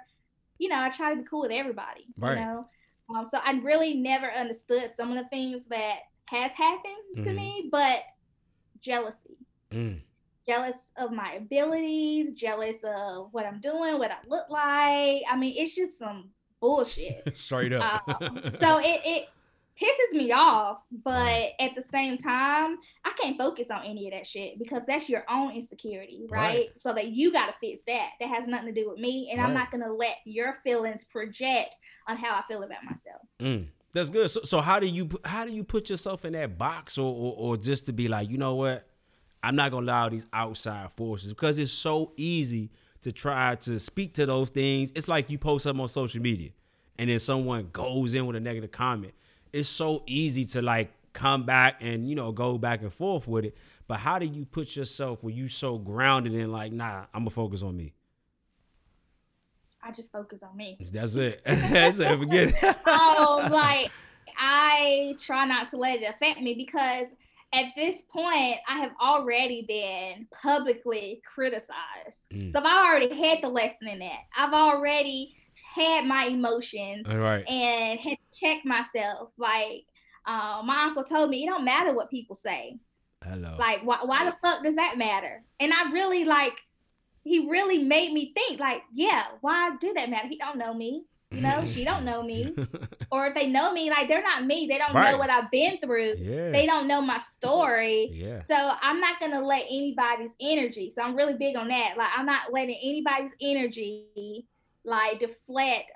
[0.57, 2.05] you know, I try to be cool with everybody.
[2.17, 2.38] Right.
[2.38, 2.67] You know,
[3.13, 7.36] um, so I really never understood some of the things that has happened to Mhm.
[7.36, 7.99] me, but
[8.80, 9.38] jealousy
[9.72, 10.01] Mm.
[10.45, 15.22] jealous of my abilities, jealous of what I'm doing, what I look like.
[15.30, 17.24] I mean, it's just some bullshit.
[17.36, 18.03] Straight up.
[18.22, 19.28] Um, so it, it
[19.82, 24.28] pisses me off, but at the same time, I can't focus on any of that
[24.28, 26.41] shit because that's your own insecurity, right?
[26.41, 26.69] Right.
[26.80, 28.09] So that you got to fix that.
[28.19, 31.74] That has nothing to do with me, and I'm not gonna let your feelings project
[32.07, 33.22] on how I feel about myself.
[33.39, 34.29] Mm, that's good.
[34.29, 37.33] So, so how do you how do you put yourself in that box, or, or
[37.37, 38.87] or just to be like, you know what,
[39.43, 42.71] I'm not gonna allow these outside forces because it's so easy
[43.01, 44.91] to try to speak to those things.
[44.95, 46.51] It's like you post something on social media,
[46.97, 49.13] and then someone goes in with a negative comment.
[49.51, 53.45] It's so easy to like come back and you know go back and forth with
[53.45, 53.57] it.
[53.87, 57.29] But how do you put yourself where you so grounded in like, nah, I'm gonna
[57.31, 57.93] focus on me.
[59.84, 60.77] I just focus on me.
[60.91, 61.41] That's it.
[61.45, 62.19] That's it.
[62.19, 62.63] Forget it.
[62.88, 63.91] um, like
[64.38, 67.07] I try not to let it affect me because
[67.53, 72.29] at this point I have already been publicly criticized.
[72.32, 72.51] Mm.
[72.51, 74.19] So I've already had the lesson in that.
[74.38, 75.36] I've already
[75.75, 77.47] had my emotions All right.
[77.47, 79.29] and had to check myself.
[79.38, 79.86] Like
[80.25, 82.77] uh, my uncle told me, it don't matter what people say.
[83.23, 83.55] Hello.
[83.57, 85.43] Like why why the fuck does that matter?
[85.59, 86.53] And I really like
[87.24, 90.28] he really made me think like, yeah, why do that matter?
[90.28, 91.03] He don't know me.
[91.32, 92.43] You know, she don't know me.
[93.13, 94.67] Or if they know me, like they're not me.
[94.69, 95.11] They don't Right.
[95.11, 96.15] know what I've been through.
[96.17, 96.51] yeah.
[96.51, 98.09] They don't know my story.
[98.13, 98.41] Yeah.
[98.49, 100.93] So I'm not gonna let anybody's energy.
[100.95, 101.97] So I'm really big on that.
[101.97, 104.47] Like I'm not letting anybody's energy
[104.86, 105.91] like deflect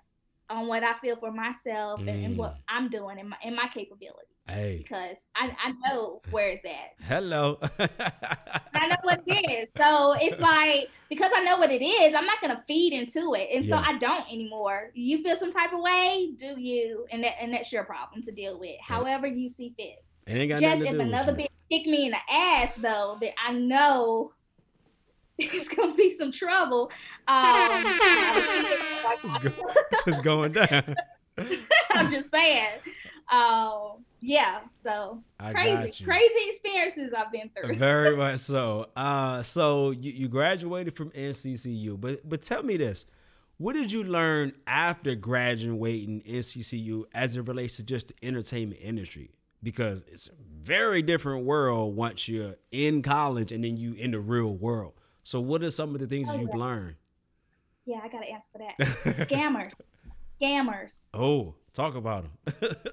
[0.49, 2.57] on what I feel for myself and, and what Mm.
[2.69, 4.34] I'm doing and my in my capability.
[4.47, 4.77] Hey.
[4.87, 6.93] Because I, I know where it's at.
[7.07, 7.57] Hello.
[7.79, 9.69] I know what it is.
[9.75, 13.49] So it's like because I know what it is, I'm not gonna feed into it,
[13.53, 13.77] and Yeah.
[13.81, 14.91] so I don't anymore.
[14.93, 17.07] You feel some type of way, do you?
[17.11, 18.75] And that and that's your problem to deal with.
[18.81, 20.03] However you see fit.
[20.27, 23.31] It ain't got Just to if another bitch kick me in the ass though, that
[23.43, 24.31] I know
[25.39, 26.91] it's gonna be some trouble.
[27.27, 27.83] Um,
[29.23, 29.73] It's, go-
[30.07, 30.95] it's going down.
[31.91, 32.79] I'm just saying.
[33.31, 34.59] Um, yeah.
[34.82, 37.76] So I crazy, crazy experiences I've been through.
[37.78, 38.89] Very much so.
[38.95, 43.05] Uh, so you, you graduated from NCCU, but but tell me this:
[43.57, 49.32] what did you learn after graduating NCCU as it relates to just the entertainment industry?
[49.61, 54.19] Because it's a very different world once you're in college and then you in the
[54.19, 54.93] real world.
[55.23, 56.59] So what are some of the things Oh, you've yeah.
[56.59, 56.95] learned?
[57.86, 58.78] Yeah, I gotta answer for that.
[59.30, 59.71] Scammers,
[60.41, 60.91] scammers.
[61.13, 62.76] Oh, talk about them.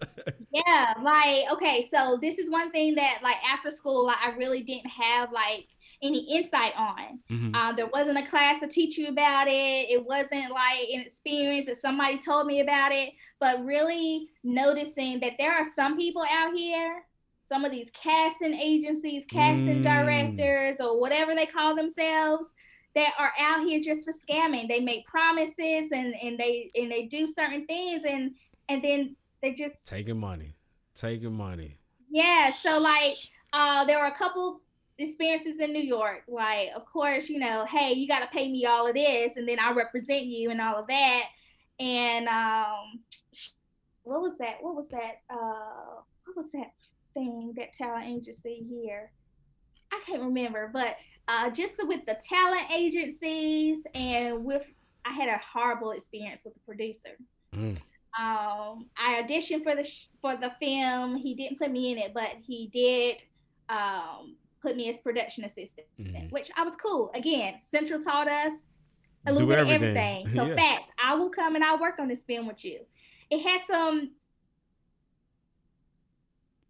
[0.55, 4.63] Yeah, like okay, so this is one thing that like after school, like, I really
[4.63, 5.67] didn't have like
[6.03, 7.21] any insight on.
[7.31, 7.55] Mhm.
[7.55, 9.89] Uh, there wasn't a class to teach you about it.
[9.91, 13.15] It wasn't like an experience that somebody told me about it.
[13.41, 17.05] But really noticing that there are some people out here,
[17.49, 19.85] some of these casting agencies, casting Mm.
[19.85, 22.49] directors, or whatever they call themselves,
[22.95, 24.69] that are out here just for scamming.
[24.69, 28.35] They make promises and and they and they do certain things and
[28.69, 30.55] and then they just Taking money,
[30.95, 31.79] taking money.
[32.11, 33.17] yeah, so like
[33.53, 34.61] uh there were a couple
[34.99, 36.23] experiences in New York.
[36.29, 39.59] Like, of course, you know, hey, you gotta pay me all of this and then
[39.59, 41.23] I represent you and all of that.
[41.81, 43.01] And um
[44.05, 44.57] what was that?
[44.61, 45.23] What was that?
[45.31, 46.73] Uh what was that
[47.15, 49.11] thing, that talent agency here?
[49.93, 50.97] I can't remember, but
[51.29, 54.65] uh just with the talent agencies and with
[55.05, 57.17] I had a horrible experience with the producer
[57.55, 57.77] Mm.
[58.19, 61.17] Um, I auditioned for the sh- for the film.
[61.17, 63.17] He didn't put me in it, but he did
[63.69, 66.31] um, put me as production assistant, Mhm.
[66.31, 67.11] which I was cool.
[67.15, 68.53] Again, Central taught us
[69.27, 69.83] a Do little bit everything.
[69.91, 70.29] of everything.
[70.37, 70.55] So Yeah.
[70.57, 70.91] facts.
[71.03, 72.81] I will come and I'll work on this film with you.
[73.31, 74.11] It had some.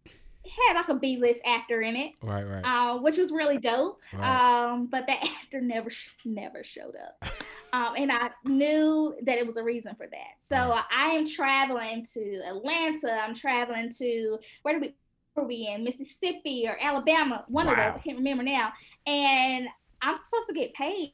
[0.05, 2.63] It had like a B list actor in it, Right, right.
[2.63, 3.99] uh, which was really dope.
[4.13, 4.69] Right.
[4.71, 5.89] Um, but the actor never
[6.25, 7.25] never showed up.
[7.73, 10.35] Um, and I knew that it was a reason for that.
[10.39, 13.11] So I am traveling to Atlanta.
[13.11, 14.95] I'm traveling to where do we
[15.33, 17.43] where we in Mississippi or Alabama?
[17.47, 17.85] One of those.
[17.85, 18.71] I can't remember now.
[19.07, 19.67] And
[20.03, 21.13] I'm supposed to get paid,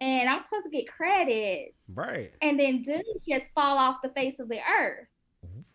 [0.00, 2.32] and I'm supposed to get credit, right.
[2.42, 5.06] and then dude just fall off the face of the earth.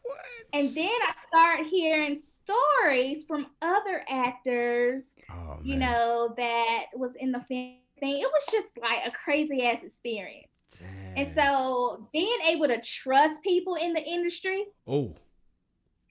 [0.01, 0.17] What?
[0.53, 7.31] And then I start hearing stories from other actors oh, you know, that was in
[7.31, 8.19] the film thing.
[8.19, 10.51] It was just like a crazy ass experience.
[11.15, 15.15] And so being able to trust people in the industry oh,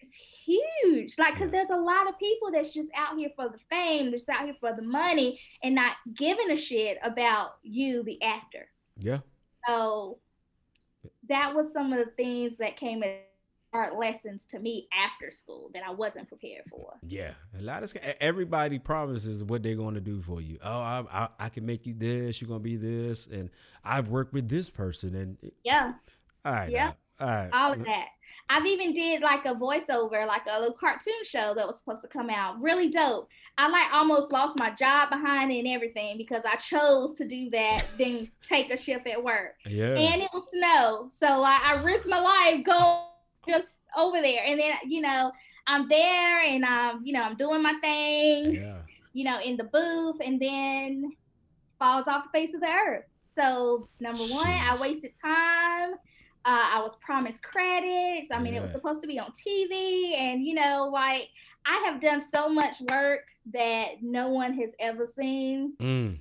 [0.01, 0.15] It's
[0.47, 1.19] huge.
[1.19, 1.65] Like, because Yeah.
[1.65, 4.57] there's a lot of people that's just out here for the fame, just out here
[4.61, 8.69] for the money, and not giving a shit about you, the actor.
[8.99, 9.21] yeah.
[9.67, 10.19] So
[11.29, 13.03] that was some of the things that came
[13.99, 16.95] lessons to me after school that I wasn't prepared for.
[17.07, 20.59] Yeah, a lot of everybody promises what they're going to do for you.
[20.63, 22.41] Oh, I, I I can make you this.
[22.41, 23.51] You're gonna be this, and
[23.85, 25.15] I've worked with this person.
[25.15, 25.95] And Yeah.
[26.45, 28.09] all right, yeah, all right, all of that.
[28.51, 32.09] I've even did like a voiceover, like a little cartoon show that was supposed to
[32.09, 32.61] come out.
[32.61, 33.29] Really dope.
[33.57, 37.49] I like almost lost my job behind it and everything because I chose to do
[37.51, 39.55] that, then take a shift at work.
[39.67, 39.95] Yeah.
[39.97, 41.09] And it was snow.
[41.13, 43.14] So I risked my life going
[43.49, 44.45] just over there.
[44.45, 45.33] And then, you know,
[45.67, 48.79] I'm there and um, you know, I'm doing my thing, yeah.
[49.13, 51.13] you know, in the booth, and then
[51.79, 53.05] falls off the face of the earth.
[53.35, 55.95] So number one, I wasted time.
[56.47, 58.31] Uh, I was promised credits.
[58.31, 61.29] I mean, it was supposed to be on TV, and you know, like
[61.65, 63.21] I have done so much work
[63.53, 65.75] that no one has ever seen.
[65.81, 66.19] Mm.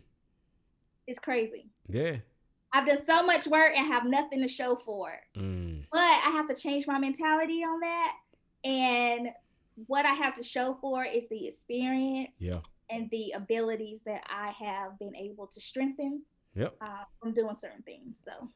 [1.05, 1.67] It's crazy.
[1.89, 2.17] Yeah.
[2.73, 5.39] I've done so much work and have nothing to show for it.
[5.39, 5.83] Mm.
[5.91, 8.13] But I have to change my mentality on that.
[8.63, 9.29] And
[9.87, 12.61] what I have to show for is the experience Yeah.
[12.89, 16.23] and the abilities that I have been able to strengthen
[16.55, 16.75] Yep.
[16.81, 18.17] uh, from doing certain things.
[18.25, 18.49] So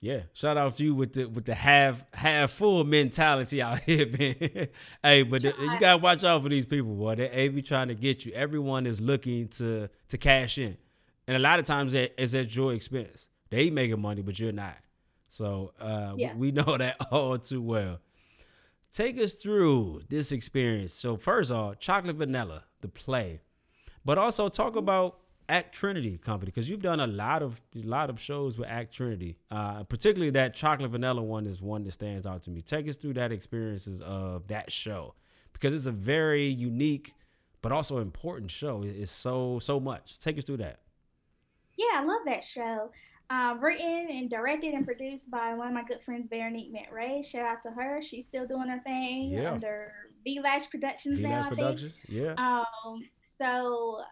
[0.00, 0.22] Yeah.
[0.32, 4.68] Shout out to you with the with the half half full mentality out here, man.
[5.02, 7.14] hey, but the- you gotta watch out for these people, boy.
[7.14, 8.32] They, they be trying to get you.
[8.32, 10.76] Everyone is looking to to cash in,
[11.26, 13.28] and a lot of times that is at your expense.
[13.54, 14.76] They making money, but you're not.
[15.28, 16.34] So uh, we- Yeah.
[16.36, 18.00] we know that all too well.
[18.92, 20.92] Take us through this experience.
[20.92, 23.40] So first off, Chocolate Vanilla, the play,
[24.04, 28.08] but also talk about Act Trinity Company because you've done a lot of a lot
[28.10, 29.36] of shows with Act Trinity.
[29.50, 32.60] Uh, particularly that Chocolate Vanilla one is one that stands out to me.
[32.62, 35.14] Take us through that experiences of that show
[35.52, 37.12] because it's a very unique
[37.62, 38.82] but also important show.
[38.84, 40.18] It's so so much.
[40.18, 40.78] Take us through that.
[41.76, 42.90] yeah, I love that show.
[43.30, 47.24] Uh, written and directed and produced by one of my good friends, Veronique McRae.
[47.24, 48.02] Shout out to her.
[48.02, 49.52] She's still doing her thing Yeah.
[49.52, 49.92] under
[50.24, 51.38] B Lash Productions now.
[51.38, 51.54] I think.
[51.56, 52.34] Productions, yeah.
[52.36, 54.02] Um, so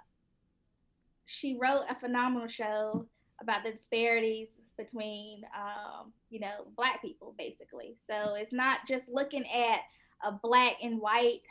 [1.27, 3.07] she wrote a phenomenal show
[3.41, 7.97] about the disparities between, um, you know, black people, basically.
[8.07, 9.81] So it's not just looking at
[10.25, 11.43] a black and white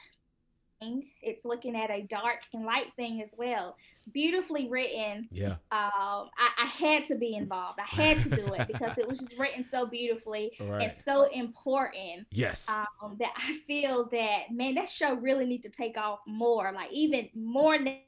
[0.80, 3.76] thing; it's looking at a dark and light thing as well.
[4.12, 5.28] Beautifully written.
[5.32, 5.52] yeah.
[5.72, 7.80] Um, I, I had to be involved.
[7.80, 10.84] I had to do it because it was just written so beautifully Right.
[10.84, 12.68] and so important Yes.
[12.70, 16.92] um, that I feel that man, that show really need to take off more, like
[16.92, 18.00] even more than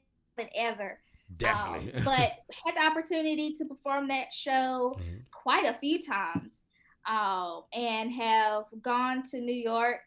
[0.56, 0.98] ever.
[1.36, 1.94] Definitely.
[1.94, 2.32] Um, but
[2.64, 5.22] had the opportunity to perform that show Mhm.
[5.32, 6.60] quite a few times,
[7.08, 10.00] um, and have gone to New York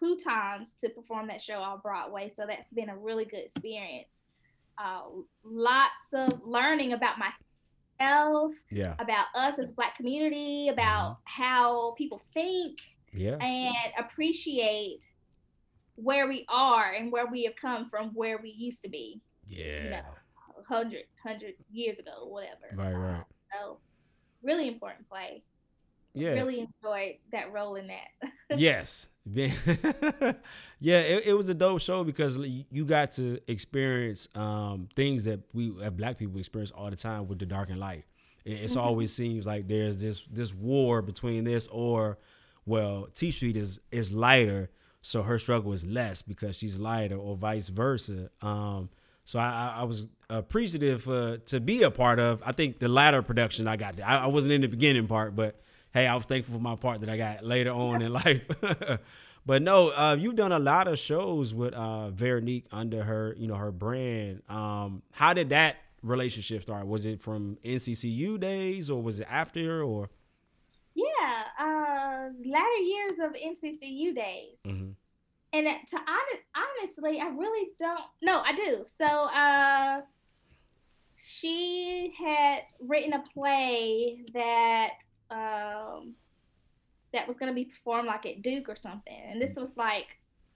[0.00, 2.32] two times to perform that show on Broadway.
[2.34, 4.20] So that's been a really good experience.
[4.78, 5.02] Uh,
[5.44, 8.94] lots of learning about myself, yeah.
[8.98, 12.78] about us as a Black community, about how people think
[13.12, 13.36] Yeah.
[13.36, 15.00] and appreciate
[15.94, 19.84] where we are and where we have come from where we used to be Yeah.
[19.84, 20.02] you know
[20.68, 23.24] 100 100 years ago whatever Right, right.
[23.50, 23.78] so
[24.42, 25.42] really important play
[26.16, 26.32] Yeah.
[26.32, 28.08] really enjoyed that role in that
[28.58, 29.06] yes.
[30.78, 35.40] Yeah, it, it was a dope show because you got to experience um, things that
[35.54, 38.04] we as black people experience all the time with the dark and light.
[38.44, 38.82] It, it's Mhm.
[38.82, 42.18] always seems like there's this this war between this or
[42.66, 47.36] well, T Street is is lighter, so her struggle is less because she's lighter, or
[47.36, 48.28] vice versa.
[48.42, 48.90] Um,
[49.24, 49.44] so I,
[49.76, 52.42] I, I was appreciative uh, to be a part of.
[52.44, 54.00] I think the latter production I got.
[54.00, 55.60] I, I wasn't in the beginning part, but
[55.96, 58.42] hey, I was thankful for my part that I got later on in life.
[59.46, 63.46] but no, uh, you've done a lot of shows with uh, Veronique under her, you
[63.48, 64.42] know, her brand.
[64.50, 66.86] Um, how did that relationship start?
[66.86, 70.10] Was it from NCCU days, or was it after, or?
[70.94, 74.94] yeah uh latter years of nccu days Mhm.
[75.52, 80.00] and to honest, honestly i really don't no i do so uh
[81.18, 84.92] she had written a play that
[85.30, 86.14] um
[87.12, 90.06] that was going to be performed like at duke or something and this was like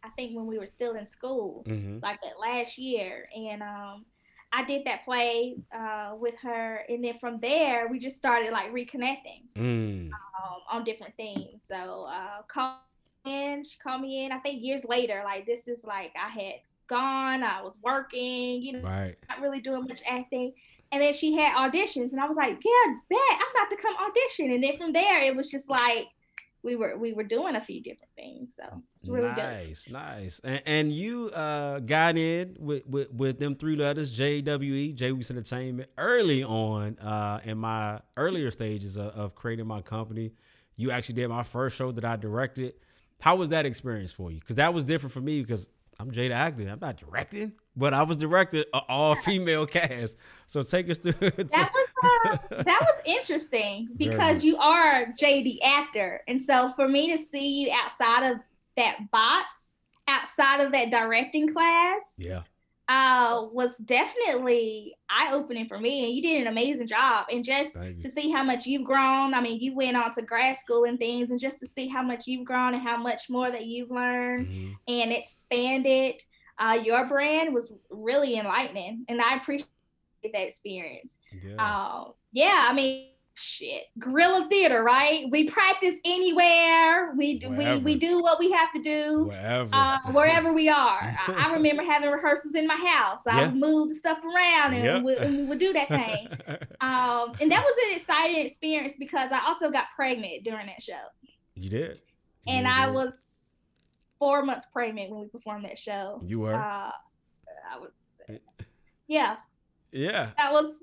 [0.05, 2.03] i think when we were still in school Mhm.
[2.03, 4.05] like that last year and um
[4.53, 8.73] i did that play uh with her and then from there we just started like
[8.73, 10.11] reconnecting Mm.
[10.13, 11.65] um, on different things.
[11.69, 12.81] So uh, call
[13.27, 14.33] in, she called me in.
[14.33, 16.55] I think years later, like this is like I had
[16.89, 19.17] gone, I was working, you know, Right.
[19.29, 20.53] not really doing much acting.
[20.93, 23.95] And then she had auditions, and I was like, "Yeah, bet I'm about to come
[23.97, 26.09] audition." And then from there, it was just like
[26.63, 28.55] we were we were doing a few different things.
[28.57, 29.37] So it's really good.
[29.37, 30.41] nice, nice.
[30.45, 34.93] And, and you uh, got in with, with with them three letters, J W E,
[34.93, 40.33] J Entertainment, early on uh, in my earlier stages of, of creating my company.
[40.77, 42.75] You actually did my first show that I directed.
[43.21, 44.41] How was that experience for you?
[44.41, 45.69] Because that was different for me because
[45.99, 46.69] I'm Jada Acton.
[46.69, 50.17] I'm not directing, but I was directed an all female cast.
[50.49, 51.15] So take us through.
[51.31, 57.23] That was that was interesting because you are the actor, and so for me to
[57.23, 58.39] see you outside of
[58.77, 59.47] that box,
[60.07, 62.43] outside of that directing class, Yeah.
[62.89, 67.27] uh, was definitely eye opening for me, and you did an amazing job.
[67.31, 70.59] And just to see how much you've grown, I mean, you went on to grad
[70.59, 73.51] school and things, and just to see how much you've grown and how much more
[73.51, 74.75] that you've learned Mhm.
[74.89, 76.23] and expanded
[76.61, 79.67] uh, your brand was really enlightening, and I appreciate
[80.23, 81.13] that experience.
[81.43, 81.55] Yeah.
[81.57, 85.25] Um, yeah, I mean, shit, guerrilla theater, right?
[85.31, 87.15] We practice anywhere.
[87.17, 87.81] We we Wherever.
[87.81, 89.25] we do what we have to do.
[89.29, 89.71] Wherever.
[89.75, 93.27] Uh, wherever we are, I, I remember having rehearsals in my house.
[93.27, 93.47] I Yeah.
[93.49, 95.03] would move the stuff around, and, Yep.
[95.05, 96.29] we, and we would do that thing.
[96.83, 101.01] Um, and that was an exciting experience because I also got pregnant during that show,
[101.55, 102.01] you did.
[102.47, 103.23] and You I was
[104.21, 106.23] four months pregnant when we performed that show.
[106.25, 106.55] You were.
[106.55, 106.93] Uh,
[107.73, 107.91] I was,
[109.09, 109.37] yeah,
[109.91, 110.31] yeah.
[110.37, 110.75] that was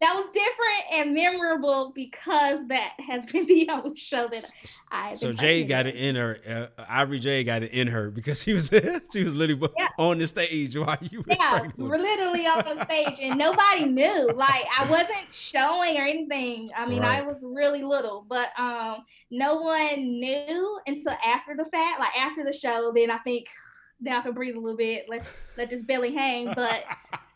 [0.00, 4.44] that was different and memorable because that has been the only show that
[4.90, 5.14] I.
[5.14, 6.70] So Jay got it in her.
[6.78, 8.68] Uh, Ivory J got it in her because she was
[9.12, 9.88] she was literally Yeah.
[9.98, 14.28] on the stage while you were Yeah, we're literally on the stage, and nobody knew.
[14.34, 16.70] Like I wasn't showing or anything.
[16.76, 18.98] I mean, I was really little, but um,
[19.30, 21.98] no one knew until after the fact.
[21.98, 23.46] Like after the show, then I think
[24.00, 25.06] now I can breathe a little bit.
[25.08, 25.26] Let
[25.56, 26.52] let this belly hang.
[26.54, 26.84] But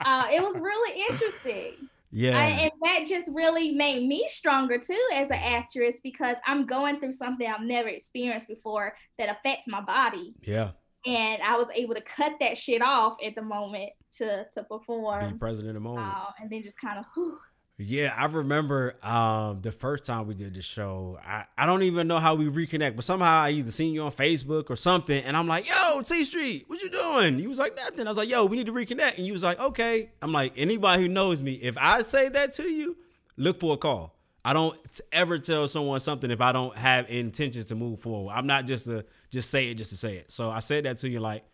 [0.04, 1.88] uh, it was really interesting.
[2.12, 2.38] Yeah.
[2.38, 7.00] I, and that just really made me stronger too as an actress because I'm going
[7.00, 10.72] through something I've never experienced before that affects my body, yeah.
[11.06, 15.38] and I was able to cut that shit off at the moment to to perform,
[15.38, 16.06] present in the moment.
[16.06, 17.06] uh, and then just kind of.
[17.14, 17.38] Whew,
[17.84, 21.18] Yeah, I remember um, the first time we did the show.
[21.24, 24.12] I, I don't even know how we reconnect, but somehow I either seen you on
[24.12, 27.76] Facebook or something, and I'm like, "Yo, T Street, what you doing?" You was like,
[27.76, 30.32] "Nothing." I was like, "Yo, we need to reconnect," and you was like, "Okay." I'm
[30.32, 32.96] like, anybody who knows me, if I say that to you,
[33.36, 34.16] look for a call.
[34.44, 34.76] I don't
[35.12, 38.32] ever tell someone something if I don't have intentions to move forward.
[38.32, 40.32] I'm not just to just say it just to say it.
[40.32, 41.44] So I said that to you like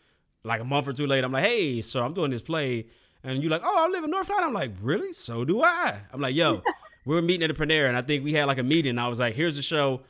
[0.44, 1.26] like a month or two later.
[1.26, 2.86] I'm like, hey, so I'm doing this play.
[3.24, 4.48] And you're like, oh, I live in North Carolina.
[4.48, 5.12] I'm like, really?
[5.12, 6.00] So do I.
[6.12, 6.62] I'm like, yo,
[7.04, 8.98] we were meeting at the Panera, and I think we had like a meeting.
[8.98, 10.02] I was like, here's the show.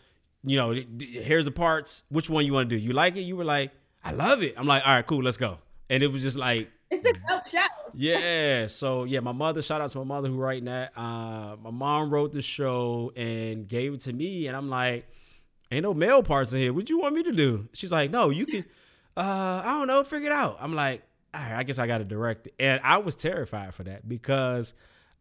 [0.45, 2.05] You know, here's the parts.
[2.11, 2.83] Which one you want to do?
[2.83, 3.23] You like it?
[3.23, 3.73] You were like,
[4.05, 4.55] I love it.
[4.57, 5.59] I'm like, all right, cool, let's go.
[5.91, 7.67] And it was just like, it's a dope show.
[7.95, 8.67] yeah.
[8.67, 9.63] So yeah, my mother.
[9.63, 10.97] Shout out to my mother who writing that.
[10.97, 15.07] Uh, my mom wrote the show and gave it to me, and I'm like,
[15.71, 16.73] ain't no male parts in here.
[16.73, 17.69] What you want me to do?
[17.75, 18.65] She's like, no, you can.
[19.17, 20.05] Uh, I don't know.
[20.05, 20.59] Figure it out.
[20.61, 21.03] I'm like.
[21.39, 24.75] I guess I got to direct it, and I was terrified for that because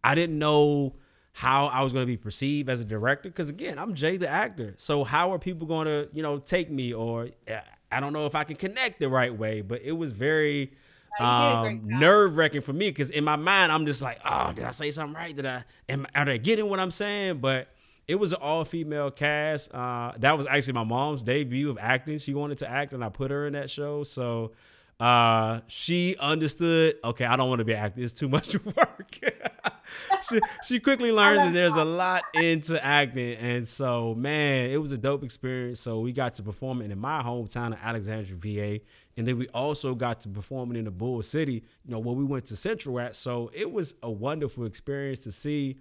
[0.03, 0.95] I didn't know
[1.33, 3.29] how I was going to be perceived as a director.
[3.29, 4.73] Because again, I'm Jay the actor.
[4.77, 6.93] So how are people going to, you know, take me?
[6.93, 7.59] Or uh,
[7.91, 9.61] I don't know if I can connect the right way.
[9.61, 10.71] But it was very
[11.19, 14.01] you did a great um, nerve wracking for me because in my mind I'm just
[14.01, 15.35] like, oh, did I say something right?
[15.35, 15.63] Did I?
[15.89, 17.39] Am, are they getting what I'm saying?
[17.39, 17.67] But
[18.07, 19.73] it was an all female cast.
[19.73, 22.19] Uh, that was actually my mom's debut of acting.
[22.19, 24.03] She wanted to act, and I put her in that show.
[24.03, 24.51] So
[24.99, 26.95] uh, she understood.
[27.03, 28.03] Okay, I don't want to be acting.
[28.03, 29.19] It's too much work.
[30.27, 34.91] she, she quickly learned that there's a lot into acting, and so man, it was
[34.91, 35.79] a dope experience.
[35.79, 38.83] So we got to perform it in my hometown of Alexandria, VA,
[39.17, 42.15] and then we also got to perform it in the Bull City, you know, where
[42.15, 43.15] we went to Central at.
[43.15, 45.77] So it was a wonderful experience to see.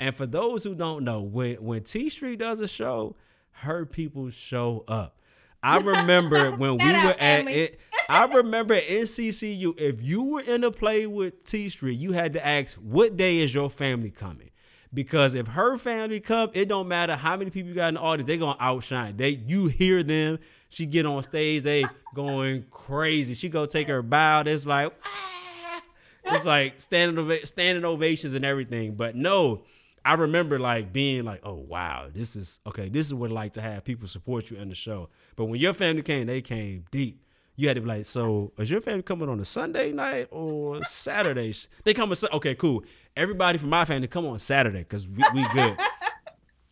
[0.00, 3.16] And for those who don't know, when when T Street does a show,
[3.50, 5.18] her people show up.
[5.64, 7.80] I remember when we were at it.
[8.08, 12.34] I remember at NCCU, if you were in a play with T Street, you had
[12.34, 14.50] to ask, what day is your family coming?
[14.92, 18.00] Because if her family come, it don't matter how many people you got in the
[18.00, 19.16] audience, they gonna outshine.
[19.16, 20.38] They you hear them,
[20.68, 21.84] she get on stage, they
[22.14, 23.34] going crazy.
[23.34, 24.42] She go take her bow.
[24.46, 25.82] It's like, "Ah."
[26.26, 28.94] it's like standing standing ovations and everything.
[28.94, 29.64] But no,
[30.04, 32.88] I remember like being like, oh wow, this is okay.
[32.88, 35.08] This is what it like to have people support you in the show.
[35.36, 37.22] But when your family came, they came deep.
[37.56, 40.82] You had to be like, so is your family coming on a Sunday night or
[40.84, 41.54] Saturday?
[41.84, 42.84] They come on okay, cool.
[43.16, 45.76] Everybody from my family come on Saturday because we, we good.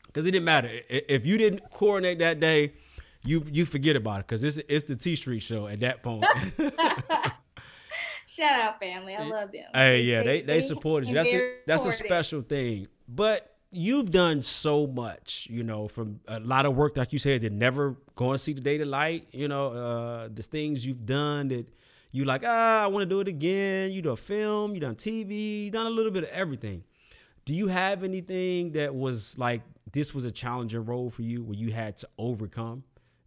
[0.07, 2.75] Because it didn't matter if you didn't coordinate that day.
[3.25, 6.27] You you forget about it because it's it's the T Street show at that point.
[8.35, 9.15] Shout out, family.
[9.15, 9.67] I love them.
[9.75, 11.15] Hey, yeah, they they supported you.
[11.15, 12.87] That's a that's a special thing.
[13.07, 17.43] But you've done so much, you know, from a lot of work, like you said,
[17.43, 19.29] that never going to see the day to light.
[19.33, 21.67] You know, uh, the things you've done that
[22.11, 22.43] you like.
[22.43, 23.93] Ah, I want to do it again.
[23.93, 26.85] You done film, you done TV, you done a little bit of everything.
[27.45, 29.61] Do you have anything that was like
[29.93, 32.83] this was a challenging role for you where you had to overcome?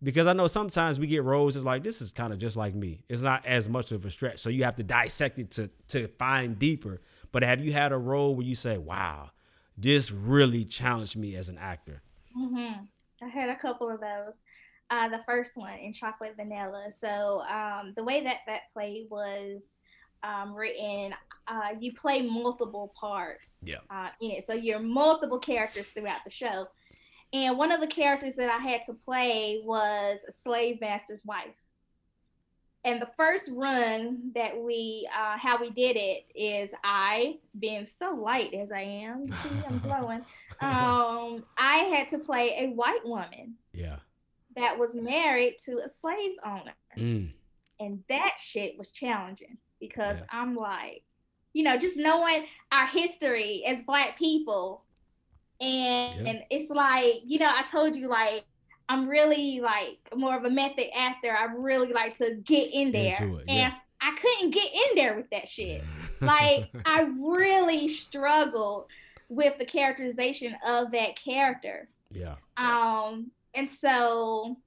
[0.06, 2.76] Because I know sometimes we get roles it's like this is kind of just like
[2.76, 3.04] me.
[3.10, 6.08] It's not as much of a stretch, so you have to dissect it to to
[6.20, 7.02] find deeper.
[7.34, 9.32] But have you had a role where you say, "Wow,
[9.78, 12.02] this really challenged me as an actor.
[12.34, 12.72] hmm
[13.22, 14.36] I had a couple of those.
[14.92, 16.90] Uh, the first one in Chocolate Vanilla.
[16.98, 19.64] So um, the way that that play was
[20.22, 21.14] um, written,
[21.48, 23.78] uh, you play multiple parts Yeah.
[23.90, 24.48] uh, in it.
[24.48, 26.68] So you're multiple characters throughout the show.
[27.36, 31.54] And one of the characters that I had to play was a slave master's wife.
[32.86, 38.12] And the first run that we, uh, how we did it is I, being so
[38.14, 40.22] light as I am, see, I'm glowing.
[40.62, 43.98] Um, I had to play a white woman Yeah.
[44.56, 46.74] that was married to a slave owner.
[46.96, 47.34] Mm.
[47.82, 50.26] And that shit was challenging because Yeah.
[50.32, 51.04] I'm like,
[51.52, 54.85] you know, just knowing our history as black people.
[55.62, 56.30] And, Yeah.
[56.32, 58.44] and it's like, you know, I told you like
[58.88, 61.32] I'm really like more of a method actor.
[61.36, 63.12] I really like to get in there.
[63.14, 63.74] It, and yeah.
[64.00, 65.84] I couldn't get in there with that shit.
[66.22, 68.86] Like I really struggled
[69.30, 71.88] with the characterization of that character.
[72.12, 72.36] yeah.
[72.58, 74.58] Um, and so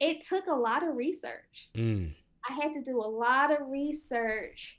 [0.00, 1.68] it took a lot of research.
[1.76, 2.14] Mm.
[2.48, 4.78] I had to do a lot of research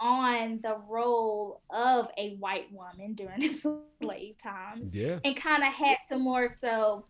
[0.00, 3.48] on the role of a white woman during the
[4.00, 5.18] slave time Yeah.
[5.24, 7.06] and kind of had to more so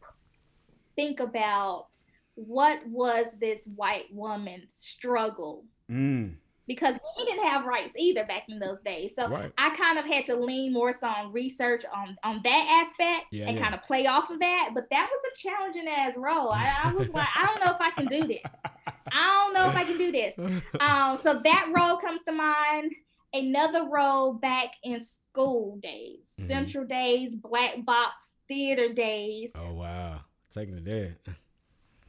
[0.95, 1.87] think about
[2.35, 6.35] what was this white woman's struggle Mm.
[6.67, 9.15] because we didn't have rights either back in those days.
[9.15, 9.53] So Right.
[9.57, 13.47] I kind of had to lean more so on research on on that aspect Yeah,
[13.47, 13.63] and yeah.
[13.63, 14.71] kind of play off of that.
[14.75, 16.51] But that was a challenging ass role.
[16.51, 18.43] I, I was like, I don't know if I can do this.
[19.13, 20.39] I don't know if I can do this.
[20.81, 22.93] Um, so that role comes to mind.
[23.33, 26.47] Another role back in school days, Mhm.
[26.47, 28.13] Central days, black box
[28.49, 29.51] theater days.
[29.55, 30.21] Oh wow.
[30.53, 31.17] Taking it there.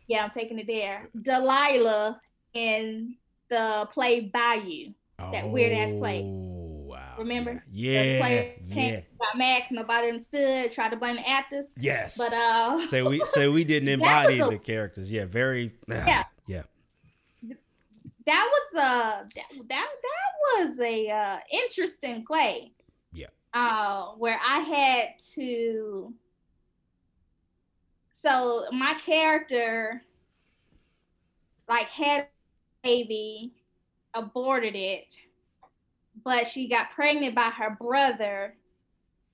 [0.07, 1.09] Yeah, I'm taking it there.
[1.19, 2.21] Delilah
[2.53, 3.15] in
[3.49, 4.93] the play Bayou.
[5.19, 6.21] That weird ass play.
[6.23, 7.15] Oh wow.
[7.17, 7.63] Remember?
[7.73, 8.43] The Yeah.
[8.73, 8.99] came- yeah.
[9.19, 11.67] Got Max, nobody understood, tried to blame the actors.
[11.75, 12.17] Yes.
[12.17, 15.11] But uh so we so we didn't embody a- the characters.
[15.11, 15.25] Yeah.
[15.25, 15.73] Very.
[15.89, 16.23] Yeah.
[18.27, 22.73] That was a that that, that was a uh interesting play.
[23.13, 23.27] Yeah.
[23.53, 26.13] Uh where I had to
[28.11, 30.03] so my character
[31.69, 32.27] like had a
[32.83, 33.53] baby,
[34.13, 35.05] aborted it,
[36.23, 38.55] but she got pregnant by her brother,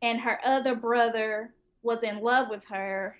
[0.01, 3.17] and her other brother was in love with her,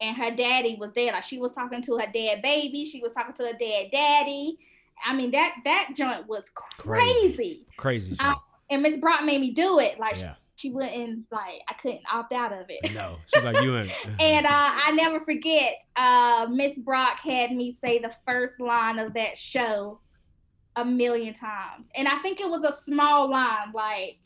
[0.00, 1.12] and her daddy was there.
[1.12, 4.58] Like she was talking to her dad baby, she was talking to her dad daddy.
[5.06, 7.12] I mean that that joint was Crazy.
[7.34, 7.66] crazy.
[7.76, 8.14] Crazy.
[8.16, 8.34] Show.
[8.70, 9.98] and Miss Brock made me do it.
[9.98, 10.34] Like yeah.
[10.56, 12.92] she wouldn't like I couldn't opt out of it.
[12.94, 13.16] No.
[13.32, 13.90] She's like you and.
[14.20, 19.14] And uh, I never forget, uh, Miss Brock had me say the first line of
[19.14, 20.00] that show
[20.76, 21.86] a million times.
[21.94, 24.18] And I think it was a small line, like,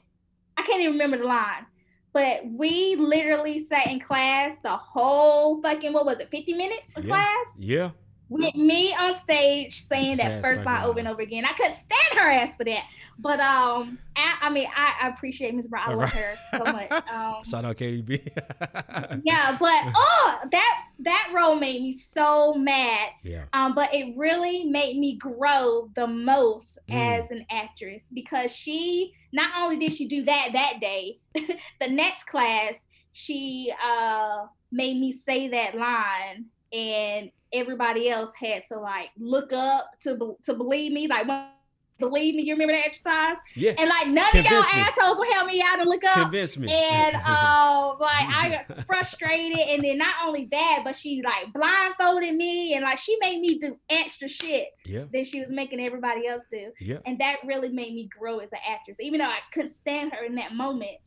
[0.57, 1.67] I can't even remember the line.
[2.15, 7.05] But we literally sat in class the whole fucking, what was it, 50 minutes of
[7.05, 7.15] Yeah.
[7.15, 7.47] class?
[7.59, 7.91] Yeah.
[8.31, 11.45] With me on stage saying that first line over and over again.
[11.47, 12.85] I couldn't stand her ass for that.
[13.19, 15.89] But um, I, I mean, I, I appreciate Miss Brown.
[15.91, 16.11] I love Right.
[16.13, 16.91] her so much.
[17.13, 18.31] Um, Shout out KDB.
[19.25, 23.09] yeah, but oh, that that role made me so mad.
[23.23, 23.45] yeah.
[23.53, 27.23] Um, but it really made me grow the most Mm.
[27.25, 32.25] as an actress because she not only did she do that that day, the next
[32.25, 39.53] class she uh made me say that line, and everybody else had to like look
[39.53, 41.27] up to to believe me, like.
[42.01, 43.39] Believe me, you remember that exercise?
[43.57, 43.73] Yeah.
[43.77, 44.69] And like none of y'all me.
[44.73, 46.73] assholes would help me out and look up Convince me.
[46.73, 52.37] and um like I got frustrated and then not only that but she like blindfolded
[52.37, 55.07] me and like she made me do extra shit yeah.
[55.13, 56.99] than she was making everybody else do Yeah.
[57.05, 60.25] and that really made me grow as an actress even though I couldn't stand her
[60.25, 60.99] in that moment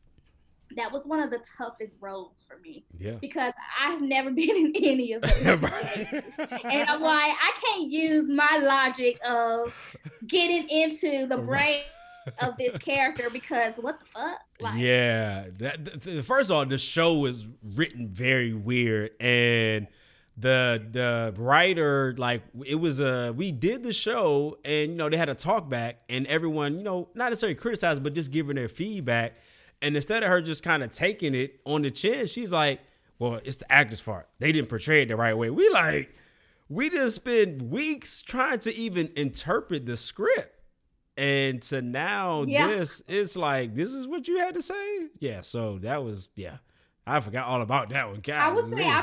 [0.76, 3.16] that was one of the toughest roles for me Yeah.
[3.20, 6.24] because I've never been in any of those Right.
[6.38, 9.96] and I'm like I can't use my logic of
[10.26, 11.82] getting into the brain
[12.40, 15.46] of this character because what the fuck like yeah.
[15.58, 19.88] That, th- th- first of all, the show was written very weird, and
[20.36, 25.16] the the writer like it was a we did the show, and you know they
[25.16, 28.68] had a talk back, and everyone you know not necessarily criticized, but just giving their
[28.68, 29.34] feedback,
[29.82, 32.80] and instead of her just kind of taking it on the chin, she's like,
[33.18, 34.24] "Well, it's the actor's fault.
[34.38, 36.14] They didn't portray it the right way." We like.
[36.68, 40.50] We just spent weeks trying to even interpret the script.
[41.18, 42.68] And to now Yeah.
[42.68, 45.08] this, it's like this is what you had to say.
[45.18, 46.56] Yeah, so that was yeah.
[47.06, 48.20] I forgot all about that one.
[48.20, 49.02] God, I would say I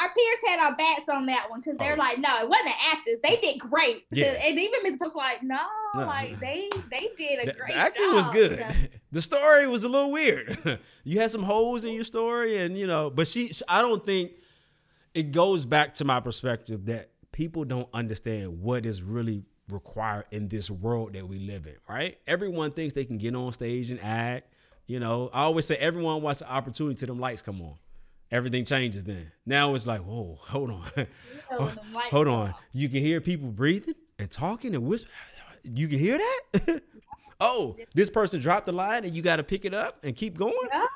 [0.00, 1.96] our peers had our backs on that one because they're Oh.
[1.96, 3.18] like, no, it wasn't the actors.
[3.22, 4.04] They did great.
[4.10, 4.26] Yeah.
[4.26, 5.58] And even Miss was like, no,
[5.94, 6.06] No.
[6.06, 8.58] like they they did a The, great the acting was good.
[8.58, 8.74] So,
[9.12, 10.56] The story was a little weird.
[11.04, 13.52] you had some holes in your story, and you know, but she.
[13.68, 14.32] I don't think
[15.14, 20.48] it goes back to my perspective that people don't understand what is really required in
[20.48, 21.76] this world that we live in.
[21.88, 22.18] Right?
[22.26, 24.52] Everyone thinks they can get on stage and act.
[24.86, 27.74] You know, I always say everyone wants the opportunity till them lights come on.
[28.32, 29.30] Everything changes then.
[29.44, 30.82] Now it's like, whoa, hold on.
[31.50, 32.54] Oh, when them lights hold on.
[32.72, 35.12] You can hear people breathing and talking and whispering.
[35.64, 36.82] You can hear that?
[37.40, 40.38] oh, this person dropped the line and you got to pick it up and keep
[40.38, 40.54] going?
[40.72, 40.86] Yeah.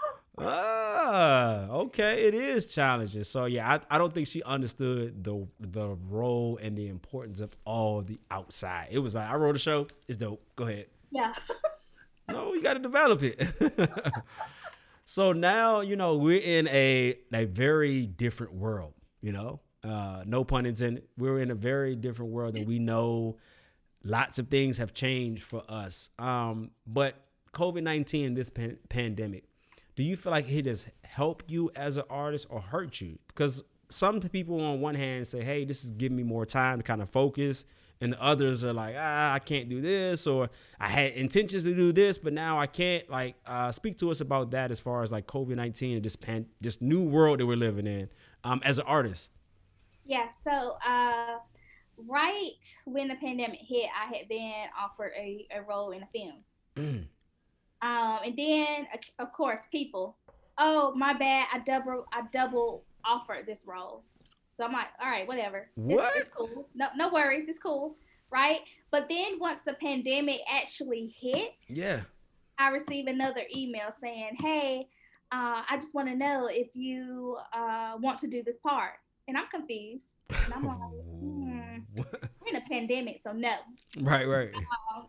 [0.42, 2.24] Ah, okay.
[2.26, 3.24] It is challenging.
[3.24, 7.50] So yeah, I, I don't think she understood the the role and the importance of
[7.66, 8.88] all the outside.
[8.90, 9.86] It was like I wrote a show.
[10.08, 10.42] It's dope.
[10.56, 10.86] Go ahead.
[11.10, 11.34] yeah.
[12.28, 13.40] No, you got to develop it.
[15.10, 19.58] So now, you know, we're in a a very different world, you know.
[19.82, 21.02] Uh no pun intended.
[21.18, 23.36] We're in a very different world and we know
[24.04, 26.10] lots of things have changed for us.
[26.20, 27.16] Um but
[27.54, 29.46] COVID-19 this pan- pandemic,
[29.96, 33.18] do you feel like it has helped you as an artist or hurt you?
[33.26, 36.84] Because some people on one hand say, "Hey, this is giving me more time to
[36.84, 37.64] kind of focus,"
[38.00, 40.48] and the others are like, "Ah, I can't do this," or
[40.78, 44.20] "I had intentions to do this, but now I can't." Like, uh, speak to us
[44.20, 47.46] about that as far as like COVID nineteen and this pan, this new world that
[47.46, 48.08] we're living in,
[48.44, 49.30] um, as an artist.
[50.04, 51.38] Yeah, so uh,
[52.08, 56.44] right when the pandemic hit, I had been offered a, a role in a film.
[56.76, 57.06] Mm.
[57.82, 60.16] Um, and then of- of course people,
[60.58, 64.04] oh my bad, I double I double offered this role.
[64.60, 65.68] So I'm like, all right, whatever.
[65.74, 66.12] It's, What?
[66.16, 66.68] it's cool.
[66.74, 67.96] No, no worries, it's cool,
[68.30, 68.58] right?
[68.90, 72.02] But then once the pandemic actually hit, Yeah.
[72.58, 74.86] I received another email saying, "Hey,
[75.32, 78.96] uh, I just want to know if you uh, want to do this part."
[79.28, 80.04] And I'm confused.
[80.44, 80.76] And I'm like,
[81.20, 83.54] hmm, we're in a pandemic, so no.
[84.00, 84.50] right, right.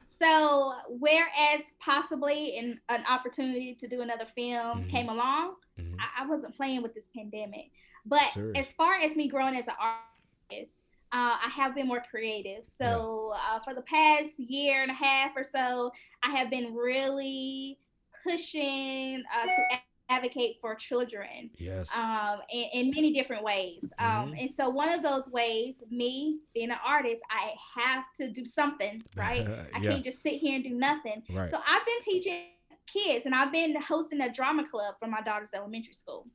[0.06, 4.90] So whereas possibly in an opportunity to do another film Mhm.
[4.91, 5.95] came along, Mhm.
[5.99, 7.72] I, I wasn't playing with this pandemic.
[8.06, 8.68] But Serious.
[8.68, 10.73] as far as me growing as an artist,
[11.14, 12.64] uh, I have been more creative.
[12.68, 15.91] So uh, for the past year and a half or so,
[16.23, 17.78] I have been really
[18.23, 19.80] pushing uh, to
[20.10, 21.90] advocate for children Yes.
[21.95, 23.84] um, in, in many different ways.
[23.99, 24.41] Um, Mhm.
[24.41, 29.02] and so one of those ways, me being an artist, I have to do something,
[29.15, 29.48] right?
[29.73, 31.23] I can't just sit here and do nothing.
[31.30, 31.49] right.
[31.52, 32.45] So I've been teaching
[32.88, 36.28] kids and I've been hosting a drama club for my daughter's elementary school.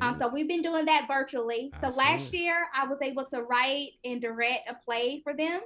[0.00, 1.70] Um, so we've been doing that virtually.
[1.74, 5.60] I So last year I was able to write and direct a play for them,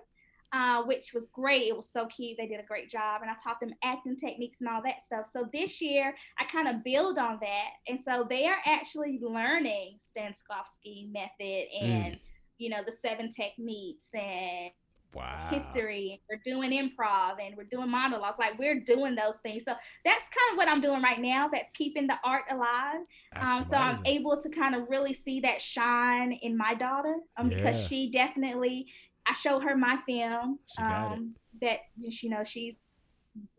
[0.52, 1.68] uh, which was great.
[1.68, 2.36] It was so cute.
[2.38, 5.28] They did a great job, and I taught them acting techniques and all that stuff.
[5.32, 9.98] So this year I kind of build on that, and so they are actually learning
[10.16, 11.82] Stanislavski method Mm.
[11.82, 12.18] and
[12.58, 14.70] you know the seven techniques and
[15.14, 15.48] wow.
[15.50, 16.20] history.
[16.28, 18.38] We're doing improv and we're doing monologues.
[18.38, 19.64] Like we're doing those things.
[19.64, 19.72] So
[20.04, 21.48] that's kind of what I'm doing right now.
[21.52, 23.00] That's keeping the art alive.
[23.34, 27.48] Um, so I'm able to kind of really see that shine in my daughter um,
[27.48, 28.86] because she definitely,
[29.26, 31.16] I showed her my film She got it.
[31.16, 32.74] um, that, you know, she's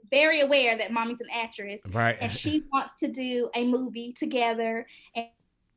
[0.09, 2.17] very aware that mommy's an actress Right.
[2.21, 5.25] and she wants to do a movie together and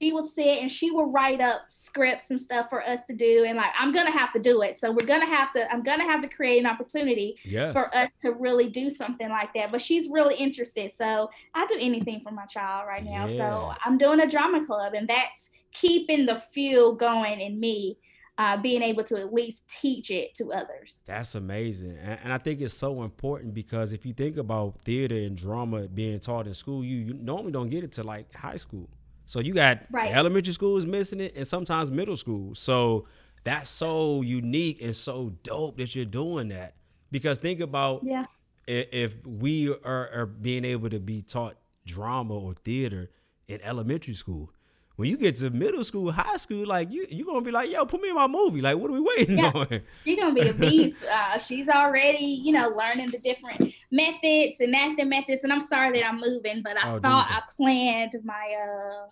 [0.00, 3.44] she will sit and she will write up scripts and stuff for us to do
[3.46, 6.04] and like i'm gonna have to do it so we're gonna have to i'm gonna
[6.04, 7.72] have to create an opportunity yes.
[7.72, 11.76] for us to really do something like that but she's really interested so i do
[11.78, 13.38] anything for my child right now Yeah.
[13.38, 17.98] so i'm doing a drama club and that's keeping the fuel going in me
[18.38, 21.98] uh, being able to at least teach it to others That's amazing.
[21.98, 25.88] And, and I think it's so important because if you think about theater and drama
[25.88, 28.88] being taught in school, you, you normally don't get it to like high school.
[29.30, 30.10] So you got Right.
[30.12, 32.52] elementary schools missing it and sometimes middle school.
[32.56, 33.06] So
[33.44, 36.74] that's so unique and so dope that you're doing that.
[37.12, 38.24] Because think about yeah
[38.66, 43.08] if we are, are being able to be taught drama or theater
[43.46, 44.50] in elementary school.
[44.96, 47.86] When you get to middle school, high school, like you, you're gonna be like, "Yo,
[47.86, 49.52] put me in my movie." Like, what are we waiting Yeah.
[49.54, 49.80] on?
[50.04, 51.02] She's gonna be a beast.
[51.04, 55.42] Uh, she's already, you know, learning the different methods and acting methods.
[55.44, 59.08] And I'm sorry that I'm moving, but I Oh, thought you- I planned my uh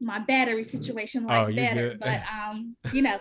[0.00, 1.90] my battery situation Oh, like you better.
[1.90, 2.00] good.
[2.00, 3.18] But um, you know,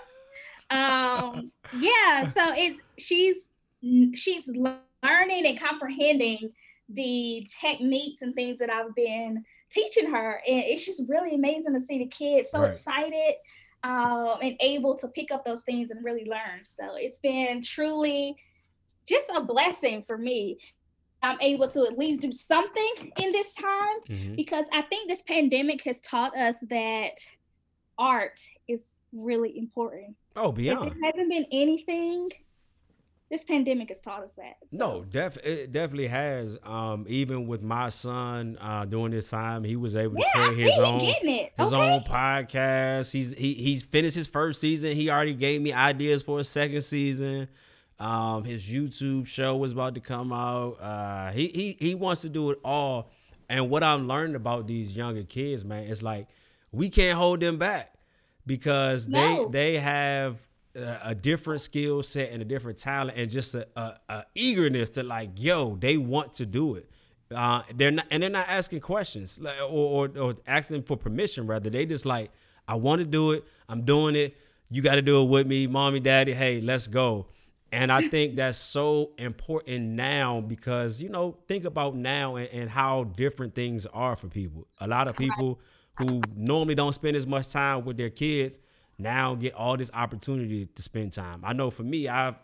[0.69, 2.25] um, yeah.
[2.25, 3.49] So it's she's
[4.13, 6.51] she's learning and comprehending
[6.89, 11.79] the techniques and things that I've been teaching her, and it's just really amazing to
[11.79, 12.69] see the kids so Right.
[12.69, 13.35] excited
[13.83, 16.63] um, and able to pick up those things and really learn.
[16.63, 18.35] So it's been truly
[19.07, 20.57] just a blessing for me.
[21.25, 24.35] I'm able to at least do something in this time Mhm.
[24.35, 27.15] because I think this pandemic has taught us that
[27.97, 30.15] art is really important.
[30.35, 30.91] Oh, If beyond.
[30.91, 32.29] it hasn't been anything,
[33.31, 34.57] this pandemic has taught us that.
[34.69, 36.57] So, No, def it definitely has.
[36.63, 40.47] Um, even with my son uh, during this time, he was able to Yeah, I
[40.49, 41.91] create his own his Okay.
[41.93, 43.11] own podcast.
[43.11, 44.91] He's he he's finished his first season.
[44.95, 47.47] He already gave me ideas for a second season.
[47.99, 50.73] Um, his YouTube show was about to come out.
[50.81, 53.09] Uh, he he he wants to do it all.
[53.47, 56.27] And what I'm learning about these younger kids, man, is like
[56.71, 57.93] we can't hold them back
[58.45, 59.47] because No.
[59.49, 60.37] they they have
[60.75, 64.89] a, a different skill set and a different talent and just a, a, a eagerness
[64.91, 66.89] to like yo they want to do it
[67.33, 71.47] uh they're not and they're not asking questions like or, or, or asking for permission
[71.47, 72.29] rather they just like
[72.67, 74.35] i want to do it i'm doing it
[74.69, 77.25] you got to do it with me mommy daddy hey let's go
[77.71, 82.69] and i think that's so important now because you know think about now and, and
[82.69, 85.59] how different things are for people a lot of people
[85.97, 88.59] who normally don't spend as much time with their kids
[88.97, 91.41] now get all this opportunity to spend time.
[91.43, 92.35] I know for me, I've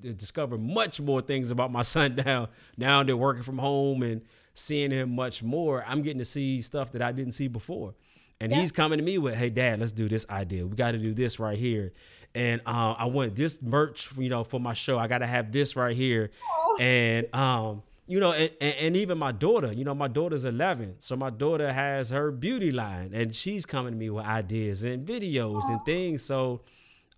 [0.00, 2.48] discovered much more things about my son now.
[2.76, 4.22] Now they're working from home and
[4.54, 5.84] seeing him much more.
[5.86, 7.94] I'm getting to see stuff that I didn't see before.
[8.42, 10.66] And he's coming to me with, "Hey, Dad, let's do this idea.
[10.66, 11.92] We got to do this right here,
[12.34, 14.98] and uh, I want this merch, you know, for my show.
[14.98, 16.30] I got to have this right here,
[16.78, 20.96] and um, you know, and, and, and even my daughter, you know, my daughter's 11.
[20.98, 25.06] So my daughter has her beauty line and she's coming to me with ideas and
[25.06, 26.24] videos and things.
[26.24, 26.62] So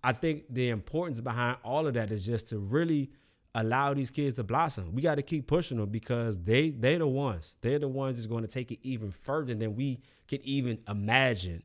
[0.03, 3.09] I think the importance behind all of that is just to really
[3.55, 4.93] allow these kids to blossom.
[4.93, 7.55] We got to keep pushing them because they they're the ones.
[7.61, 11.63] They're the ones that's going to take it even further than we could even imagine.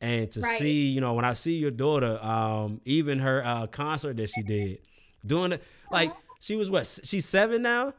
[0.00, 0.58] And to Right.
[0.58, 4.42] see, you know, when I see your daughter, um, even her uh, concert that she
[4.42, 4.78] did,
[5.26, 6.10] doing it like
[6.40, 6.86] she was what?
[7.04, 7.92] She's seven now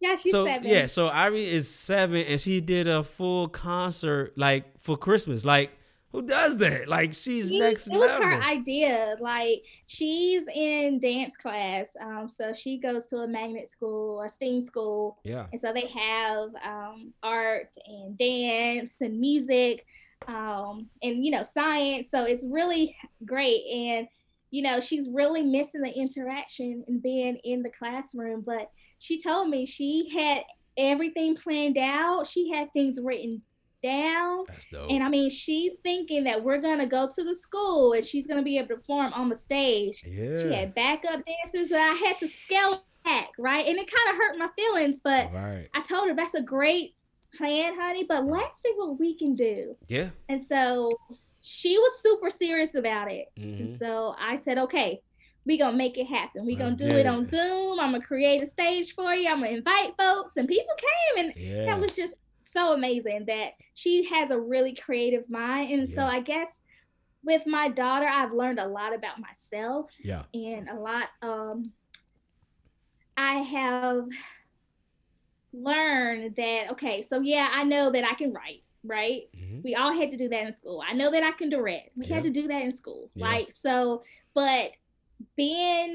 [0.00, 0.68] Yeah, she's so seven.
[0.68, 5.44] yeah, so Irie is seven, and she did a full concert like for Christmas.
[5.44, 5.70] Like,
[6.10, 6.88] who does that?
[6.88, 8.26] Like, she's She- next it was level.
[8.26, 9.16] her idea.
[9.20, 14.62] Like she's in dance class, um, so she goes to a magnet school, a STEAM
[14.62, 19.86] school, yeah, and so they have um, art and dance and music,
[20.26, 22.10] um, and you know science.
[22.10, 24.08] So it's really great, and
[24.50, 28.42] you know she's really missing the interaction and being in the classroom.
[28.44, 30.44] But she told me she had
[30.76, 32.26] everything planned out.
[32.26, 33.42] She had things written
[33.82, 34.42] down.
[34.48, 34.90] that's dope.
[34.90, 38.42] And I mean, she's thinking that we're gonna go to the school and she's gonna
[38.42, 40.02] be able to perform on the stage.
[40.06, 40.42] Yeah.
[40.42, 43.66] She had backup dancers that I had to scale back, right?
[43.66, 46.95] And it kind of hurt my feelings, but right, I told her that's a great
[47.36, 49.76] plan, honey, but let's see what we can do.
[49.88, 50.92] yeah, And so
[51.40, 53.26] she was super serious about it.
[53.38, 53.60] Mhm.
[53.60, 55.00] And so I said, okay,
[55.44, 56.44] we gonna make it happen.
[56.44, 57.22] We gonna do get it on.
[57.22, 57.78] Zoom.
[57.78, 59.28] I'm gonna create a stage for you.
[59.28, 61.66] I'm gonna invite folks, and people came, and yeah.
[61.66, 66.20] that was just so amazing that she has a really creative mind and so i
[66.20, 66.60] guess
[67.24, 71.72] with my daughter i've learned a lot about myself yeah, and a lot um
[73.16, 74.06] i have
[75.56, 79.62] learned that okay so yeah i know that i can write right Mhm.
[79.64, 82.06] we all had to do that in school i know that i can direct we
[82.06, 82.14] Yeah.
[82.16, 83.26] had to do that in school Yeah.
[83.26, 84.02] right so
[84.34, 84.72] but
[85.36, 85.94] being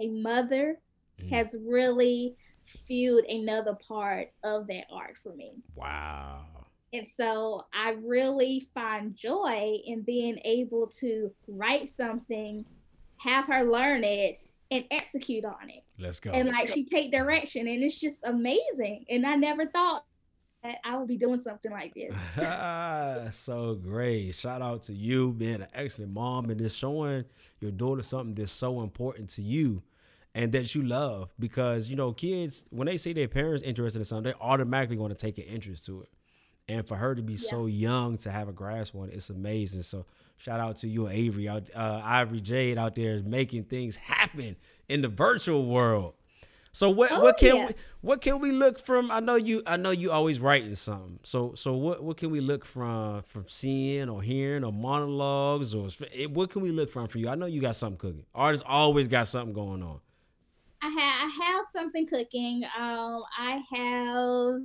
[0.00, 0.80] a mother
[1.20, 1.30] Mhm.
[1.30, 6.44] has really fueled another part of that art for me wow,
[6.92, 12.64] and so I really find joy in being able to write something,
[13.18, 14.38] have her learn it,
[14.70, 15.84] and execute on it.
[15.98, 16.30] let's go.
[16.30, 19.04] And like she take direction, and it's just amazing.
[19.08, 20.04] And I never thought
[20.62, 23.36] that I would be doing something like this.
[23.36, 24.34] so great.
[24.34, 27.24] Shout out to you being an excellent mom and just showing
[27.60, 29.82] your daughter something that's so important to you
[30.36, 34.04] and that you love because you know kids when they see their parents interested in
[34.04, 36.10] something they're automatically going to take an interest to it
[36.68, 39.82] and for her to be so young to have a grasp on it it's amazing
[39.82, 40.04] so
[40.36, 44.56] shout out to you and avery out uh, ivory jade out there making things happen
[44.88, 46.14] in the virtual world
[46.76, 47.66] so what Oh, what can yeah.
[47.68, 47.72] we
[48.02, 49.10] what can we look from?
[49.10, 51.18] I know you I know you always writing something.
[51.22, 55.88] So so what what can we look from from seeing or hearing or monologues or
[56.12, 57.30] eh, what can we look from for you?
[57.30, 58.26] I know you got something cooking.
[58.34, 60.00] Artists always got something going on.
[60.82, 62.62] I have I have something cooking.
[62.78, 64.60] Um, I have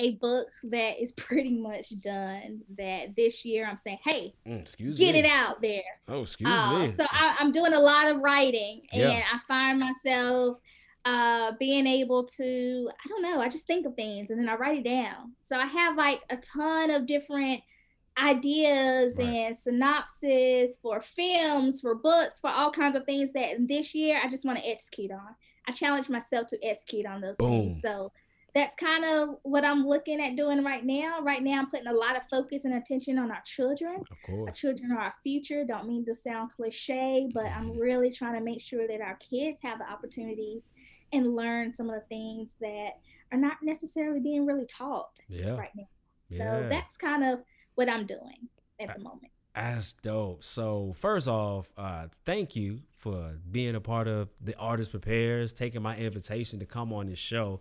[0.00, 2.62] a book that is pretty much done.
[2.78, 5.20] That this year I'm saying, hey, Mm, excuse get me.
[5.20, 5.82] it out there.
[6.08, 6.88] Oh, excuse Uh, me.
[6.88, 9.22] so I, I'm doing a lot of writing, and Yeah.
[9.32, 10.58] I find myself
[11.04, 14.54] uh, being able to, I don't know, I just think of things and then I
[14.56, 15.32] write it down.
[15.44, 17.62] So I have like a ton of different
[18.18, 19.26] ideas Right.
[19.28, 24.28] and synopsis for films, for books, for all kinds of things that this year I
[24.28, 25.34] just want to execute on.
[25.66, 27.48] I challenge myself to execute on those Boom.
[27.50, 27.82] things.
[27.82, 28.12] So
[28.54, 31.20] that's kind of what I'm looking at doing right now.
[31.22, 34.02] Right now, I'm putting a lot of focus and attention on our children.
[34.10, 34.16] Of
[34.46, 35.64] Our children are our future.
[35.64, 37.78] Don't mean to sound cliche, but I'm Mm-hmm.
[37.78, 40.64] really trying to make sure that our kids have the opportunities
[41.12, 43.00] and learn some of the things that
[43.32, 45.56] are not necessarily being really taught Yeah.
[45.56, 45.88] right now.
[46.28, 46.68] So Yeah.
[46.68, 47.40] that's kind of
[47.74, 48.48] what I'm doing
[48.78, 49.32] at the moment.
[49.54, 50.44] That's dope.
[50.44, 55.82] So first off, uh, thank you for being a part of the Artist Prepares, taking
[55.82, 57.60] my invitation to come on this show.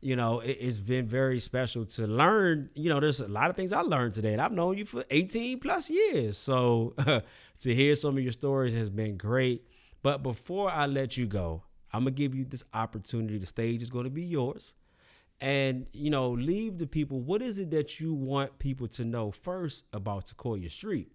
[0.00, 2.70] You know, it, it's been very special to learn.
[2.74, 5.04] You know, there's a lot of things I learned today, and I've known you for
[5.10, 6.38] 18 plus years.
[6.38, 6.94] So
[7.60, 9.66] to hear some of your stories has been great.
[10.02, 11.62] But before I let you go,
[11.92, 13.38] I'm gonna give you this opportunity.
[13.38, 14.74] The stage is to be yours
[15.40, 19.30] and you know leave the people what is it that you want people to know
[19.30, 21.12] first about Taquoia Street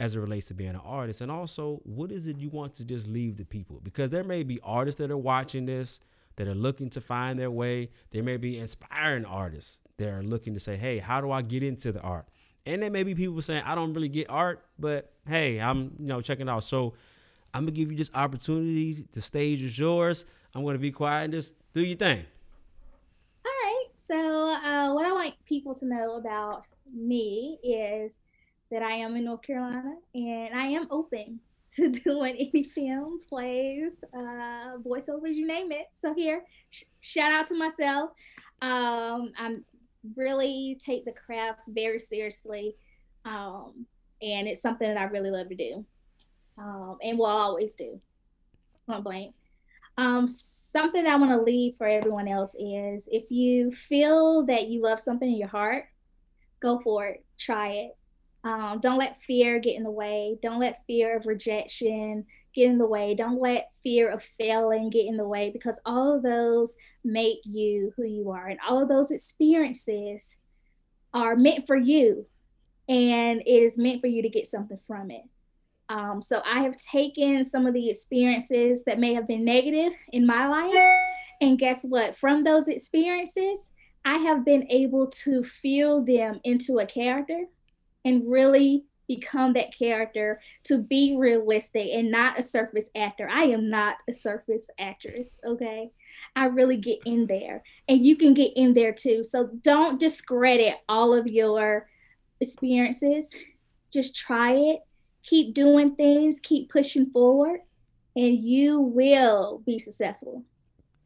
[0.00, 2.84] as it relates to being an artist and also what is it you want to
[2.84, 6.00] just leave the people because there may be artists that are watching this
[6.36, 7.90] that are looking to find their way.
[8.10, 11.62] There may be inspiring artists that are looking to say hey how do I get
[11.62, 12.26] into the art?
[12.64, 16.06] And there may be people saying I don't really get art but hey I'm you
[16.06, 16.64] know checking out.
[16.64, 16.94] So
[17.54, 19.04] I'm gonna give you this opportunity.
[19.12, 20.24] The stage is yours.
[20.54, 22.24] I'm gonna be quiet and just do your thing.
[23.44, 23.86] All right.
[23.92, 28.12] So, uh, what I want people to know about me is
[28.70, 31.40] that I am in North Carolina and I am open
[31.76, 35.86] to doing any film, plays, uh, voiceovers, you name it.
[35.96, 38.10] So, here, sh- shout out to myself.
[38.60, 39.64] Um, I'm
[40.16, 42.76] really take the craft very seriously.
[43.24, 43.86] Um,
[44.20, 45.84] and it's something that I really love to do.
[46.58, 48.00] Um, and will always do.
[48.86, 49.34] Point blank.
[49.98, 54.82] Um, something I want to leave for everyone else is if you feel that you
[54.82, 55.86] love something in your heart,
[56.60, 57.96] go for it, try it.
[58.44, 60.38] Um, don't let fear get in the way.
[60.42, 63.14] Don't let fear of rejection get in the way.
[63.14, 67.92] Don't let fear of failing get in the way because all of those make you
[67.96, 68.48] who you are.
[68.48, 70.36] And all of those experiences
[71.14, 72.26] are meant for you.
[72.88, 75.22] And it is meant for you to get something from it.
[75.88, 80.26] Um, so I have taken some of the experiences that may have been negative in
[80.26, 80.74] my life.
[81.40, 82.16] And guess what?
[82.16, 83.68] From those experiences,
[84.04, 87.44] I have been able to feel them into a character
[88.04, 93.28] and really become that character to be realistic and not a surface actor.
[93.28, 95.90] I am not a surface actress, okay?
[96.36, 99.24] I really get in there and you can get in there too.
[99.24, 101.88] So don't discredit all of your
[102.40, 103.34] experiences.
[103.92, 104.80] Just try it,
[105.22, 107.60] keep doing things, keep pushing forward,
[108.16, 110.44] and you will be successful.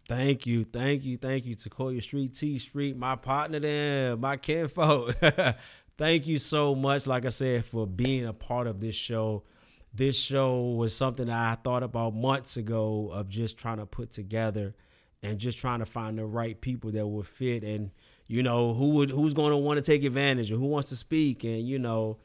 [0.09, 5.17] Thank you, thank you, thank you, Taquoia Street, T Street, my partner there, my kinfolk.
[5.97, 9.43] thank you so much, like I said, for being a part of this show.
[9.95, 14.75] This show was something I thought about months ago of just trying to put together
[15.23, 17.91] and just trying to find the right people that would fit and
[18.27, 20.97] you know who would who's going to want to take advantage or who wants to
[20.97, 22.19] speak and you know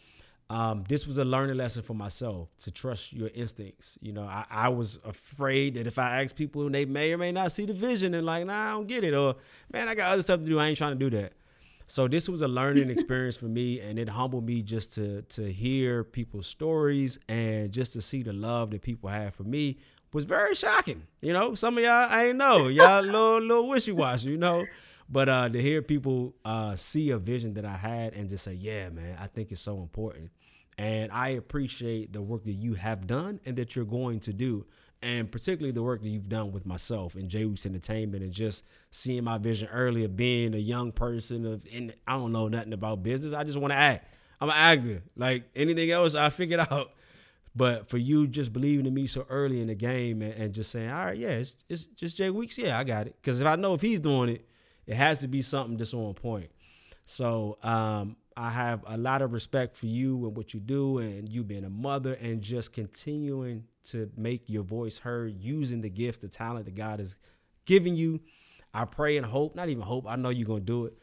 [0.51, 3.97] um, this was a learning lesson for myself to trust your instincts.
[4.01, 7.31] You know, I, I was afraid that if I asked people, they may or may
[7.31, 9.37] not see the vision and like, nah, I don't get it, or
[9.71, 10.59] man, I got other stuff to do.
[10.59, 11.31] I ain't trying to do that.
[11.91, 15.51] So this was a learning experience for me, and it humbled me just to to
[15.51, 19.77] hear people's stories and just to see the love that people have for me
[20.13, 21.05] was very shocking.
[21.21, 24.37] You know, some of y'all I ain't know, y'all a little little wishy washy, you
[24.37, 24.65] know.
[25.09, 28.53] But uh, to hear people uh, see a vision that I had and just say,
[28.53, 30.31] yeah, man, I think it's so important.
[30.77, 34.65] And I appreciate the work that you have done and that you're going to do.
[35.03, 38.63] And particularly the work that you've done with myself and J Weeks Entertainment and just
[38.91, 43.01] seeing my vision earlier, being a young person of and I don't know nothing about
[43.01, 43.33] business.
[43.33, 44.15] I just want to act.
[44.39, 45.03] I'm an actor.
[45.15, 46.91] Like anything else, I figured out.
[47.55, 50.71] But for you just believing in me so early in the game and, and just
[50.71, 52.57] saying, all right, yeah, it's, it's just Jay Weeks.
[52.57, 53.15] Yeah, I got it.
[53.21, 54.47] Because if I know if he's doing it,
[54.87, 56.49] it has to be something that's on point.
[57.05, 61.27] So um, I have a lot of respect for you and what you do and
[61.27, 66.21] you being a mother and just continuing to make your voice heard using the gift,
[66.21, 67.15] the talent that God has
[67.65, 68.21] given you.
[68.73, 70.93] I pray and hope, not even hope, I know you're going to do it.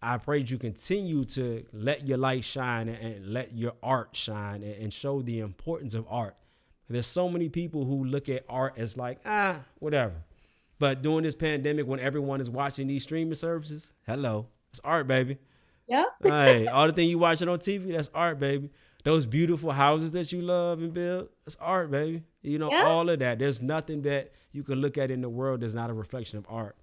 [0.00, 4.92] I pray you continue to let your light shine and, let your art shine and
[4.92, 6.36] show the importance of art.
[6.88, 10.14] There's so many people who look at art as like, ah, whatever.
[10.78, 15.38] But during this pandemic, when everyone is watching these streaming services, hello, it's art, baby.
[15.88, 16.06] Yep.
[16.22, 18.70] hey, all the thing you watching on TV, that's art, baby.
[19.04, 22.22] Those beautiful houses that you love and build, that's art, baby.
[22.42, 22.84] You know, Yeah.
[22.86, 23.38] all of that.
[23.38, 26.46] There's nothing that you can look at in the world that's not a reflection of
[26.48, 26.76] art.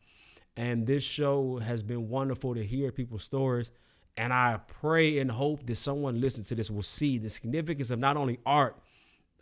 [0.57, 3.71] And this show has been wonderful to hear people's stories.
[4.17, 7.99] And I pray and hope that someone listening to this will see the significance of
[7.99, 8.77] not only art,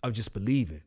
[0.02, 0.81] of just believing.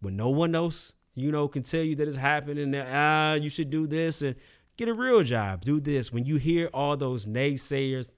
[0.00, 3.50] When no one else, you know, can tell you that it's happening, that ah, you
[3.50, 4.34] should do this, and
[4.76, 5.64] Get a real job.
[5.64, 6.12] Do this.
[6.12, 8.12] When you hear all those naysayers,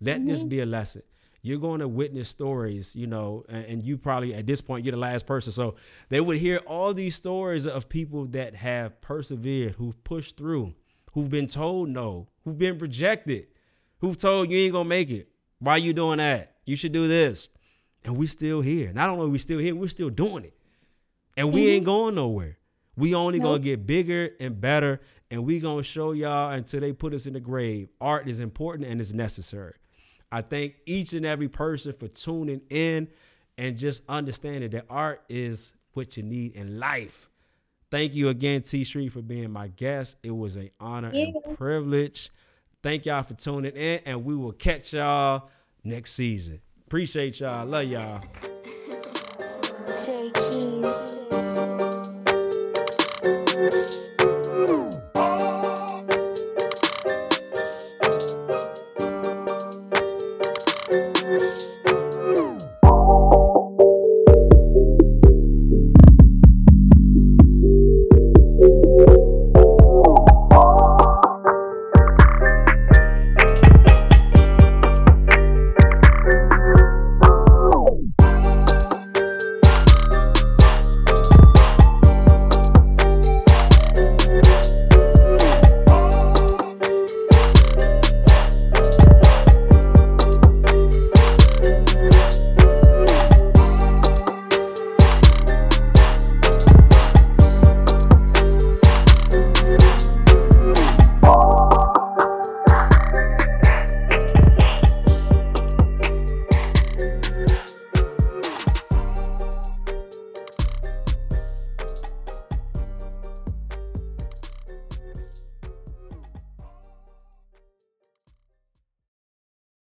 [0.00, 0.48] let this mm-hmm.
[0.48, 1.02] be a lesson.
[1.40, 4.92] You're going to witness stories, you know, and, and you probably at this point you're
[4.92, 5.52] the last person.
[5.52, 5.76] So
[6.08, 10.74] they would hear all these stories of people that have persevered, who've pushed through,
[11.12, 13.48] who've been told no, who've been rejected,
[13.98, 15.28] who've told you ain't gonna make it.
[15.58, 16.56] Why you doing that?
[16.64, 17.50] You should do this.
[18.04, 18.92] And we still here.
[18.92, 20.54] Not only are we still here, we're still doing it.
[21.36, 21.92] And we ain't mm-hmm.
[21.92, 22.58] going nowhere.
[22.96, 25.00] We only gonna get bigger and better,
[25.30, 27.88] and we gonna show y'all until they put us in the grave.
[28.00, 29.74] Art is important and it's necessary.
[30.30, 33.08] I thank each and every person for tuning in
[33.56, 37.30] and just understanding that art is what you need in life.
[37.90, 40.16] Thank you again, T Street, for being my guest.
[40.24, 41.26] It was an honor yeah.
[41.44, 42.30] and privilege.
[42.82, 45.48] Thank y'all for tuning in, and we will catch y'all
[45.84, 46.60] next season.
[46.86, 47.64] Appreciate y'all.
[47.66, 48.20] Love y'all.
[49.86, 50.32] J
[53.70, 54.03] Keys.